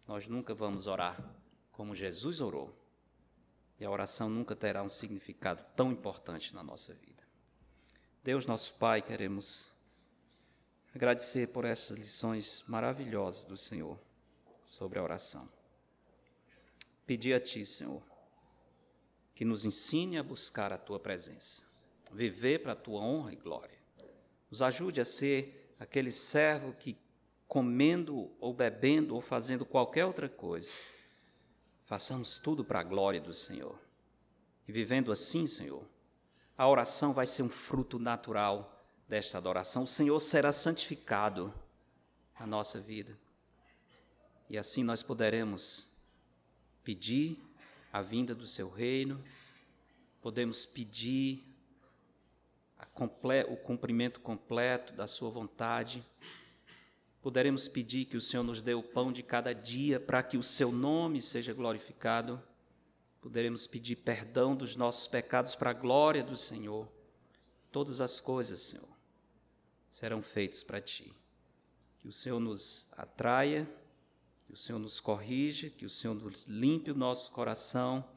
nós 0.07 0.27
nunca 0.27 0.53
vamos 0.53 0.87
orar 0.87 1.17
como 1.71 1.95
Jesus 1.95 2.41
orou. 2.41 2.73
E 3.79 3.85
a 3.85 3.89
oração 3.89 4.29
nunca 4.29 4.55
terá 4.55 4.83
um 4.83 4.89
significado 4.89 5.63
tão 5.75 5.91
importante 5.91 6.53
na 6.53 6.63
nossa 6.63 6.93
vida. 6.93 7.23
Deus, 8.23 8.45
nosso 8.45 8.73
Pai, 8.75 9.01
queremos 9.01 9.73
agradecer 10.95 11.47
por 11.47 11.65
essas 11.65 11.97
lições 11.97 12.63
maravilhosas 12.67 13.43
do 13.43 13.57
Senhor 13.57 13.99
sobre 14.65 14.99
a 14.99 15.03
oração. 15.03 15.49
Pedir 17.05 17.33
a 17.33 17.39
Ti, 17.39 17.65
Senhor, 17.65 18.01
que 19.35 19.43
nos 19.43 19.65
ensine 19.65 20.17
a 20.17 20.23
buscar 20.23 20.71
a 20.71 20.77
Tua 20.77 20.99
presença, 20.99 21.63
viver 22.11 22.59
para 22.59 22.73
a 22.73 22.77
Tua 22.77 23.01
honra 23.01 23.33
e 23.33 23.35
glória. 23.35 23.77
Nos 24.49 24.61
ajude 24.61 25.01
a 25.01 25.05
ser 25.05 25.75
aquele 25.79 26.11
servo 26.11 26.73
que, 26.73 26.93
comendo 27.47 28.31
ou 28.39 28.53
bebendo 28.53 29.15
ou 29.15 29.21
fazendo 29.21 29.65
qualquer 29.65 30.05
outra 30.05 30.27
coisa, 30.27 30.71
façamos 31.85 32.37
tudo 32.37 32.63
para 32.63 32.79
a 32.79 32.83
glória 32.83 33.21
do 33.21 33.33
Senhor. 33.33 33.77
E 34.67 34.71
vivendo 34.71 35.11
assim, 35.11 35.45
Senhor, 35.47 35.83
a 36.57 36.67
oração 36.67 37.13
vai 37.13 37.25
ser 37.25 37.43
um 37.43 37.49
fruto 37.49 37.99
natural 37.99 38.83
desta 39.07 39.37
adoração. 39.37 39.83
O 39.83 39.87
Senhor 39.87 40.19
será 40.19 40.51
santificado 40.51 41.53
na 42.39 42.47
nossa 42.47 42.79
vida. 42.79 43.17
E 44.49 44.57
assim 44.57 44.83
nós 44.83 45.03
poderemos 45.03 45.87
pedir 46.83 47.39
a 47.91 48.01
vinda 48.01 48.33
do 48.33 48.47
seu 48.47 48.69
reino, 48.69 49.23
podemos 50.21 50.65
pedir 50.65 51.43
o 53.49 53.57
cumprimento 53.57 54.19
completo 54.19 54.93
da 54.93 55.07
sua 55.07 55.29
vontade, 55.29 56.03
poderemos 57.23 57.67
pedir 57.67 58.05
que 58.05 58.17
o 58.17 58.21
Senhor 58.21 58.43
nos 58.43 58.61
dê 58.61 58.75
o 58.75 58.83
pão 58.83 59.11
de 59.11 59.23
cada 59.23 59.53
dia 59.53 59.99
para 59.99 60.21
que 60.21 60.37
o 60.37 60.43
seu 60.43 60.71
nome 60.71 61.21
seja 61.21 61.53
glorificado, 61.53 62.39
poderemos 63.19 63.65
pedir 63.65 63.95
perdão 63.95 64.55
dos 64.55 64.75
nossos 64.75 65.07
pecados 65.07 65.55
para 65.55 65.71
a 65.71 65.73
glória 65.73 66.23
do 66.23 66.37
Senhor. 66.37 66.87
Todas 67.71 67.99
as 67.99 68.19
coisas, 68.19 68.61
Senhor, 68.61 68.87
serão 69.89 70.21
feitas 70.21 70.61
para 70.61 70.79
ti. 70.79 71.11
Que 71.97 72.07
o 72.07 72.11
Senhor 72.11 72.39
nos 72.39 72.87
atraia 72.91 73.67
que 74.45 74.53
o 74.53 74.57
Senhor 74.57 74.77
nos 74.77 74.99
corrija, 74.99 75.67
que 75.69 75.83
o 75.83 75.89
Senhor 75.89 76.13
nos 76.13 76.45
limpe 76.45 76.91
o 76.91 76.95
nosso 76.95 77.31
coração 77.31 78.07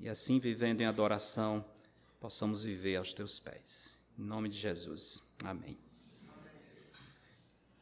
e 0.00 0.08
assim, 0.08 0.40
vivendo 0.40 0.80
em 0.80 0.86
adoração, 0.86 1.64
possamos 2.18 2.64
viver 2.64 2.96
aos 2.96 3.14
teus 3.14 3.38
pés. 3.38 3.96
Em 4.18 4.22
nome 4.22 4.48
de 4.48 4.58
Jesus. 4.58 5.22
Amém. 5.44 5.93